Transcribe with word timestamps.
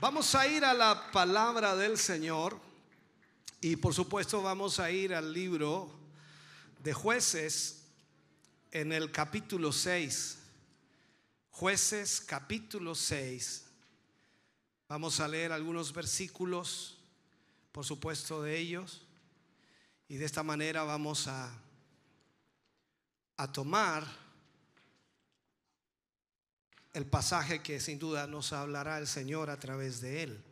Vamos 0.00 0.32
a 0.36 0.46
ir 0.46 0.64
a 0.64 0.74
la 0.74 1.10
palabra 1.10 1.74
del 1.74 1.98
Señor 1.98 2.56
y 3.60 3.74
por 3.74 3.92
supuesto 3.92 4.40
vamos 4.40 4.78
a 4.78 4.92
ir 4.92 5.12
al 5.12 5.32
libro 5.32 5.90
de 6.84 6.92
jueces 6.92 7.82
en 8.70 8.92
el 8.92 9.10
capítulo 9.10 9.72
6. 9.72 10.38
Jueces 11.50 12.20
capítulo 12.20 12.94
6. 12.94 13.64
Vamos 14.86 15.18
a 15.18 15.26
leer 15.26 15.50
algunos 15.50 15.92
versículos, 15.92 16.96
por 17.72 17.84
supuesto, 17.84 18.40
de 18.40 18.56
ellos. 18.56 19.02
Y 20.08 20.16
de 20.18 20.26
esta 20.26 20.44
manera 20.44 20.84
vamos 20.84 21.26
a, 21.26 21.52
a 23.36 23.50
tomar 23.50 24.06
el 26.98 27.06
pasaje 27.06 27.62
que 27.62 27.78
sin 27.78 27.96
duda 27.96 28.26
nos 28.26 28.52
hablará 28.52 28.98
el 28.98 29.06
Señor 29.06 29.50
a 29.50 29.60
través 29.60 30.00
de 30.00 30.24
él. 30.24 30.44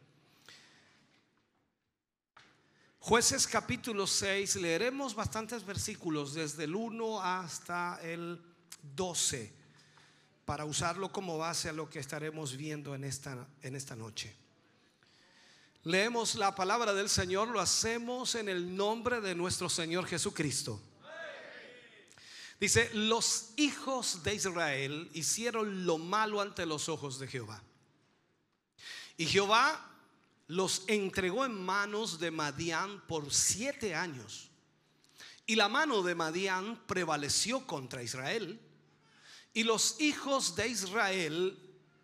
Jueces 3.00 3.48
capítulo 3.48 4.06
6, 4.06 4.54
leeremos 4.56 5.16
bastantes 5.16 5.64
versículos 5.66 6.34
desde 6.34 6.64
el 6.64 6.76
1 6.76 7.20
hasta 7.20 7.98
el 8.00 8.40
12 8.94 9.52
para 10.44 10.64
usarlo 10.64 11.10
como 11.10 11.36
base 11.36 11.68
a 11.68 11.72
lo 11.72 11.90
que 11.90 11.98
estaremos 11.98 12.56
viendo 12.56 12.94
en 12.94 13.02
esta, 13.02 13.48
en 13.62 13.74
esta 13.74 13.96
noche. 13.96 14.32
Leemos 15.82 16.36
la 16.36 16.54
palabra 16.54 16.94
del 16.94 17.08
Señor, 17.08 17.48
lo 17.48 17.58
hacemos 17.58 18.36
en 18.36 18.48
el 18.48 18.76
nombre 18.76 19.20
de 19.20 19.34
nuestro 19.34 19.68
Señor 19.68 20.06
Jesucristo. 20.06 20.80
Dice, 22.58 22.90
los 22.94 23.50
hijos 23.56 24.22
de 24.22 24.34
Israel 24.34 25.10
hicieron 25.12 25.84
lo 25.84 25.98
malo 25.98 26.40
ante 26.40 26.64
los 26.64 26.88
ojos 26.88 27.18
de 27.18 27.28
Jehová. 27.28 27.62
Y 29.18 29.26
Jehová 29.26 29.92
los 30.48 30.84
entregó 30.86 31.44
en 31.44 31.64
manos 31.64 32.18
de 32.18 32.30
Madián 32.30 33.02
por 33.06 33.32
siete 33.32 33.94
años. 33.94 34.48
Y 35.46 35.54
la 35.54 35.68
mano 35.68 36.02
de 36.02 36.14
Madián 36.14 36.82
prevaleció 36.86 37.66
contra 37.66 38.02
Israel. 38.02 38.60
Y 39.52 39.62
los 39.62 40.00
hijos 40.00 40.56
de 40.56 40.68
Israel, 40.68 41.58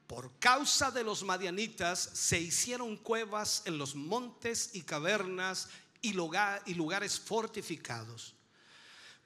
por 0.07 0.39
causa 0.39 0.91
de 0.91 1.03
los 1.03 1.23
madianitas, 1.23 1.99
se 2.15 2.41
hicieron 2.41 2.97
cuevas 2.97 3.63
en 3.67 3.79
los 3.79 3.95
montes 3.95 4.71
y 4.75 4.83
cavernas 4.83 5.69
y, 6.01 6.13
lugares 6.13 7.21
fortificados. 7.21 8.35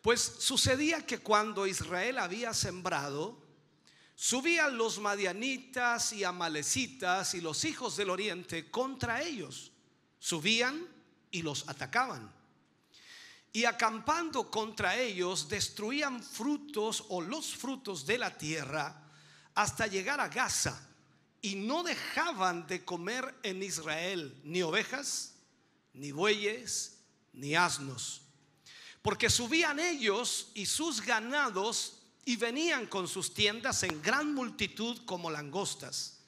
Pues 0.07 0.37
sucedía 0.39 1.05
que 1.05 1.19
cuando 1.19 1.67
Israel 1.67 2.19
había 2.19 2.55
sembrado, 2.55 3.43
subían 4.15 4.79
los 4.79 5.01
madianitas 5.01 6.13
y 6.13 6.23
amalecitas 6.23 7.35
y 7.35 7.41
los 7.41 7.65
hijos 7.65 7.97
del 7.97 8.11
oriente 8.11 8.71
contra 8.71 9.21
ellos. 9.21 9.73
Subían 10.21 10.87
y 11.33 11.43
los 11.43 11.69
atacaban. 11.69 12.33
Y 13.53 13.65
acampando 13.65 14.49
contra 14.49 14.97
ellos, 14.97 15.49
destruían 15.49 16.23
frutos 16.23 17.07
o 17.09 17.21
los 17.21 17.57
frutos 17.57 18.07
de 18.07 18.19
la 18.19 18.39
tierra 18.39 19.11
hasta 19.57 19.89
llegar 19.89 20.21
a 20.21 20.29
Gaza. 20.29 20.89
Y 21.43 21.57
no 21.57 21.83
dejaban 21.83 22.65
de 22.69 22.85
comer 22.85 23.35
en 23.43 23.61
Israel 23.61 24.41
ni 24.45 24.63
ovejas, 24.63 25.35
ni 25.95 26.13
bueyes, 26.13 27.01
ni 27.33 27.57
asnos 27.57 28.23
porque 29.07 29.31
subían 29.31 29.79
ellos 29.79 30.51
y 30.55 30.67
sus 30.67 31.01
ganados 31.01 31.99
y 32.25 32.35
venían 32.35 32.87
con 32.87 33.07
sus 33.07 33.33
tiendas 33.33 33.85
en 33.85 34.03
gran 34.03 34.35
multitud 34.35 35.01
como 35.05 35.31
langostas. 35.31 36.19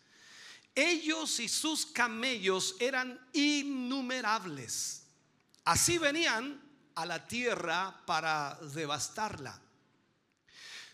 Ellos 0.77 1.41
y 1.41 1.49
sus 1.49 1.87
camellos 1.87 2.77
eran 2.79 3.19
innumerables. 3.33 5.03
Así 5.65 5.99
venían 5.99 6.63
a 6.95 7.05
la 7.05 7.27
tierra 7.27 8.01
para 8.07 8.57
devastarla. 8.73 9.61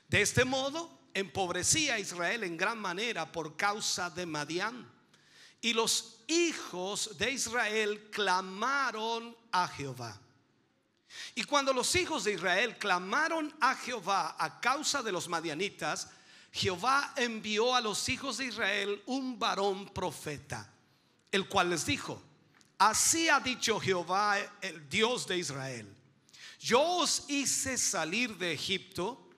De 0.08 0.22
este 0.22 0.46
modo, 0.46 1.10
empobrecía 1.12 1.96
a 1.96 1.98
Israel 1.98 2.44
en 2.44 2.56
gran 2.56 2.78
manera 2.78 3.30
por 3.30 3.58
causa 3.58 4.08
de 4.08 4.24
Madián. 4.24 4.90
Y 5.60 5.74
los 5.74 6.20
hijos 6.28 7.18
de 7.18 7.32
Israel 7.32 8.08
clamaron 8.10 9.36
a 9.52 9.68
Jehová. 9.68 10.18
Y 11.34 11.44
cuando 11.44 11.72
los 11.72 11.94
hijos 11.96 12.24
de 12.24 12.34
Israel 12.34 12.78
clamaron 12.78 13.54
a 13.60 13.74
Jehová 13.74 14.36
a 14.38 14.60
causa 14.60 15.02
de 15.02 15.12
los 15.12 15.28
madianitas, 15.28 16.08
Jehová 16.52 17.12
envió 17.16 17.74
a 17.74 17.80
los 17.80 18.08
hijos 18.08 18.38
de 18.38 18.46
Israel 18.46 19.02
un 19.06 19.38
varón 19.38 19.88
profeta, 19.92 20.72
el 21.32 21.48
cual 21.48 21.70
les 21.70 21.84
dijo, 21.84 22.22
así 22.78 23.28
ha 23.28 23.40
dicho 23.40 23.80
Jehová, 23.80 24.38
el 24.60 24.88
Dios 24.88 25.26
de 25.26 25.38
Israel, 25.38 25.92
yo 26.60 26.80
os 26.80 27.24
hice 27.28 27.76
salir 27.76 28.36
de 28.36 28.52
Egipto 28.52 29.28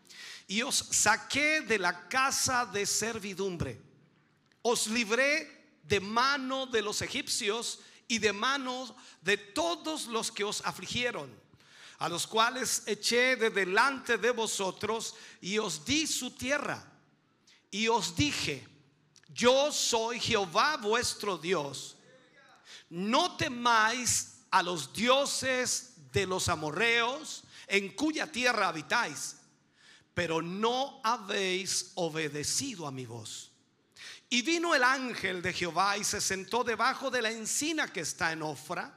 y 0.47 0.60
os 0.60 0.76
saqué 0.76 1.62
de 1.62 1.78
la 1.78 2.09
casa 2.09 2.66
de 2.66 2.84
servidumbre, 2.84 3.81
os 4.60 4.86
libré 4.86 5.78
de 5.82 6.00
mano 6.00 6.66
de 6.66 6.82
los 6.82 7.00
egipcios 7.00 7.81
y 8.06 8.19
de 8.19 8.34
manos 8.34 8.92
de 9.22 9.38
todos 9.38 10.06
los 10.06 10.31
que 10.31 10.44
os 10.44 10.60
afligieron 10.66 11.46
a 11.99 12.09
los 12.09 12.27
cuales 12.27 12.83
eché 12.87 13.37
de 13.37 13.51
delante 13.51 14.19
de 14.19 14.31
vosotros 14.31 15.15
y 15.41 15.59
os 15.59 15.84
di 15.84 16.07
su 16.07 16.31
tierra. 16.33 16.83
Y 17.71 17.89
os 17.89 18.15
dije, 18.15 18.67
yo 19.29 19.73
soy 19.73 20.21
Jehová 20.21 20.77
vuestro 20.77 21.39
Dios. 21.39 21.97
No 22.91 23.37
temáis 23.37 24.43
a 24.51 24.62
los 24.62 24.93
dioses 24.93 25.95
de 26.12 26.27
los 26.27 26.49
amorreos 26.49 27.45
en 27.67 27.95
cuya 27.95 28.31
tierra 28.31 28.69
habitáis, 28.69 29.37
pero 30.15 30.41
no 30.41 31.01
habéis 31.03 31.93
obedecido 31.95 32.87
a 32.87 32.93
mi 32.93 33.07
voz. 33.07 33.51
Y 34.28 34.43
vino 34.43 34.75
el 34.75 34.83
ángel 34.83 35.41
de 35.41 35.53
Jehová 35.53 35.97
y 35.97 36.05
se 36.05 36.21
sentó 36.21 36.65
debajo 36.65 37.11
de 37.11 37.23
la 37.23 37.31
encina 37.31 37.93
que 37.93 38.01
está 38.01 38.33
en 38.33 38.43
Ofra 38.43 38.96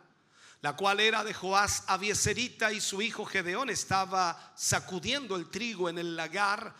la 0.61 0.75
cual 0.75 0.99
era 0.99 1.23
de 1.23 1.33
Joás 1.33 1.83
Abieserita 1.87 2.73
y 2.73 2.81
su 2.81 3.01
hijo 3.01 3.25
Gedeón 3.25 3.69
estaba 3.69 4.53
sacudiendo 4.55 5.35
el 5.35 5.49
trigo 5.49 5.89
en 5.89 5.97
el 5.97 6.15
lagar 6.15 6.75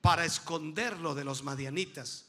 para 0.00 0.24
esconderlo 0.24 1.14
de 1.14 1.24
los 1.24 1.42
madianitas. 1.42 2.26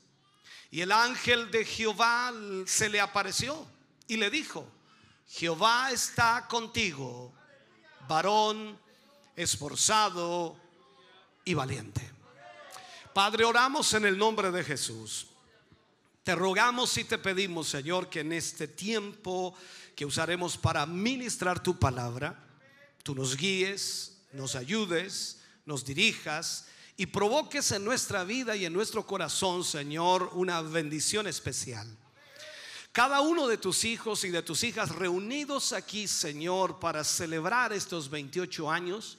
Y 0.72 0.82
el 0.82 0.92
ángel 0.92 1.52
de 1.52 1.66
Jehová 1.66 2.34
se 2.66 2.90
le 2.90 3.02
apareció 3.02 3.68
y 4.08 4.18
le 4.18 4.30
dijo, 4.30 4.66
Jehová 5.28 5.92
está 5.92 6.48
contigo, 6.48 7.34
varón 8.08 8.80
esforzado 9.36 10.56
y 11.44 11.54
valiente. 11.54 12.10
Padre, 13.14 13.46
oramos 13.46 13.94
en 13.94 14.06
el 14.06 14.18
nombre 14.18 14.52
de 14.52 14.64
Jesús. 14.64 15.28
Te 16.24 16.36
rogamos 16.36 16.98
y 16.98 17.04
te 17.04 17.18
pedimos, 17.18 17.68
Señor, 17.68 18.10
que 18.10 18.22
en 18.22 18.32
este 18.32 18.68
tiempo 18.68 19.56
que 19.96 20.06
usaremos 20.06 20.58
para 20.58 20.86
ministrar 20.86 21.62
tu 21.62 21.78
palabra, 21.78 22.38
tú 23.04 23.14
nos 23.16 23.36
guíes, 23.38 24.18
nos 24.32 24.56
ayudes, 24.56 25.42
nos 25.66 25.86
dirijas 25.86 26.66
y 26.98 27.06
provoques 27.06 27.72
en 27.72 27.84
nuestra 27.84 28.24
vida 28.24 28.56
y 28.56 28.66
en 28.66 28.74
nuestro 28.74 29.06
corazón, 29.06 29.64
Señor, 29.64 30.32
una 30.34 30.62
bendición 30.62 31.28
especial. 31.28 31.88
Cada 32.92 33.22
uno 33.22 33.48
de 33.48 33.58
tus 33.58 33.86
hijos 33.86 34.24
y 34.24 34.30
de 34.30 34.44
tus 34.44 34.64
hijas 34.64 34.90
reunidos 34.90 35.74
aquí, 35.74 36.08
Señor, 36.08 36.80
para 36.80 37.04
celebrar 37.04 37.74
estos 37.74 38.10
28 38.10 38.70
años, 38.70 39.18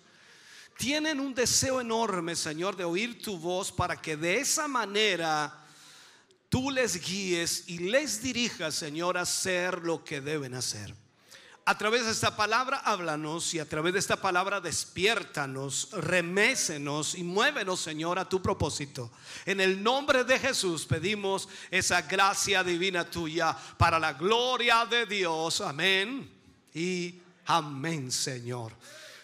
tienen 0.79 1.19
un 1.19 1.35
deseo 1.35 1.81
enorme, 1.81 2.37
Señor, 2.37 2.77
de 2.77 2.85
oír 2.85 3.21
tu 3.21 3.37
voz 3.39 3.73
para 3.73 4.01
que 4.01 4.17
de 4.17 4.39
esa 4.39 4.69
manera 4.69 5.64
tú 6.55 6.71
les 6.71 7.05
guíes 7.05 7.65
y 7.67 7.79
les 7.79 8.23
dirijas, 8.23 8.77
Señor, 8.77 9.19
a 9.19 9.23
hacer 9.23 9.81
lo 9.83 10.05
que 10.05 10.21
deben 10.21 10.55
hacer. 10.55 10.95
A 11.65 11.77
través 11.77 12.05
de 12.05 12.13
esta 12.13 12.37
palabra 12.37 12.77
háblanos 12.77 13.53
y 13.55 13.59
a 13.59 13.69
través 13.69 13.93
de 13.93 13.99
esta 13.99 14.15
palabra 14.15 14.61
despiértanos, 14.61 15.89
remécenos 15.91 17.17
y 17.17 17.25
muévenos, 17.25 17.81
Señor, 17.81 18.21
a 18.21 18.29
tu 18.29 18.41
propósito. 18.41 19.11
En 19.45 19.61
el 19.61 19.83
nombre 19.83 20.23
de 20.23 20.39
Jesús 20.39 20.87
pedimos 20.87 21.49
esa 21.73 22.03
gracia 22.03 22.63
divina 22.63 23.05
tuya 23.05 23.57
para 23.77 23.99
la 23.99 24.13
gloria 24.13 24.87
de 24.87 25.07
Dios. 25.07 25.61
Amén 25.61 26.31
y 26.73 27.17
amén, 27.47 28.13
Señor. 28.13 28.71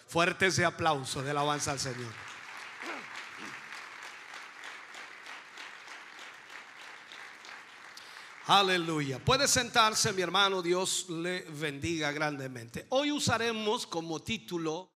Fuerte 0.05 0.47
ese 0.47 0.65
aplauso 0.65 1.23
de 1.23 1.31
alabanza 1.31 1.71
al 1.71 1.79
Señor. 1.79 2.30
Aleluya. 8.47 9.19
Puede 9.19 9.47
sentarse, 9.47 10.11
mi 10.13 10.21
hermano. 10.21 10.61
Dios 10.61 11.09
le 11.09 11.41
bendiga 11.41 12.11
grandemente. 12.11 12.85
Hoy 12.89 13.11
usaremos 13.11 13.85
como 13.85 14.19
título 14.21 14.91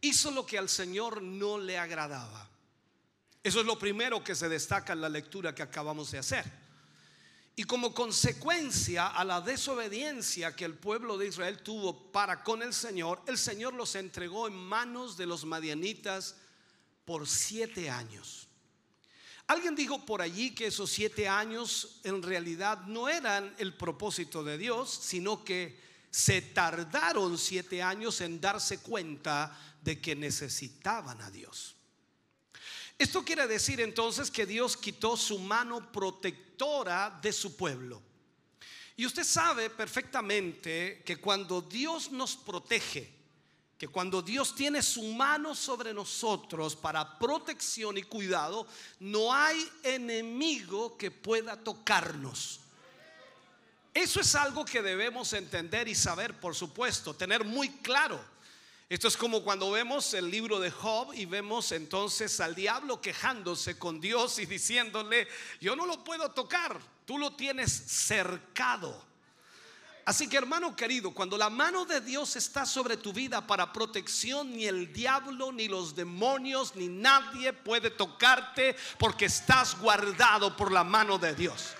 hizo 0.00 0.30
lo 0.30 0.44
que 0.44 0.58
al 0.58 0.68
Señor 0.68 1.22
no 1.22 1.58
le 1.58 1.78
agradaba. 1.78 2.48
Eso 3.42 3.60
es 3.60 3.66
lo 3.66 3.78
primero 3.78 4.22
que 4.22 4.34
se 4.34 4.48
destaca 4.48 4.92
en 4.92 5.00
la 5.00 5.08
lectura 5.08 5.54
que 5.54 5.62
acabamos 5.62 6.10
de 6.10 6.18
hacer. 6.18 6.69
Y 7.60 7.64
como 7.64 7.92
consecuencia 7.92 9.08
a 9.08 9.22
la 9.22 9.42
desobediencia 9.42 10.56
que 10.56 10.64
el 10.64 10.72
pueblo 10.72 11.18
de 11.18 11.26
Israel 11.26 11.58
tuvo 11.58 12.10
para 12.10 12.42
con 12.42 12.62
el 12.62 12.72
Señor, 12.72 13.20
el 13.26 13.36
Señor 13.36 13.74
los 13.74 13.96
entregó 13.96 14.48
en 14.48 14.54
manos 14.54 15.18
de 15.18 15.26
los 15.26 15.44
madianitas 15.44 16.36
por 17.04 17.28
siete 17.28 17.90
años. 17.90 18.48
Alguien 19.46 19.74
dijo 19.74 20.06
por 20.06 20.22
allí 20.22 20.54
que 20.54 20.68
esos 20.68 20.90
siete 20.90 21.28
años 21.28 22.00
en 22.04 22.22
realidad 22.22 22.80
no 22.86 23.10
eran 23.10 23.54
el 23.58 23.76
propósito 23.76 24.42
de 24.42 24.56
Dios, 24.56 24.98
sino 25.02 25.44
que 25.44 25.78
se 26.10 26.40
tardaron 26.40 27.36
siete 27.36 27.82
años 27.82 28.22
en 28.22 28.40
darse 28.40 28.78
cuenta 28.78 29.54
de 29.82 30.00
que 30.00 30.16
necesitaban 30.16 31.20
a 31.20 31.30
Dios. 31.30 31.76
Esto 32.96 33.22
quiere 33.22 33.46
decir 33.46 33.82
entonces 33.82 34.30
que 34.30 34.46
Dios 34.46 34.78
quitó 34.78 35.18
su 35.18 35.38
mano 35.38 35.92
protectora 35.92 36.49
de 37.22 37.32
su 37.32 37.56
pueblo. 37.56 38.02
Y 38.96 39.06
usted 39.06 39.24
sabe 39.24 39.70
perfectamente 39.70 41.02
que 41.06 41.16
cuando 41.16 41.62
Dios 41.62 42.12
nos 42.12 42.36
protege, 42.36 43.10
que 43.78 43.88
cuando 43.88 44.20
Dios 44.20 44.54
tiene 44.54 44.82
su 44.82 45.02
mano 45.14 45.54
sobre 45.54 45.94
nosotros 45.94 46.76
para 46.76 47.18
protección 47.18 47.96
y 47.96 48.02
cuidado, 48.02 48.66
no 48.98 49.32
hay 49.32 49.66
enemigo 49.82 50.98
que 50.98 51.10
pueda 51.10 51.56
tocarnos. 51.56 52.60
Eso 53.94 54.20
es 54.20 54.34
algo 54.34 54.66
que 54.66 54.82
debemos 54.82 55.32
entender 55.32 55.88
y 55.88 55.94
saber, 55.94 56.38
por 56.38 56.54
supuesto, 56.54 57.14
tener 57.14 57.42
muy 57.42 57.70
claro. 57.70 58.22
Esto 58.90 59.06
es 59.06 59.16
como 59.16 59.44
cuando 59.44 59.70
vemos 59.70 60.12
el 60.14 60.28
libro 60.28 60.58
de 60.58 60.72
Job 60.72 61.14
y 61.14 61.24
vemos 61.24 61.70
entonces 61.70 62.40
al 62.40 62.56
diablo 62.56 63.00
quejándose 63.00 63.78
con 63.78 64.00
Dios 64.00 64.40
y 64.40 64.46
diciéndole, 64.46 65.28
yo 65.60 65.76
no 65.76 65.86
lo 65.86 66.02
puedo 66.02 66.28
tocar, 66.32 66.76
tú 67.04 67.16
lo 67.16 67.36
tienes 67.36 67.70
cercado. 67.70 69.00
Así 70.04 70.28
que 70.28 70.38
hermano 70.38 70.74
querido, 70.74 71.12
cuando 71.12 71.38
la 71.38 71.48
mano 71.48 71.84
de 71.84 72.00
Dios 72.00 72.34
está 72.34 72.66
sobre 72.66 72.96
tu 72.96 73.12
vida 73.12 73.46
para 73.46 73.72
protección, 73.72 74.56
ni 74.56 74.66
el 74.66 74.92
diablo, 74.92 75.52
ni 75.52 75.68
los 75.68 75.94
demonios, 75.94 76.74
ni 76.74 76.88
nadie 76.88 77.52
puede 77.52 77.90
tocarte 77.90 78.74
porque 78.98 79.26
estás 79.26 79.78
guardado 79.78 80.56
por 80.56 80.72
la 80.72 80.82
mano 80.82 81.16
de 81.16 81.36
Dios. 81.36 81.74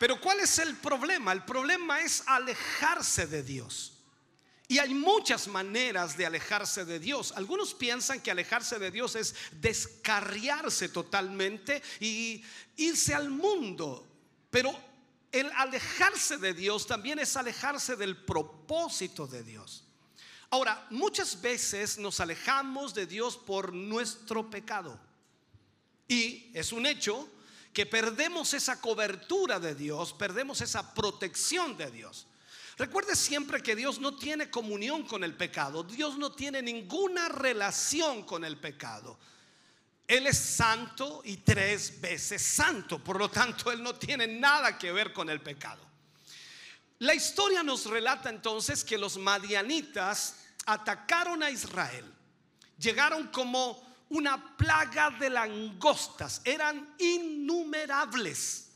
Pero 0.00 0.18
¿cuál 0.18 0.40
es 0.40 0.58
el 0.58 0.76
problema? 0.76 1.30
El 1.30 1.44
problema 1.44 2.00
es 2.00 2.22
alejarse 2.26 3.26
de 3.26 3.42
Dios. 3.42 3.98
Y 4.66 4.78
hay 4.78 4.94
muchas 4.94 5.46
maneras 5.46 6.16
de 6.16 6.24
alejarse 6.24 6.86
de 6.86 6.98
Dios. 6.98 7.34
Algunos 7.36 7.74
piensan 7.74 8.22
que 8.22 8.30
alejarse 8.30 8.78
de 8.78 8.90
Dios 8.90 9.14
es 9.14 9.34
descarriarse 9.60 10.88
totalmente 10.88 11.82
y 12.00 12.42
irse 12.76 13.14
al 13.14 13.28
mundo. 13.28 14.08
Pero 14.50 14.74
el 15.32 15.52
alejarse 15.52 16.38
de 16.38 16.54
Dios 16.54 16.86
también 16.86 17.18
es 17.18 17.36
alejarse 17.36 17.94
del 17.94 18.16
propósito 18.16 19.26
de 19.26 19.42
Dios. 19.42 19.84
Ahora, 20.48 20.86
muchas 20.88 21.42
veces 21.42 21.98
nos 21.98 22.20
alejamos 22.20 22.94
de 22.94 23.04
Dios 23.04 23.36
por 23.36 23.74
nuestro 23.74 24.48
pecado. 24.48 24.98
Y 26.08 26.50
es 26.54 26.72
un 26.72 26.86
hecho 26.86 27.28
que 27.72 27.86
perdemos 27.86 28.52
esa 28.54 28.80
cobertura 28.80 29.60
de 29.60 29.74
Dios, 29.74 30.12
perdemos 30.12 30.60
esa 30.60 30.94
protección 30.94 31.76
de 31.76 31.90
Dios. 31.90 32.26
Recuerde 32.76 33.14
siempre 33.14 33.62
que 33.62 33.76
Dios 33.76 34.00
no 34.00 34.16
tiene 34.16 34.50
comunión 34.50 35.04
con 35.04 35.22
el 35.22 35.36
pecado, 35.36 35.82
Dios 35.82 36.16
no 36.18 36.32
tiene 36.32 36.62
ninguna 36.62 37.28
relación 37.28 38.22
con 38.22 38.44
el 38.44 38.58
pecado. 38.58 39.18
Él 40.08 40.26
es 40.26 40.38
santo 40.38 41.22
y 41.24 41.36
tres 41.36 42.00
veces 42.00 42.42
santo, 42.42 42.98
por 42.98 43.18
lo 43.18 43.30
tanto 43.30 43.70
Él 43.70 43.82
no 43.82 43.94
tiene 43.94 44.26
nada 44.26 44.76
que 44.76 44.90
ver 44.90 45.12
con 45.12 45.30
el 45.30 45.40
pecado. 45.40 45.86
La 46.98 47.14
historia 47.14 47.62
nos 47.62 47.86
relata 47.86 48.28
entonces 48.28 48.82
que 48.82 48.98
los 48.98 49.16
madianitas 49.16 50.36
atacaron 50.66 51.42
a 51.42 51.50
Israel, 51.50 52.04
llegaron 52.76 53.28
como 53.28 53.89
una 54.10 54.56
plaga 54.56 55.10
de 55.10 55.30
langostas, 55.30 56.42
eran 56.44 56.94
innumerables. 56.98 58.66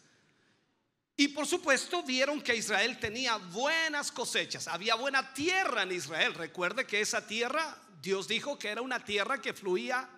Y 1.16 1.28
por 1.28 1.46
supuesto 1.46 2.02
vieron 2.02 2.40
que 2.40 2.56
Israel 2.56 2.98
tenía 2.98 3.36
buenas 3.36 4.10
cosechas, 4.10 4.66
había 4.66 4.94
buena 4.94 5.32
tierra 5.34 5.82
en 5.82 5.92
Israel. 5.92 6.34
Recuerde 6.34 6.86
que 6.86 7.00
esa 7.00 7.26
tierra, 7.26 7.76
Dios 8.00 8.26
dijo 8.26 8.58
que 8.58 8.68
era 8.68 8.82
una 8.82 9.04
tierra 9.04 9.40
que 9.40 9.52
fluía 9.52 10.08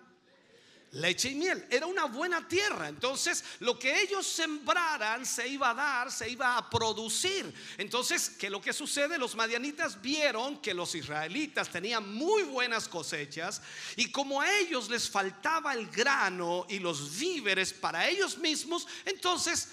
leche 0.91 1.29
y 1.29 1.35
miel. 1.35 1.65
Era 1.69 1.85
una 1.85 2.05
buena 2.05 2.47
tierra. 2.47 2.87
Entonces, 2.87 3.43
lo 3.59 3.77
que 3.77 4.01
ellos 4.01 4.25
sembraran 4.25 5.25
se 5.25 5.47
iba 5.47 5.71
a 5.71 5.73
dar, 5.73 6.11
se 6.11 6.29
iba 6.29 6.57
a 6.57 6.69
producir. 6.69 7.53
Entonces, 7.77 8.29
¿qué 8.29 8.49
lo 8.49 8.61
que 8.61 8.73
sucede? 8.73 9.17
Los 9.17 9.35
madianitas 9.35 10.01
vieron 10.01 10.61
que 10.61 10.73
los 10.73 10.95
israelitas 10.95 11.69
tenían 11.69 12.13
muy 12.13 12.43
buenas 12.43 12.87
cosechas 12.87 13.61
y 13.95 14.11
como 14.11 14.41
a 14.41 14.51
ellos 14.59 14.89
les 14.89 15.09
faltaba 15.09 15.73
el 15.73 15.87
grano 15.87 16.65
y 16.69 16.79
los 16.79 17.17
víveres 17.17 17.73
para 17.73 18.07
ellos 18.07 18.37
mismos, 18.37 18.87
entonces 19.05 19.69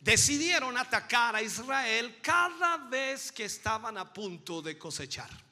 decidieron 0.00 0.78
atacar 0.78 1.34
a 1.34 1.42
Israel 1.42 2.18
cada 2.22 2.76
vez 2.76 3.32
que 3.32 3.44
estaban 3.44 3.98
a 3.98 4.12
punto 4.12 4.62
de 4.62 4.78
cosechar. 4.78 5.47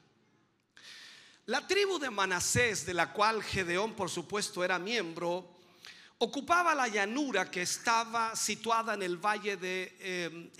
La 1.47 1.65
tribu 1.65 1.97
de 1.97 2.09
Manasés, 2.09 2.85
de 2.85 2.93
la 2.93 3.13
cual 3.13 3.41
Gedeón 3.41 3.93
por 3.93 4.09
supuesto 4.09 4.65
era 4.65 4.77
miembro, 4.77 5.55
ocupaba 6.17 6.75
la 6.75 6.89
llanura 6.89 7.49
que 7.49 7.61
estaba 7.61 8.35
situada 8.35 8.95
en 8.95 9.03
el 9.03 9.15
valle 9.15 9.55
de 9.55 9.95
eh. 9.97 10.51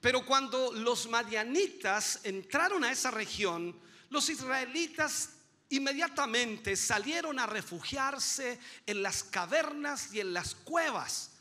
Pero 0.00 0.24
cuando 0.24 0.72
los 0.72 1.08
madianitas 1.08 2.20
entraron 2.22 2.84
a 2.84 2.92
esa 2.92 3.10
región, 3.10 3.76
los 4.08 4.28
israelitas 4.28 5.30
inmediatamente 5.70 6.76
salieron 6.76 7.40
a 7.40 7.46
refugiarse 7.46 8.60
en 8.86 9.02
las 9.02 9.24
cavernas 9.24 10.14
y 10.14 10.20
en 10.20 10.32
las 10.32 10.54
cuevas. 10.54 11.32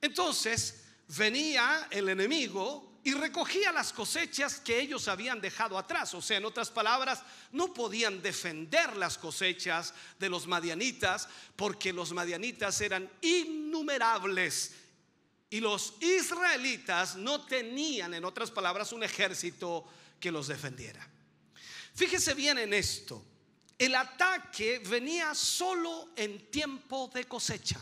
Entonces 0.00 0.84
venía 1.08 1.88
el 1.90 2.10
enemigo 2.10 2.87
y 3.04 3.14
recogía 3.14 3.72
las 3.72 3.92
cosechas 3.92 4.60
que 4.60 4.80
ellos 4.80 5.08
habían 5.08 5.40
dejado 5.40 5.78
atrás. 5.78 6.12
O 6.14 6.22
sea, 6.22 6.38
en 6.38 6.44
otras 6.44 6.70
palabras, 6.70 7.22
no 7.52 7.72
podían 7.72 8.20
defender 8.22 8.96
las 8.96 9.16
cosechas 9.16 9.94
de 10.18 10.28
los 10.28 10.46
madianitas 10.46 11.28
porque 11.56 11.92
los 11.92 12.12
madianitas 12.12 12.80
eran 12.80 13.10
innumerables 13.22 14.72
y 15.50 15.60
los 15.60 15.94
israelitas 16.00 17.16
no 17.16 17.46
tenían, 17.46 18.12
en 18.14 18.24
otras 18.24 18.50
palabras, 18.50 18.92
un 18.92 19.02
ejército 19.02 19.86
que 20.20 20.30
los 20.30 20.48
defendiera. 20.48 21.08
Fíjese 21.94 22.34
bien 22.34 22.58
en 22.58 22.74
esto. 22.74 23.24
El 23.78 23.94
ataque 23.94 24.80
venía 24.80 25.34
solo 25.34 26.10
en 26.16 26.50
tiempo 26.50 27.10
de 27.14 27.24
cosecha. 27.24 27.80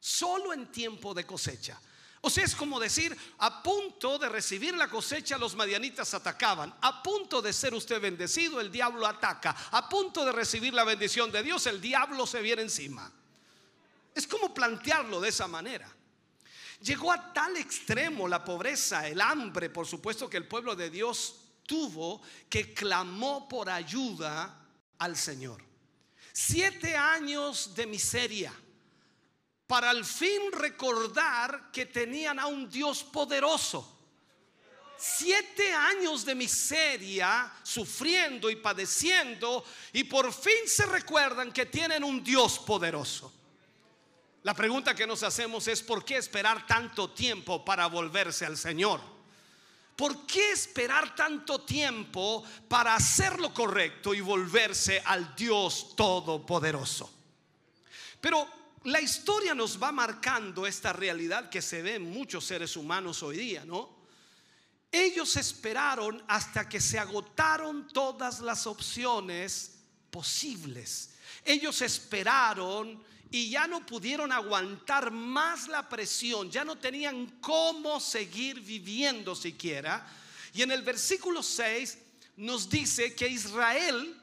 Solo 0.00 0.52
en 0.52 0.72
tiempo 0.72 1.12
de 1.12 1.26
cosecha. 1.26 1.78
O 2.24 2.30
sea, 2.30 2.44
es 2.44 2.54
como 2.54 2.78
decir, 2.78 3.16
a 3.38 3.64
punto 3.64 4.16
de 4.16 4.28
recibir 4.28 4.76
la 4.76 4.88
cosecha, 4.88 5.36
los 5.36 5.56
madianitas 5.56 6.14
atacaban. 6.14 6.72
A 6.80 7.02
punto 7.02 7.42
de 7.42 7.52
ser 7.52 7.74
usted 7.74 8.00
bendecido, 8.00 8.60
el 8.60 8.70
diablo 8.70 9.08
ataca. 9.08 9.50
A 9.72 9.88
punto 9.88 10.24
de 10.24 10.30
recibir 10.30 10.72
la 10.72 10.84
bendición 10.84 11.32
de 11.32 11.42
Dios, 11.42 11.66
el 11.66 11.80
diablo 11.80 12.24
se 12.24 12.40
viene 12.40 12.62
encima. 12.62 13.12
Es 14.14 14.28
como 14.28 14.54
plantearlo 14.54 15.20
de 15.20 15.30
esa 15.30 15.48
manera. 15.48 15.92
Llegó 16.80 17.10
a 17.10 17.32
tal 17.32 17.56
extremo 17.56 18.28
la 18.28 18.44
pobreza, 18.44 19.08
el 19.08 19.20
hambre, 19.20 19.68
por 19.68 19.88
supuesto 19.88 20.30
que 20.30 20.36
el 20.36 20.46
pueblo 20.46 20.76
de 20.76 20.90
Dios 20.90 21.34
tuvo 21.66 22.22
que 22.48 22.72
clamó 22.72 23.48
por 23.48 23.68
ayuda 23.68 24.64
al 24.98 25.16
Señor. 25.16 25.60
Siete 26.32 26.96
años 26.96 27.74
de 27.74 27.86
miseria 27.88 28.52
para 29.72 29.88
al 29.88 30.04
fin 30.04 30.52
recordar 30.52 31.70
que 31.72 31.86
tenían 31.86 32.38
a 32.38 32.46
un 32.46 32.68
Dios 32.68 33.02
poderoso. 33.02 34.00
Siete 34.98 35.72
años 35.72 36.26
de 36.26 36.34
miseria, 36.34 37.50
sufriendo 37.62 38.50
y 38.50 38.56
padeciendo, 38.56 39.64
y 39.94 40.04
por 40.04 40.30
fin 40.30 40.66
se 40.66 40.84
recuerdan 40.84 41.50
que 41.50 41.64
tienen 41.64 42.04
un 42.04 42.22
Dios 42.22 42.58
poderoso. 42.58 43.32
La 44.42 44.52
pregunta 44.52 44.94
que 44.94 45.06
nos 45.06 45.22
hacemos 45.22 45.66
es, 45.68 45.82
¿por 45.82 46.04
qué 46.04 46.18
esperar 46.18 46.66
tanto 46.66 47.08
tiempo 47.08 47.64
para 47.64 47.86
volverse 47.86 48.44
al 48.44 48.58
Señor? 48.58 49.00
¿Por 49.96 50.26
qué 50.26 50.50
esperar 50.50 51.14
tanto 51.16 51.62
tiempo 51.62 52.44
para 52.68 52.94
hacer 52.94 53.40
lo 53.40 53.54
correcto 53.54 54.12
y 54.12 54.20
volverse 54.20 55.02
al 55.02 55.34
Dios 55.34 55.96
Todopoderoso? 55.96 57.10
Pero 58.20 58.61
la 58.84 59.00
historia 59.00 59.54
nos 59.54 59.80
va 59.80 59.92
marcando 59.92 60.66
esta 60.66 60.92
realidad 60.92 61.48
que 61.48 61.62
se 61.62 61.82
ve 61.82 61.96
en 61.96 62.10
muchos 62.10 62.44
seres 62.44 62.76
humanos 62.76 63.22
hoy 63.22 63.36
día, 63.36 63.64
¿no? 63.64 64.02
Ellos 64.90 65.36
esperaron 65.36 66.22
hasta 66.28 66.68
que 66.68 66.80
se 66.80 66.98
agotaron 66.98 67.88
todas 67.88 68.40
las 68.40 68.66
opciones 68.66 69.72
posibles. 70.10 71.14
Ellos 71.44 71.80
esperaron 71.80 73.02
y 73.30 73.48
ya 73.48 73.66
no 73.66 73.86
pudieron 73.86 74.32
aguantar 74.32 75.10
más 75.10 75.68
la 75.68 75.88
presión, 75.88 76.50
ya 76.50 76.64
no 76.64 76.76
tenían 76.76 77.38
cómo 77.40 78.00
seguir 78.00 78.60
viviendo 78.60 79.34
siquiera. 79.34 80.06
Y 80.52 80.60
en 80.60 80.70
el 80.72 80.82
versículo 80.82 81.42
6 81.42 81.98
nos 82.36 82.68
dice 82.68 83.14
que 83.14 83.28
Israel 83.28 84.20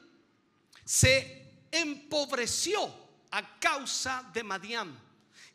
se 0.84 1.66
empobreció 1.72 2.99
a 3.30 3.58
causa 3.58 4.28
de 4.32 4.42
Madián 4.42 4.98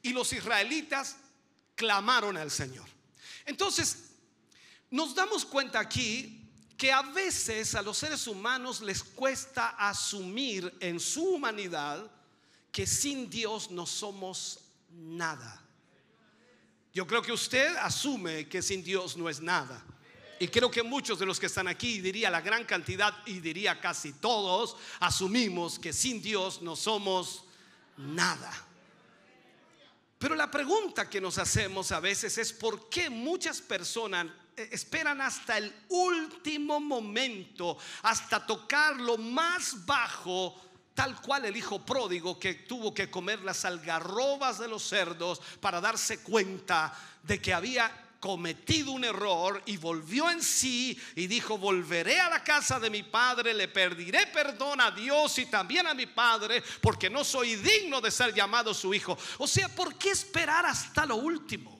y 0.01 0.13
los 0.13 0.31
israelitas 0.33 1.17
clamaron 1.75 2.37
al 2.37 2.51
Señor. 2.51 2.85
Entonces, 3.45 4.11
nos 4.91 5.13
damos 5.13 5.45
cuenta 5.45 5.79
aquí 5.79 6.41
que 6.77 6.91
a 6.91 7.01
veces 7.01 7.75
a 7.75 7.81
los 7.81 7.97
seres 7.97 8.27
humanos 8.27 8.81
les 8.81 9.03
cuesta 9.03 9.69
asumir 9.69 10.73
en 10.79 10.99
su 10.99 11.23
humanidad 11.23 12.09
que 12.71 12.85
sin 12.85 13.29
Dios 13.29 13.71
no 13.71 13.85
somos 13.85 14.59
nada. 14.89 15.61
Yo 16.93 17.05
creo 17.05 17.21
que 17.21 17.31
usted 17.31 17.75
asume 17.77 18.47
que 18.47 18.61
sin 18.61 18.83
Dios 18.83 19.17
no 19.17 19.29
es 19.29 19.41
nada. 19.41 19.83
Y 20.39 20.49
creo 20.49 20.69
que 20.69 20.83
muchos 20.83 21.17
de 21.17 21.25
los 21.25 21.39
que 21.39 21.45
están 21.45 21.67
aquí, 21.67 22.01
diría 22.01 22.29
la 22.29 22.41
gran 22.41 22.65
cantidad 22.65 23.13
y 23.25 23.39
diría 23.39 23.79
casi 23.79 24.13
todos, 24.13 24.75
asumimos 24.99 25.79
que 25.79 25.93
sin 25.93 26.21
Dios 26.21 26.61
no 26.61 26.75
somos 26.75 27.45
nada. 27.97 28.51
Pero 30.17 30.35
la 30.35 30.49
pregunta 30.49 31.09
que 31.09 31.21
nos 31.21 31.37
hacemos 31.37 31.91
a 31.91 31.99
veces 31.99 32.37
es 32.37 32.53
por 32.53 32.89
qué 32.89 33.09
muchas 33.09 33.61
personas 33.61 34.27
eh, 34.55 34.69
esperan 34.71 35.21
hasta 35.21 35.57
el 35.57 35.73
último 35.89 36.79
momento, 36.79 37.77
hasta 38.03 38.45
tocar 38.45 38.95
lo 38.95 39.17
más 39.17 39.85
bajo 39.85 40.61
tal 40.95 41.21
cual 41.21 41.43
el 41.43 41.57
hijo 41.57 41.85
pródigo 41.85 42.39
que 42.39 42.53
tuvo 42.53 42.93
que 42.93 43.11
comer 43.11 43.41
las 43.41 43.65
algarrobas 43.65 44.57
de 44.57 44.69
los 44.69 44.81
cerdos 44.87 45.41
para 45.59 45.81
darse 45.81 46.23
cuenta 46.23 46.97
de 47.21 47.41
que 47.41 47.53
había 47.53 48.04
cometido 48.25 48.91
un 48.91 49.03
error 49.03 49.61
y 49.67 49.77
volvió 49.77 50.31
en 50.31 50.41
sí 50.41 50.99
y 51.15 51.27
dijo, 51.27 51.59
volveré 51.59 52.19
a 52.19 52.27
la 52.27 52.43
casa 52.43 52.79
de 52.79 52.89
mi 52.89 53.03
padre, 53.03 53.53
le 53.53 53.67
pediré 53.67 54.25
perdón 54.25 54.81
a 54.81 54.89
Dios 54.89 55.37
y 55.37 55.45
también 55.45 55.85
a 55.85 55.93
mi 55.93 56.07
padre, 56.07 56.63
porque 56.81 57.07
no 57.07 57.23
soy 57.23 57.55
digno 57.55 58.01
de 58.01 58.09
ser 58.09 58.33
llamado 58.33 58.73
su 58.73 58.95
hijo. 58.95 59.15
O 59.37 59.45
sea, 59.45 59.69
¿por 59.69 59.95
qué 59.99 60.09
esperar 60.09 60.65
hasta 60.65 61.05
lo 61.05 61.17
último? 61.17 61.79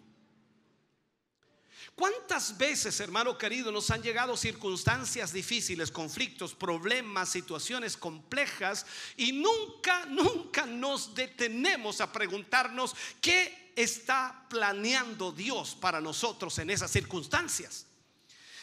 ¿Cuántas 1.96 2.56
veces, 2.56 3.00
hermano 3.00 3.40
querido, 3.40 3.72
nos 3.72 3.90
han 3.90 4.04
llegado 4.04 4.38
circunstancias 4.38 5.34
difíciles, 5.34 5.90
conflictos, 5.90 6.54
problemas, 6.54 7.30
situaciones 7.30 7.98
complejas 7.98 8.86
y 9.18 9.32
nunca, 9.32 10.06
nunca 10.06 10.68
nos 10.68 11.16
detenemos 11.16 12.02
a 12.02 12.12
preguntarnos 12.12 12.96
qué 13.20 13.65
está 13.76 14.46
planeando 14.50 15.32
Dios 15.32 15.76
para 15.76 16.02
nosotros 16.02 16.58
en 16.60 16.70
esas 16.70 16.92
circunstancias? 16.92 17.88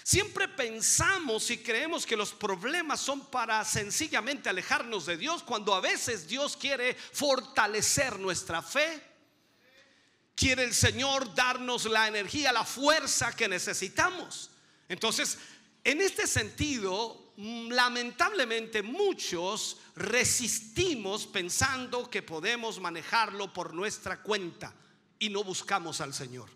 Siempre 0.05 0.49
pensamos 0.49 1.51
y 1.51 1.59
creemos 1.59 2.05
que 2.05 2.17
los 2.17 2.33
problemas 2.33 3.01
son 3.01 3.27
para 3.27 3.65
sencillamente 3.65 4.49
alejarnos 4.49 5.07
de 5.07 5.17
Dios 5.17 5.43
cuando 5.43 5.75
a 5.75 5.81
veces 5.81 6.27
Dios 6.27 6.57
quiere 6.57 6.95
fortalecer 6.95 8.19
nuestra 8.19 8.63
fe 8.63 9.13
quiere 10.35 10.65
el 10.65 10.75
Señor 10.75 11.35
darnos 11.35 11.85
la 11.85 12.09
energía, 12.09 12.53
la 12.53 12.65
fuerza 12.65 13.35
que 13.35 13.49
necesitamos. 13.49 14.51
Entonces, 14.89 15.39
en 15.85 16.01
este 16.01 16.27
sentido, 16.27 17.33
mm, 17.37 17.71
lamentablemente 17.71 18.83
muchos 18.83 19.79
resistimos 19.95 21.27
pensando 21.27 22.11
que 22.11 22.23
podemos 22.23 22.81
manejarlo 22.81 23.53
por 23.53 23.75
nuestra 23.75 24.23
cuenta 24.23 24.75
y 25.23 25.29
no 25.29 25.45
buscamos 25.45 26.01
al 26.01 26.13
Señor. 26.13 26.51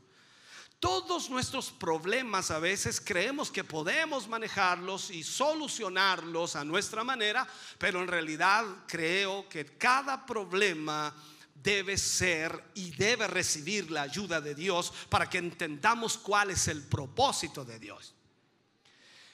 Todos 0.80 1.30
nuestros 1.30 1.70
problemas 1.70 2.50
a 2.50 2.58
veces 2.58 3.00
creemos 3.00 3.52
que 3.52 3.62
podemos 3.62 4.26
manejarlos 4.26 5.11
y 5.11 5.23
solucionarlos 5.23 6.56
a 6.56 6.64
nuestra 6.64 7.04
manera, 7.04 7.46
pero 7.78 8.02
en 8.02 8.08
realidad 8.08 8.64
creo 8.88 9.49
que 9.49 9.64
cada 9.78 10.26
problema 10.26 11.14
debe 11.54 11.96
ser 11.96 12.73
y 12.75 12.90
debe 12.90 13.28
recibir 13.28 13.88
la 13.92 14.02
ayuda 14.02 14.40
de 14.40 14.56
Dios 14.56 14.92
para 15.08 15.30
que 15.30 15.38
entendamos 15.38 16.18
cuál 16.18 16.50
es 16.50 16.66
el 16.66 16.82
propósito 16.82 17.64
de 17.64 17.78
Dios. 17.78 18.14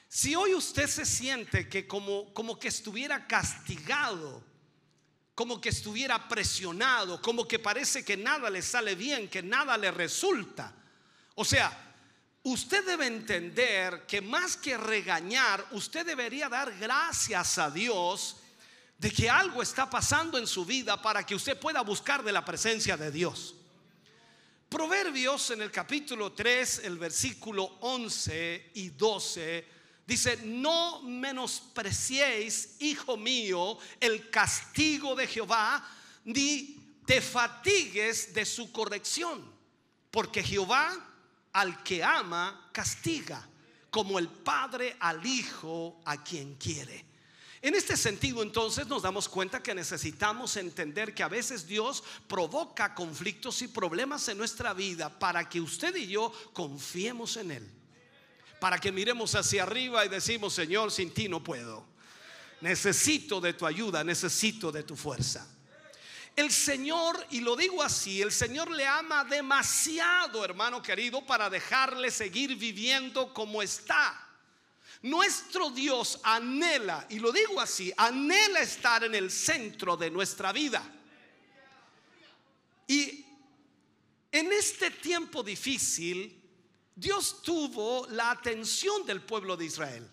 Si 0.07 0.35
hoy 0.35 0.53
usted 0.53 0.87
se 0.87 1.07
siente 1.07 1.67
que 1.67 1.87
como, 1.87 2.31
como 2.35 2.59
que 2.59 2.67
estuviera 2.67 3.25
castigado, 3.25 4.43
como 5.35 5.59
que 5.59 5.69
estuviera 5.69 6.27
presionado, 6.27 7.21
como 7.21 7.47
que 7.47 7.59
parece 7.59 8.05
que 8.05 8.17
nada 8.17 8.49
le 8.49 8.61
sale 8.61 8.95
bien, 8.95 9.29
que 9.29 9.41
nada 9.41 9.77
le 9.77 9.91
resulta, 9.91 10.73
o 11.35 11.43
sea, 11.43 11.95
usted 12.43 12.85
debe 12.85 13.07
entender 13.07 14.05
que 14.05 14.21
más 14.21 14.55
que 14.57 14.77
regañar, 14.77 15.65
usted 15.71 16.05
debería 16.05 16.49
dar 16.49 16.77
gracias 16.77 17.57
a 17.57 17.71
Dios 17.71 18.37
de 18.97 19.11
que 19.11 19.29
algo 19.29 19.61
está 19.61 19.89
pasando 19.89 20.37
en 20.37 20.45
su 20.45 20.65
vida 20.65 21.01
para 21.01 21.25
que 21.25 21.35
usted 21.35 21.59
pueda 21.59 21.81
buscar 21.81 22.23
de 22.23 22.31
la 22.31 22.45
presencia 22.45 22.95
de 22.95 23.11
Dios. 23.11 23.55
Proverbios 24.69 25.51
en 25.51 25.61
el 25.61 25.71
capítulo 25.71 26.33
3, 26.33 26.81
el 26.85 26.97
versículo 26.97 27.77
11 27.81 28.71
y 28.75 28.89
12, 28.89 29.67
dice, 30.05 30.37
no 30.43 31.01
menospreciéis, 31.01 32.75
hijo 32.79 33.17
mío, 33.17 33.77
el 33.99 34.29
castigo 34.29 35.15
de 35.15 35.27
Jehová, 35.27 35.87
ni 36.25 36.99
te 37.05 37.21
fatigues 37.21 38.33
de 38.33 38.45
su 38.45 38.71
corrección, 38.71 39.43
porque 40.11 40.43
Jehová 40.43 41.09
al 41.53 41.83
que 41.83 42.03
ama 42.03 42.69
castiga, 42.71 43.47
como 43.89 44.17
el 44.17 44.27
Padre 44.27 44.97
al 44.99 45.25
Hijo 45.25 46.01
a 46.05 46.23
quien 46.23 46.55
quiere. 46.55 47.05
En 47.61 47.75
este 47.75 47.95
sentido, 47.95 48.43
entonces, 48.43 48.87
nos 48.87 49.03
damos 49.03 49.29
cuenta 49.29 49.63
que 49.63 49.73
necesitamos 49.73 50.57
entender 50.57 51.13
que 51.13 51.23
a 51.23 51.29
veces 51.29 51.65
Dios 51.65 52.03
provoca 52.27 52.93
conflictos 52.93 53.61
y 53.61 53.69
problemas 53.69 54.27
en 54.27 54.37
nuestra 54.37 54.73
vida 54.73 55.17
para 55.17 55.47
que 55.47 55.61
usted 55.61 55.95
y 55.95 56.07
yo 56.07 56.33
confiemos 56.51 57.37
en 57.37 57.51
Él. 57.51 57.82
Para 58.63 58.79
que 58.79 58.93
miremos 58.93 59.35
hacia 59.35 59.63
arriba 59.63 60.05
y 60.05 60.07
decimos, 60.07 60.53
Señor, 60.53 60.89
sin 60.89 61.13
ti 61.13 61.27
no 61.27 61.43
puedo. 61.43 61.85
Necesito 62.61 63.41
de 63.41 63.51
tu 63.51 63.65
ayuda, 63.65 64.05
necesito 64.05 64.71
de 64.71 64.83
tu 64.83 64.95
fuerza. 64.95 65.45
El 66.33 66.49
Señor, 66.49 67.27
y 67.31 67.41
lo 67.41 67.57
digo 67.57 67.83
así, 67.83 68.21
el 68.21 68.31
Señor 68.31 68.71
le 68.71 68.87
ama 68.87 69.25
demasiado, 69.25 70.45
hermano 70.45 70.81
querido, 70.81 71.25
para 71.25 71.49
dejarle 71.49 72.09
seguir 72.09 72.55
viviendo 72.55 73.33
como 73.33 73.61
está. 73.61 74.29
Nuestro 75.01 75.69
Dios 75.69 76.21
anhela, 76.23 77.05
y 77.09 77.19
lo 77.19 77.33
digo 77.33 77.59
así, 77.59 77.91
anhela 77.97 78.61
estar 78.61 79.03
en 79.03 79.13
el 79.13 79.29
centro 79.29 79.97
de 79.97 80.09
nuestra 80.09 80.53
vida. 80.53 80.81
Y 82.87 83.25
en 84.31 84.53
este 84.53 84.89
tiempo 84.89 85.43
difícil, 85.43 86.42
Dios 86.95 87.41
tuvo 87.41 88.07
la 88.09 88.31
atención 88.31 89.05
del 89.05 89.21
pueblo 89.21 89.57
de 89.57 89.65
Israel. 89.65 90.07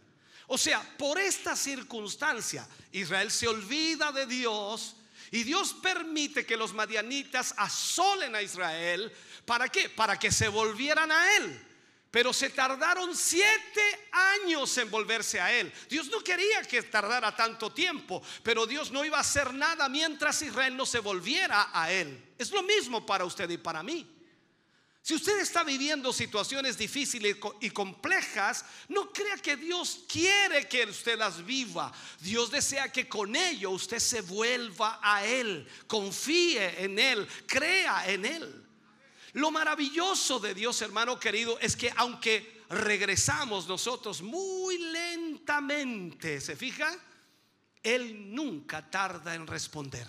O 0.47 0.59
sea, 0.59 0.83
por 0.99 1.19
esta 1.19 1.55
circunstancia, 1.55 2.67
Israel 2.93 3.31
se 3.31 3.47
olvida 3.47 4.11
de 4.13 4.27
Dios 4.27 4.97
Y 5.31 5.45
Dios 5.45 5.75
permite 5.75 6.45
que 6.45 6.57
los 6.57 6.75
madianitas 6.75 7.55
asolen 7.57 8.35
a 8.35 8.43
Israel. 8.43 9.13
¿Para 9.45 9.69
qué? 9.69 9.89
Para 9.89 10.19
que 10.19 10.33
se 10.33 10.49
volvieran 10.49 11.13
a 11.13 11.37
Él. 11.37 11.67
Pero 12.11 12.33
se 12.33 12.51
tardaron 12.51 13.17
siete 13.17 14.09
años 14.11 14.77
en 14.79 14.91
volverse 14.91 15.41
a 15.41 15.53
Él. 15.53 15.73
Dios 15.89 16.09
no 16.09 16.21
quería 16.25 16.63
que 16.63 16.83
tardara 16.83 17.37
tanto 17.37 17.73
tiempo, 17.73 18.21
pero 18.43 18.67
Dios 18.67 18.91
no 18.91 19.05
iba 19.05 19.19
a 19.19 19.21
hacer 19.21 19.55
nada 19.55 19.89
mientras 19.89 20.43
Israel 20.43 20.77
no 20.77 20.85
se 20.85 20.99
volviera 20.99 21.71
a 21.73 21.93
Él. 21.93 22.35
Es 22.37 22.51
lo 22.51 22.65
mismo 22.65 23.07
para 23.07 23.25
usted 23.25 23.49
y 23.51 23.59
para 23.59 23.85
mí. 23.85 24.05
Si 25.03 25.15
usted 25.15 25.41
está 25.41 25.65
viviendo 25.65 26.13
situaciones 26.13 26.77
difíciles 26.77 27.37
y 27.61 27.71
complejas, 27.71 28.65
no 28.89 29.11
crea 29.13 29.37
que 29.39 29.57
Dios 29.57 30.01
quiere 30.07 30.69
que 30.69 30.85
usted 30.85 31.19
las 31.19 31.45
viva. 31.45 31.91
Dios 32.21 32.51
desea 32.51 32.93
que 32.93 33.09
con 33.09 33.35
ello 33.35 33.71
usted 33.71 33.99
se 33.99 34.21
vuelva 34.21 35.01
a 35.03 35.25
Él, 35.25 35.67
confíe 35.87 36.85
en 36.85 36.99
Él, 36.99 37.27
crea 37.47 38.11
en 38.11 38.27
Él. 38.27 38.67
Lo 39.33 39.51
maravilloso 39.51 40.39
de 40.39 40.55
Dios, 40.55 40.83
hermano 40.83 41.19
querido, 41.19 41.59
es 41.61 41.77
que 41.77 41.93
aunque 41.97 42.61
regresamos 42.69 43.67
nosotros 43.67 44.21
muy 44.21 44.77
lentamente, 44.79 46.41
¿se 46.41 46.57
fija? 46.57 46.95
Él 47.83 48.35
nunca 48.35 48.91
tarda 48.91 49.35
en 49.35 49.47
responder. 49.47 50.07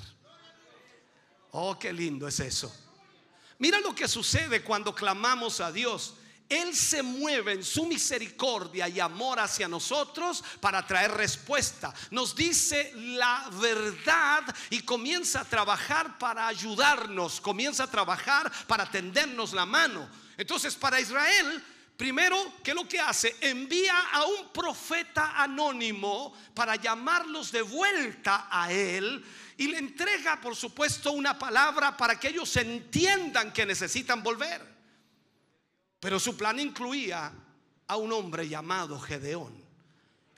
Oh, 1.52 1.80
qué 1.80 1.94
lindo 1.94 2.28
es 2.28 2.40
eso. 2.42 2.91
Mira 3.62 3.80
lo 3.80 3.94
que 3.94 4.08
sucede 4.08 4.64
cuando 4.64 4.96
clamamos 4.96 5.60
a 5.62 5.72
Dios. 5.72 6.16
Él 6.50 6.76
se 6.76 7.04
mueve 7.04 7.54
en 7.54 7.64
su 7.64 7.86
misericordia 7.86 8.90
y 8.90 9.00
amor 9.00 9.40
hacia 9.40 9.68
nosotros 9.68 10.44
para 10.60 10.84
traer 10.88 11.12
respuesta. 11.12 11.94
Nos 12.10 12.36
dice 12.36 12.92
la 12.96 13.48
verdad 13.62 14.44
y 14.72 14.82
comienza 14.82 15.42
a 15.42 15.46
trabajar 15.46 16.18
para 16.18 16.48
ayudarnos, 16.48 17.40
comienza 17.40 17.84
a 17.84 17.92
trabajar 17.92 18.52
para 18.66 18.90
tendernos 18.90 19.54
la 19.54 19.68
mano. 19.68 20.10
Entonces, 20.38 20.74
para 20.74 21.00
Israel, 21.00 21.64
primero, 21.98 22.54
¿qué 22.64 22.72
es 22.72 22.76
lo 22.76 22.88
que 22.88 23.00
hace? 23.00 23.36
Envía 23.42 23.98
a 24.12 24.26
un 24.26 24.50
profeta 24.54 25.42
anónimo 25.42 26.34
para 26.54 26.76
llamarlos 26.76 27.52
de 27.52 27.62
vuelta 27.62 28.48
a 28.50 28.72
él 28.72 29.24
y 29.58 29.68
le 29.68 29.78
entrega, 29.78 30.42
por 30.42 30.56
supuesto, 30.56 31.12
una 31.12 31.38
palabra 31.38 31.96
para 31.96 32.20
que 32.20 32.30
ellos 32.30 32.56
entiendan 32.58 33.54
que 33.54 33.66
necesitan 33.66 34.24
volver. 34.24 34.66
Pero 36.00 36.20
su 36.20 36.36
plan 36.36 36.60
incluía 36.60 37.32
a 37.86 37.96
un 37.96 38.12
hombre 38.12 38.50
llamado 38.50 39.00
Gedeón. 39.00 39.61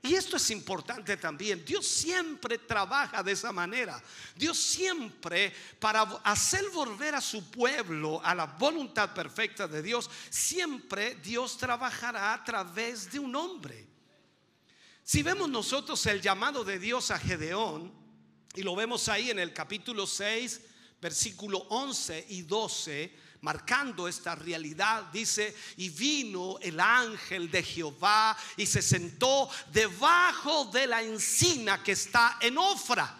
Y 0.04 0.14
esto 0.16 0.36
es 0.36 0.50
importante 0.50 1.16
también. 1.16 1.64
Dios 1.64 1.86
siempre 1.86 2.58
trabaja 2.58 3.22
de 3.22 3.32
esa 3.32 3.52
manera. 3.52 4.02
Dios 4.36 4.58
siempre, 4.58 5.50
para 5.80 6.02
hacer 6.22 6.68
volver 6.68 7.14
a 7.14 7.22
su 7.22 7.50
pueblo 7.50 8.20
a 8.22 8.34
la 8.34 8.44
voluntad 8.44 9.14
perfecta 9.14 9.66
de 9.66 9.80
Dios, 9.80 10.10
siempre 10.28 11.14
Dios 11.14 11.56
trabajará 11.56 12.34
a 12.34 12.44
través 12.44 13.10
de 13.10 13.18
un 13.18 13.34
hombre. 13.34 13.86
Si 15.02 15.22
vemos 15.22 15.48
nosotros 15.48 16.04
el 16.04 16.20
llamado 16.20 16.64
de 16.64 16.78
Dios 16.78 17.10
a 17.10 17.18
Gedeón, 17.18 17.90
y 18.54 18.62
lo 18.62 18.76
vemos 18.76 19.08
ahí 19.08 19.30
en 19.30 19.38
el 19.38 19.54
capítulo 19.54 20.06
6, 20.06 20.60
versículo 21.00 21.60
11 21.70 22.26
y 22.28 22.42
12, 22.42 23.18
marcando 23.44 24.08
esta 24.08 24.34
realidad, 24.34 25.04
dice, 25.12 25.54
y 25.76 25.90
vino 25.90 26.58
el 26.60 26.80
ángel 26.80 27.50
de 27.50 27.62
Jehová 27.62 28.34
y 28.56 28.64
se 28.64 28.80
sentó 28.80 29.50
debajo 29.70 30.64
de 30.72 30.86
la 30.86 31.02
encina 31.02 31.82
que 31.82 31.92
está 31.92 32.38
en 32.40 32.56
Ofra. 32.56 33.14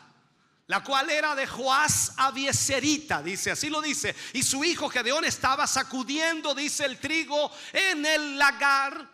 La 0.67 0.83
cual 0.83 1.11
era 1.11 1.35
de 1.35 1.47
Joás 1.47 2.15
Abieserita, 2.17 3.23
dice, 3.23 3.51
así 3.51 3.69
lo 3.69 3.83
dice. 3.83 4.17
Y 4.33 4.43
su 4.43 4.65
hijo 4.65 4.89
Gedeón 4.89 5.27
estaba 5.27 5.67
sacudiendo, 5.67 6.55
dice, 6.55 6.87
el 6.87 6.99
trigo 6.99 7.53
en 7.71 8.07
el 8.07 8.39
lagar 8.39 9.11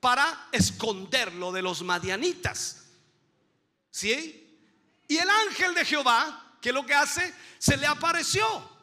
para 0.00 0.48
esconderlo 0.50 1.52
de 1.52 1.62
los 1.62 1.82
madianitas. 1.82 2.86
¿Sí? 3.88 4.58
Y 5.06 5.16
el 5.16 5.30
ángel 5.30 5.74
de 5.74 5.84
Jehová, 5.84 6.56
que 6.60 6.72
lo 6.72 6.84
que 6.84 6.94
hace, 6.94 7.32
se 7.58 7.76
le 7.76 7.86
apareció 7.86 8.79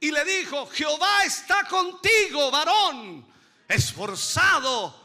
y 0.00 0.10
le 0.10 0.24
dijo, 0.24 0.66
Jehová 0.66 1.24
está 1.24 1.64
contigo, 1.64 2.50
varón, 2.50 3.26
esforzado 3.68 4.98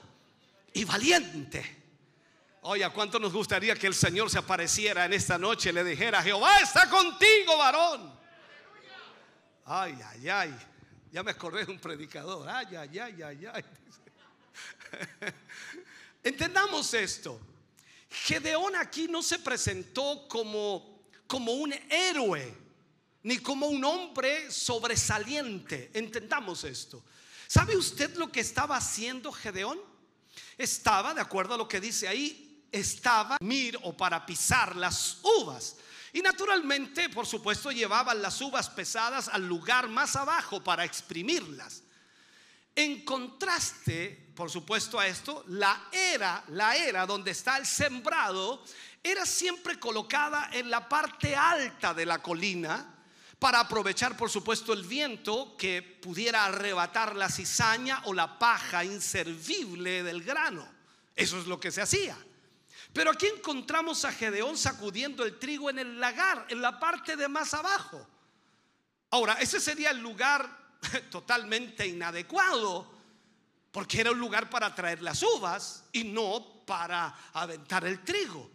y 0.74 0.86
valiente. 0.86 1.84
Oye, 2.62 2.90
¿cuánto 2.92 3.20
nos 3.20 3.34
gustaría 3.34 3.76
que 3.76 3.88
el 3.88 3.94
Señor 3.94 4.30
se 4.30 4.40
apareciera 4.40 5.06
en 5.06 5.14
esta 5.14 5.38
noche 5.38 5.70
y 5.70 5.74
le 5.74 5.84
dijera, 5.84 6.24
Jehová 6.24 6.60
está 6.60 6.90
contigo, 6.90 7.58
varón? 7.58 8.18
Ay, 9.66 10.00
ay, 10.04 10.30
ay. 10.30 10.58
Ya 11.12 11.24
me 11.24 11.32
acordé 11.32 11.66
de 11.66 11.72
un 11.72 11.80
predicador. 11.80 12.48
Ay, 12.50 12.76
ay, 12.76 13.00
ay, 13.00 13.22
ay, 13.22 13.46
ay. 13.54 13.66
Entendamos 16.24 16.94
esto. 16.94 17.40
Gedeón 18.10 18.76
aquí 18.76 19.08
no 19.08 19.22
se 19.22 19.40
presentó 19.40 20.28
como, 20.28 21.04
como 21.28 21.52
un 21.54 21.74
héroe, 21.90 22.65
ni 23.26 23.40
como 23.40 23.66
un 23.66 23.84
hombre 23.84 24.52
sobresaliente. 24.52 25.90
Entendamos 25.96 26.64
esto. 26.64 27.04
¿Sabe 27.48 27.76
usted 27.76 28.16
lo 28.18 28.32
que 28.32 28.40
estaba 28.40 28.78
haciendo 28.78 29.32
Gedeón? 29.32 29.80
Estaba, 30.60 31.12
de 31.16 31.22
acuerdo 31.22 31.56
a 31.56 31.58
lo 31.58 31.68
que 31.68 31.82
dice 31.82 32.08
ahí, 32.08 32.68
estaba 32.72 33.38
mir 33.42 33.80
o 33.82 33.98
para 33.98 34.28
pisar 34.28 34.76
las 34.76 35.22
uvas. 35.24 35.76
Y 36.14 36.22
naturalmente, 36.22 37.10
por 37.10 37.26
supuesto, 37.26 37.72
llevaban 37.72 38.22
las 38.22 38.40
uvas 38.42 38.70
pesadas 38.70 39.28
al 39.28 39.48
lugar 39.48 39.90
más 39.90 40.16
abajo 40.16 40.64
para 40.64 40.86
exprimirlas. 40.86 41.82
En 42.76 43.04
contraste, 43.04 44.34
por 44.36 44.52
supuesto, 44.52 45.00
a 45.00 45.08
esto, 45.08 45.44
la 45.48 45.90
era, 45.92 46.44
la 46.50 46.76
era 46.76 47.08
donde 47.08 47.32
está 47.32 47.58
el 47.58 47.66
sembrado, 47.66 48.64
era 49.02 49.26
siempre 49.26 49.80
colocada 49.80 50.52
en 50.54 50.70
la 50.70 50.88
parte 50.88 51.36
alta 51.36 51.92
de 51.92 52.06
la 52.06 52.22
colina 52.22 52.92
para 53.40 53.60
aprovechar, 53.60 54.16
por 54.16 54.30
supuesto, 54.30 54.74
el 54.74 54.84
viento 54.84 55.56
que 55.58 55.82
pudiera 55.82 56.46
arrebatar 56.46 57.16
la 57.16 57.30
cizaña 57.30 58.02
o 58.06 58.14
la 58.14 58.40
paja 58.40 58.84
inservible 58.84 60.04
del 60.04 60.24
grano. 60.24 60.68
Eso 61.16 61.40
es 61.40 61.48
lo 61.48 61.60
que 61.60 61.72
se 61.72 61.82
hacía. 61.82 62.18
Pero 62.94 63.12
aquí 63.12 63.28
encontramos 63.28 64.06
a 64.06 64.12
Gedeón 64.12 64.58
sacudiendo 64.58 65.26
el 65.26 65.38
trigo 65.38 65.70
en 65.70 65.80
el 65.80 66.00
lagar, 66.00 66.46
en 66.50 66.62
la 66.62 66.80
parte 66.80 67.18
de 67.18 67.28
más 67.28 67.54
abajo. 67.54 68.08
Ahora, 69.12 69.34
ese 69.34 69.60
sería 69.60 69.92
el 69.92 70.00
lugar 70.00 70.50
totalmente 71.12 71.86
inadecuado, 71.86 72.90
porque 73.72 74.00
era 74.00 74.12
un 74.12 74.20
lugar 74.20 74.50
para 74.50 74.74
traer 74.74 75.02
las 75.02 75.22
uvas 75.22 75.84
y 75.92 76.06
no 76.06 76.64
para 76.66 77.14
aventar 77.34 77.86
el 77.86 78.04
trigo. 78.04 78.50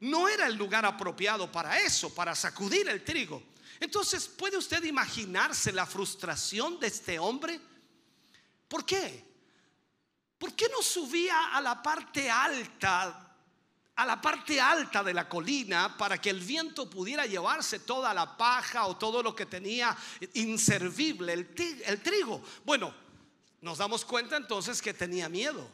No 0.00 0.28
era 0.28 0.46
el 0.46 0.56
lugar 0.56 0.84
apropiado 0.84 1.50
para 1.50 1.78
eso, 1.80 2.14
para 2.14 2.34
sacudir 2.34 2.88
el 2.88 3.02
trigo. 3.02 3.49
Entonces, 3.80 4.28
¿puede 4.28 4.58
usted 4.58 4.84
imaginarse 4.84 5.72
la 5.72 5.86
frustración 5.86 6.78
de 6.78 6.86
este 6.86 7.18
hombre? 7.18 7.58
¿Por 8.68 8.84
qué? 8.84 9.24
¿Por 10.38 10.54
qué 10.54 10.68
no 10.68 10.82
subía 10.82 11.54
a 11.54 11.60
la 11.60 11.82
parte 11.82 12.30
alta 12.30 13.30
a 14.00 14.06
la 14.06 14.18
parte 14.18 14.58
alta 14.58 15.04
de 15.04 15.12
la 15.12 15.28
colina 15.28 15.94
para 15.98 16.18
que 16.18 16.30
el 16.30 16.40
viento 16.40 16.88
pudiera 16.88 17.26
llevarse 17.26 17.80
toda 17.80 18.14
la 18.14 18.34
paja 18.34 18.86
o 18.86 18.96
todo 18.96 19.22
lo 19.22 19.36
que 19.36 19.44
tenía 19.44 19.94
inservible, 20.32 21.34
el, 21.34 22.00
trigo. 22.00 22.42
Bueno, 22.64 22.94
nos 23.60 23.76
damos 23.76 24.06
cuenta 24.06 24.38
entonces 24.38 24.80
que 24.80 24.94
tenía 24.94 25.28
miedo. 25.28 25.68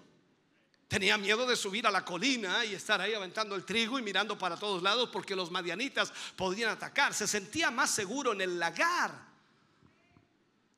Tenía 0.89 1.19
miedo 1.19 1.47
de 1.47 1.57
subir 1.57 1.87
a 1.87 1.91
la 1.91 2.05
colina 2.05 2.65
y 2.65 2.75
estar 2.75 3.01
ahí 3.01 3.13
aventando 3.13 3.57
el 3.57 3.65
trigo 3.65 3.99
y 3.99 4.03
mirando 4.03 4.39
para 4.39 4.57
todos 4.57 4.83
lados 4.83 5.11
porque 5.13 5.35
los 5.35 5.51
madianitas 5.51 6.13
podían 6.37 6.71
atacar. 6.71 7.13
Se 7.13 7.27
sentía 7.27 7.71
más 7.71 7.91
seguro 7.91 8.33
en 8.33 8.41
el 8.41 8.59
lagar. 8.59 9.27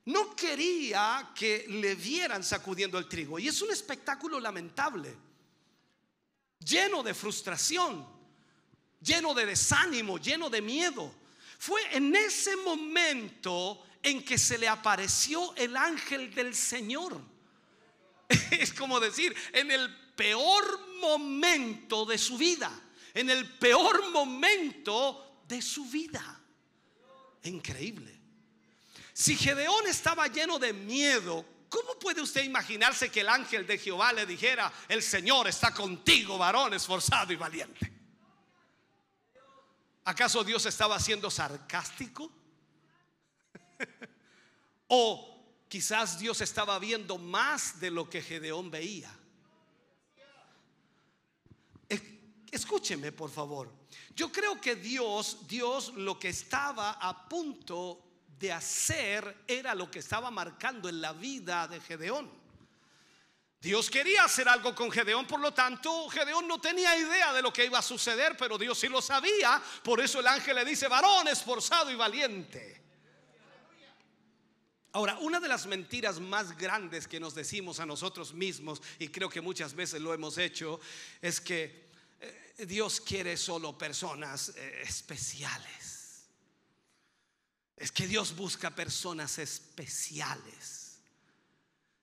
No 0.07 0.35
quería 0.35 1.31
que 1.35 1.67
le 1.69 1.95
vieran 1.95 2.43
sacudiendo 2.43 2.99
el 2.99 3.07
trigo. 3.07 3.39
Y 3.39 3.49
es 3.49 3.61
un 3.61 3.71
espectáculo 3.71 4.41
lamentable 4.41 5.15
lleno 6.65 7.03
de 7.03 7.15
frustración, 7.15 8.07
lleno 9.01 9.35
de 9.35 9.47
desánimo, 9.47 10.19
lleno 10.19 10.51
de 10.51 10.63
miedo. 10.63 11.13
Fue 11.59 11.81
en 11.93 12.15
ese 12.15 12.57
momento 12.57 13.85
en 14.03 14.25
que 14.25 14.39
se 14.39 14.59
le 14.59 14.69
apareció 14.69 15.55
el 15.57 15.77
ángel 15.77 16.35
del 16.35 16.55
Señor. 16.55 17.21
Es 18.51 18.73
como 18.73 19.01
decir, 19.01 19.35
en 19.53 19.71
el 19.71 19.95
peor 20.15 20.87
momento 21.01 22.05
de 22.05 22.19
su 22.19 22.37
vida, 22.37 22.71
en 23.15 23.31
el 23.31 23.49
peor 23.59 24.11
momento 24.11 25.43
de 25.47 25.63
su 25.63 25.85
vida. 25.87 26.41
Increíble. 27.45 28.19
Si 29.13 29.37
Gedeón 29.37 29.87
estaba 29.87 30.27
lleno 30.29 30.59
de 30.59 30.73
miedo, 30.73 31.45
¿Cómo 31.69 31.99
puede 31.99 32.23
usted 32.23 32.45
imaginarse 32.45 33.11
que 33.11 33.21
el 33.21 33.29
ángel 33.29 33.67
de 33.67 33.77
Jehová 33.77 34.13
le 34.13 34.25
dijera, 34.25 34.73
el 34.89 35.03
Señor 35.03 35.49
está 35.49 35.75
contigo, 35.75 36.39
varón 36.39 36.73
esforzado 36.73 37.33
y 37.33 37.37
valiente? 37.37 37.93
¿Acaso 40.05 40.43
Dios 40.43 40.65
estaba 40.65 40.99
siendo 40.99 41.31
sarcástico? 41.31 42.33
¿O 44.89 45.38
quizás 45.69 46.19
Dios 46.19 46.41
estaba 46.41 46.79
viendo 46.79 47.19
más 47.19 47.81
de 47.81 47.91
lo 47.91 48.09
que 48.09 48.23
Gedeón 48.23 48.71
veía? 48.71 49.15
Escúcheme, 52.51 53.13
por 53.13 53.31
favor. 53.31 53.71
Yo 54.15 54.33
creo 54.33 54.61
que 54.61 54.77
Dios, 54.77 55.47
Dios 55.47 55.93
lo 55.95 56.19
que 56.19 56.31
estaba 56.31 56.93
a 56.93 57.29
punto 57.29 58.03
de 58.39 58.53
hacer 58.53 59.45
era 59.47 59.75
lo 59.75 59.91
que 59.91 59.99
estaba 59.99 60.31
marcando 60.31 60.89
en 60.89 61.01
la 61.01 61.13
vida 61.13 61.69
de 61.69 61.81
Gedeón. 61.81 62.31
Dios 63.61 63.91
quería 63.91 64.25
hacer 64.25 64.49
algo 64.49 64.73
con 64.75 64.91
Gedeón, 64.91 65.27
por 65.27 65.41
lo 65.41 65.53
tanto, 65.53 66.09
Gedeón 66.09 66.47
no 66.47 66.61
tenía 66.61 66.97
idea 66.97 67.33
de 67.33 67.43
lo 67.43 67.53
que 67.53 67.65
iba 67.65 67.81
a 67.81 67.83
suceder, 67.83 68.37
pero 68.37 68.57
Dios 68.57 68.79
sí 68.79 68.89
lo 68.89 69.03
sabía. 69.03 69.61
Por 69.83 70.01
eso 70.01 70.21
el 70.21 70.29
ángel 70.29 70.57
le 70.57 70.65
dice, 70.65 70.87
varón 70.87 71.27
esforzado 71.27 71.91
y 71.91 71.97
valiente. 71.97 72.81
Ahora, 74.99 75.17
una 75.21 75.39
de 75.39 75.47
las 75.47 75.65
mentiras 75.67 76.19
más 76.19 76.59
grandes 76.59 77.07
que 77.07 77.21
nos 77.21 77.33
decimos 77.33 77.79
a 77.79 77.87
nosotros 77.87 78.35
mismos, 78.35 78.83
y 78.99 79.07
creo 79.07 79.29
que 79.29 79.41
muchas 79.41 79.73
veces 79.73 80.01
lo 80.01 80.13
hemos 80.13 80.39
hecho, 80.39 80.81
es 81.23 81.41
que 81.41 81.89
eh, 82.21 82.67
Dios 82.67 83.01
quiere 83.01 83.37
solo 83.37 83.79
personas 83.79 84.49
eh, 84.57 84.83
especiales. 84.83 86.27
Es 87.77 87.93
que 87.93 88.09
Dios 88.09 88.35
busca 88.35 88.75
personas 88.75 89.39
especiales. 89.39 90.99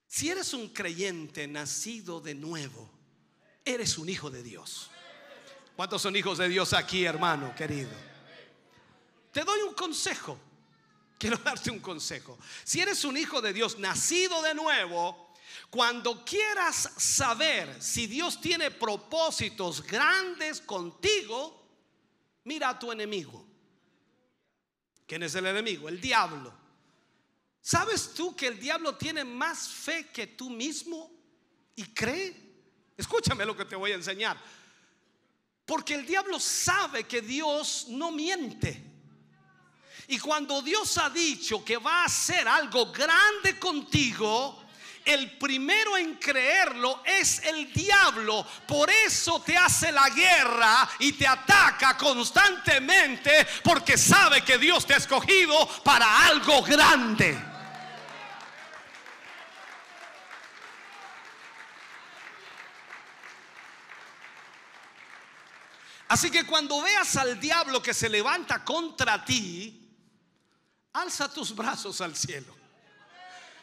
Si 0.06 0.30
eres 0.30 0.54
un 0.54 0.70
creyente 0.70 1.46
nacido 1.46 2.22
de 2.22 2.34
nuevo, 2.34 2.90
eres 3.62 3.98
un 3.98 4.08
hijo 4.08 4.30
de 4.30 4.42
Dios. 4.42 4.90
¿Cuántos 5.76 6.00
son 6.00 6.16
hijos 6.16 6.38
de 6.38 6.48
Dios 6.48 6.72
aquí, 6.72 7.04
hermano 7.04 7.54
querido? 7.54 7.90
Te 9.32 9.44
doy 9.44 9.60
un 9.68 9.74
consejo. 9.74 10.45
Quiero 11.18 11.38
darte 11.38 11.70
un 11.70 11.80
consejo. 11.80 12.38
Si 12.64 12.80
eres 12.80 13.04
un 13.04 13.16
hijo 13.16 13.40
de 13.40 13.52
Dios 13.52 13.78
nacido 13.78 14.42
de 14.42 14.54
nuevo, 14.54 15.34
cuando 15.70 16.24
quieras 16.24 16.90
saber 16.96 17.82
si 17.82 18.06
Dios 18.06 18.40
tiene 18.40 18.70
propósitos 18.70 19.82
grandes 19.82 20.60
contigo, 20.60 21.66
mira 22.44 22.70
a 22.70 22.78
tu 22.78 22.92
enemigo. 22.92 23.46
¿Quién 25.06 25.22
es 25.22 25.34
el 25.34 25.46
enemigo? 25.46 25.88
El 25.88 26.00
diablo. 26.00 26.52
¿Sabes 27.60 28.12
tú 28.14 28.34
que 28.36 28.46
el 28.46 28.60
diablo 28.60 28.96
tiene 28.96 29.24
más 29.24 29.68
fe 29.68 30.08
que 30.08 30.28
tú 30.28 30.50
mismo 30.50 31.10
y 31.74 31.84
cree? 31.86 32.46
Escúchame 32.96 33.44
lo 33.44 33.56
que 33.56 33.64
te 33.64 33.76
voy 33.76 33.92
a 33.92 33.96
enseñar. 33.96 34.40
Porque 35.64 35.94
el 35.94 36.06
diablo 36.06 36.38
sabe 36.38 37.04
que 37.04 37.20
Dios 37.20 37.86
no 37.88 38.12
miente. 38.12 38.95
Y 40.08 40.18
cuando 40.18 40.62
Dios 40.62 40.98
ha 40.98 41.10
dicho 41.10 41.64
que 41.64 41.78
va 41.78 42.02
a 42.02 42.04
hacer 42.04 42.46
algo 42.46 42.92
grande 42.92 43.58
contigo, 43.58 44.62
el 45.04 45.38
primero 45.38 45.96
en 45.96 46.16
creerlo 46.16 47.02
es 47.04 47.40
el 47.44 47.72
diablo. 47.72 48.46
Por 48.66 48.90
eso 48.90 49.40
te 49.40 49.56
hace 49.56 49.90
la 49.92 50.08
guerra 50.10 50.88
y 50.98 51.12
te 51.12 51.26
ataca 51.26 51.96
constantemente 51.96 53.46
porque 53.62 53.96
sabe 53.96 54.42
que 54.42 54.58
Dios 54.58 54.84
te 54.84 54.94
ha 54.94 54.98
escogido 54.98 55.68
para 55.82 56.26
algo 56.26 56.62
grande. 56.62 57.36
Así 66.08 66.30
que 66.30 66.46
cuando 66.46 66.82
veas 66.82 67.16
al 67.16 67.40
diablo 67.40 67.82
que 67.82 67.92
se 67.92 68.08
levanta 68.08 68.64
contra 68.64 69.24
ti, 69.24 69.85
alza 70.96 71.28
tus 71.28 71.54
brazos 71.54 72.00
al 72.00 72.16
cielo. 72.16 72.54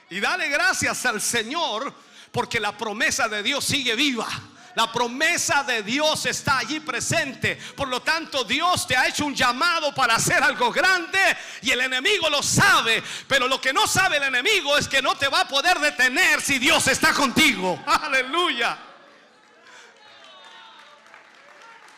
Y 0.09 0.19
dale 0.19 0.49
gracias 0.49 1.05
al 1.05 1.21
Señor 1.21 1.93
porque 2.31 2.59
la 2.59 2.77
promesa 2.77 3.27
de 3.27 3.41
Dios 3.41 3.65
sigue 3.65 3.95
viva. 3.95 4.27
La 4.75 4.91
promesa 4.91 5.63
de 5.63 5.83
Dios 5.83 6.25
está 6.25 6.59
allí 6.59 6.79
presente. 6.79 7.55
Por 7.75 7.87
lo 7.87 8.01
tanto, 8.01 8.43
Dios 8.43 8.87
te 8.87 8.97
ha 8.97 9.07
hecho 9.07 9.25
un 9.25 9.35
llamado 9.35 9.93
para 9.93 10.15
hacer 10.15 10.41
algo 10.41 10.71
grande 10.71 11.19
y 11.61 11.69
el 11.71 11.81
enemigo 11.81 12.27
lo 12.29 12.41
sabe. 12.41 13.03
Pero 13.27 13.47
lo 13.47 13.61
que 13.61 13.71
no 13.71 13.87
sabe 13.87 14.17
el 14.17 14.23
enemigo 14.23 14.75
es 14.77 14.87
que 14.87 15.01
no 15.01 15.15
te 15.15 15.27
va 15.27 15.41
a 15.41 15.47
poder 15.47 15.79
detener 15.79 16.41
si 16.41 16.57
Dios 16.57 16.87
está 16.87 17.13
contigo. 17.13 17.79
Aleluya. 17.85 18.77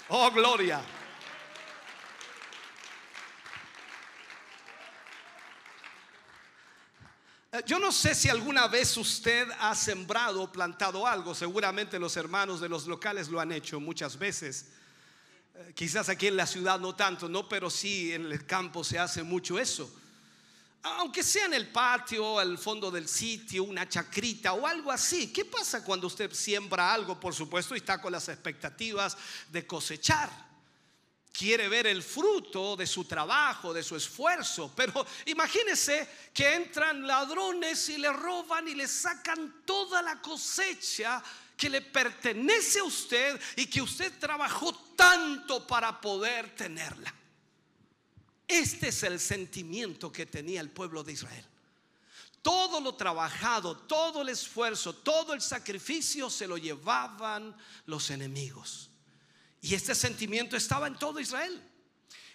Oh, 0.10 0.30
gloria. 0.32 0.82
Yo 7.66 7.80
no 7.80 7.92
sé 7.92 8.16
si 8.16 8.30
alguna 8.30 8.68
vez 8.68 8.98
usted 8.98 9.48
ha 9.60 9.76
sembrado 9.76 10.44
o 10.44 10.52
plantado 10.52 11.06
algo. 11.06 11.36
Seguramente 11.36 12.00
los 12.00 12.18
hermanos 12.18 12.60
de 12.62 12.70
los 12.70 12.88
locales 12.88 13.30
lo 13.30 13.40
han 13.40 13.52
hecho 13.52 13.80
muchas 13.80 14.18
veces. 14.18 14.68
Eh, 15.56 15.74
quizás 15.76 16.10
aquí 16.10 16.28
en 16.28 16.38
la 16.38 16.48
ciudad 16.48 16.80
no 16.80 16.96
tanto, 16.96 17.30
no, 17.30 17.48
pero 17.48 17.70
sí 17.70 18.14
en 18.14 18.32
el 18.32 18.46
campo 18.46 18.84
se 18.84 19.00
hace 19.00 19.24
mucho 19.24 19.60
eso 19.60 19.90
aunque 20.86 21.24
sea 21.24 21.46
en 21.46 21.56
el 21.56 21.68
patio, 21.70 22.38
al 22.38 22.58
fondo 22.60 22.92
del 22.92 23.08
sitio, 23.08 23.64
una 23.64 23.90
chacrita 23.90 24.54
o 24.54 24.68
algo 24.68 24.92
así. 24.92 25.34
¿Qué 25.34 25.44
pasa 25.44 25.84
cuando 25.84 26.06
usted 26.06 26.32
siembra 26.32 26.94
algo, 26.94 27.20
por 27.20 27.34
supuesto, 27.34 27.74
y 27.74 27.80
está 27.80 28.00
con 28.00 28.12
las 28.12 28.30
expectativas 28.30 29.18
de 29.52 29.66
cosechar? 29.66 30.30
Quiere 31.38 31.68
ver 31.68 31.86
el 31.88 32.02
fruto 32.02 32.78
de 32.78 32.88
su 32.88 33.04
trabajo, 33.04 33.74
de 33.74 33.84
su 33.84 33.98
esfuerzo, 33.98 34.72
pero 34.74 35.06
imagínese 35.26 36.08
que 36.34 36.56
entran 36.56 37.06
ladrones 37.06 37.90
y 37.90 37.98
le 37.98 38.14
roban 38.14 38.66
y 38.70 38.74
le 38.74 38.88
sacan 38.88 39.64
toda 39.66 40.02
la 40.02 40.22
cosecha 40.22 41.22
que 41.58 41.70
le 41.70 41.82
pertenece 41.82 42.80
a 42.80 42.86
usted 42.86 43.42
y 43.58 43.66
que 43.66 43.82
usted 43.82 44.18
trabajó 44.18 44.74
tanto 44.96 45.68
para 45.68 46.00
poder 46.00 46.56
tenerla. 46.56 47.14
Este 48.48 48.88
es 48.88 49.04
el 49.04 49.20
sentimiento 49.20 50.14
que 50.14 50.26
tenía 50.26 50.62
el 50.62 50.70
pueblo 50.70 51.04
de 51.04 51.14
Israel. 51.14 51.46
Todo 52.42 52.80
lo 52.80 52.96
trabajado, 52.96 53.76
todo 53.76 54.22
el 54.22 54.30
esfuerzo, 54.30 54.96
todo 54.96 55.34
el 55.34 55.42
sacrificio 55.42 56.30
se 56.30 56.48
lo 56.48 56.58
llevaban 56.58 57.54
los 57.88 58.10
enemigos. 58.10 58.90
Y 59.66 59.74
este 59.74 59.96
sentimiento 59.96 60.56
estaba 60.56 60.86
en 60.86 60.94
todo 60.94 61.20
Israel. 61.20 61.60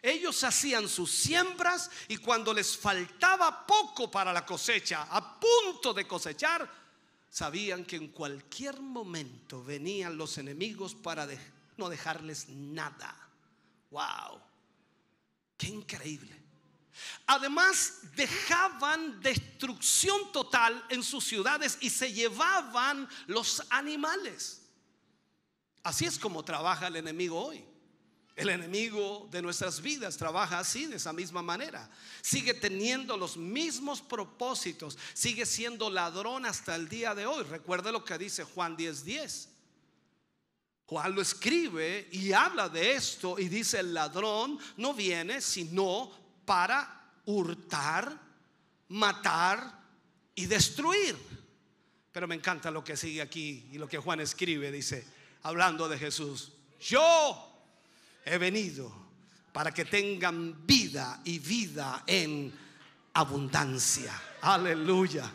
Ellos 0.03 0.43
hacían 0.43 0.89
sus 0.89 1.13
siembras 1.13 1.89
y 2.09 2.17
cuando 2.17 2.53
les 2.53 2.77
faltaba 2.77 3.65
poco 3.65 4.11
para 4.11 4.33
la 4.33 4.45
cosecha, 4.45 5.07
a 5.09 5.39
punto 5.39 5.95
de 5.95 6.09
cosechar, 6.09 6.69
sabían 7.29 7.85
que 7.85 7.95
en 7.95 8.09
cualquier 8.09 8.81
momento 8.81 9.63
venían 9.63 10.17
los 10.17 10.39
enemigos 10.39 10.97
para 10.97 11.29
no 11.77 11.89
dejarles 11.89 12.49
nada. 12.49 13.15
Wow. 13.93 14.41
Qué 15.57 15.69
increíble. 15.69 16.37
Además, 17.27 18.01
dejaban 18.17 19.21
destrucción 19.21 20.33
total 20.33 20.85
en 20.89 21.05
sus 21.05 21.23
ciudades 21.23 21.79
y 21.81 21.91
se 21.91 22.13
llevaban 22.13 23.09
los 23.29 23.63
animales. 23.71 24.60
Así 25.83 26.05
es 26.05 26.19
como 26.19 26.45
trabaja 26.45 26.89
el 26.89 26.97
enemigo 26.97 27.43
hoy. 27.43 27.65
El 28.37 28.49
enemigo 28.49 29.29
de 29.31 29.43
nuestras 29.43 29.83
vidas 29.83 30.17
trabaja 30.17 30.59
así, 30.59 30.87
de 30.87 30.97
esa 30.97 31.13
misma 31.13 31.43
manera. 31.43 31.91
Sigue 32.23 32.55
teniendo 32.55 33.17
los 33.17 33.37
mismos 33.37 34.01
propósitos, 34.01 34.97
sigue 35.13 35.45
siendo 35.45 35.91
ladrón 35.91 36.47
hasta 36.47 36.75
el 36.75 36.89
día 36.89 37.15
de 37.15 37.27
hoy. 37.27 37.45
Recuerde 37.45 37.93
lo 37.93 38.05
que 38.05 38.17
dice 38.17 38.45
Juan 38.45 38.77
10:10. 38.77 39.05
10. 39.05 39.49
Juan 40.87 41.15
lo 41.15 41.23
escribe 41.23 42.09
y 42.11 42.33
habla 42.33 42.69
de 42.69 42.95
esto 42.95 43.39
y 43.39 43.49
dice, 43.49 43.79
el 43.79 43.95
ladrón 43.95 44.59
no 44.77 44.93
viene 44.93 45.41
sino 45.41 46.11
para 46.45 47.13
hurtar, 47.27 48.21
matar 48.89 49.85
y 50.35 50.47
destruir. 50.47 51.17
Pero 52.11 52.27
me 52.27 52.35
encanta 52.35 52.73
lo 52.73 52.83
que 52.83 52.97
sigue 52.97 53.23
aquí 53.23 53.69
y 53.71 53.79
lo 53.79 53.87
que 53.87 53.99
Juan 53.99 54.19
escribe, 54.19 54.73
dice, 54.73 55.07
hablando 55.43 55.89
de 55.89 55.99
Jesús, 55.99 56.53
yo 56.81 57.51
he 58.25 58.39
venido 58.39 58.93
para 59.53 59.73
que 59.73 59.85
tengan 59.85 60.67
vida 60.67 61.21
y 61.25 61.39
vida 61.39 62.05
en 62.07 62.53
abundancia. 63.15 64.13
Aleluya. 64.43 65.31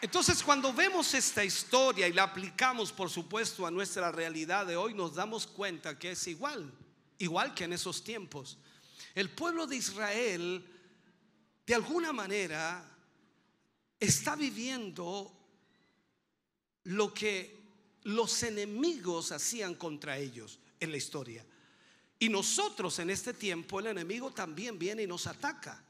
Entonces 0.00 0.42
cuando 0.44 0.72
vemos 0.72 1.12
esta 1.14 1.44
historia 1.44 2.06
y 2.06 2.12
la 2.12 2.22
aplicamos 2.24 2.92
por 2.92 3.10
supuesto 3.10 3.66
a 3.66 3.70
nuestra 3.70 4.12
realidad 4.12 4.64
de 4.66 4.76
hoy, 4.76 4.94
nos 4.94 5.16
damos 5.16 5.46
cuenta 5.46 5.98
que 5.98 6.12
es 6.12 6.26
igual, 6.28 6.72
igual 7.18 7.52
que 7.52 7.64
en 7.64 7.72
esos 7.72 8.04
tiempos. 8.04 8.58
El 9.14 9.30
pueblo 9.30 9.66
de 9.66 9.76
Israel, 9.76 10.64
de 11.66 11.74
alguna 11.74 12.12
manera, 12.12 12.84
está 13.98 14.36
viviendo 14.36 15.32
lo 16.84 17.12
que 17.12 17.58
los 18.04 18.42
enemigos 18.42 19.32
hacían 19.32 19.74
contra 19.74 20.18
ellos 20.18 20.58
en 20.80 20.90
la 20.90 20.96
historia. 20.96 21.44
Y 22.18 22.28
nosotros 22.28 22.98
en 22.98 23.10
este 23.10 23.34
tiempo 23.34 23.80
el 23.80 23.88
enemigo 23.88 24.32
también 24.32 24.78
viene 24.78 25.02
y 25.02 25.06
nos 25.06 25.26
ataca. 25.26 25.84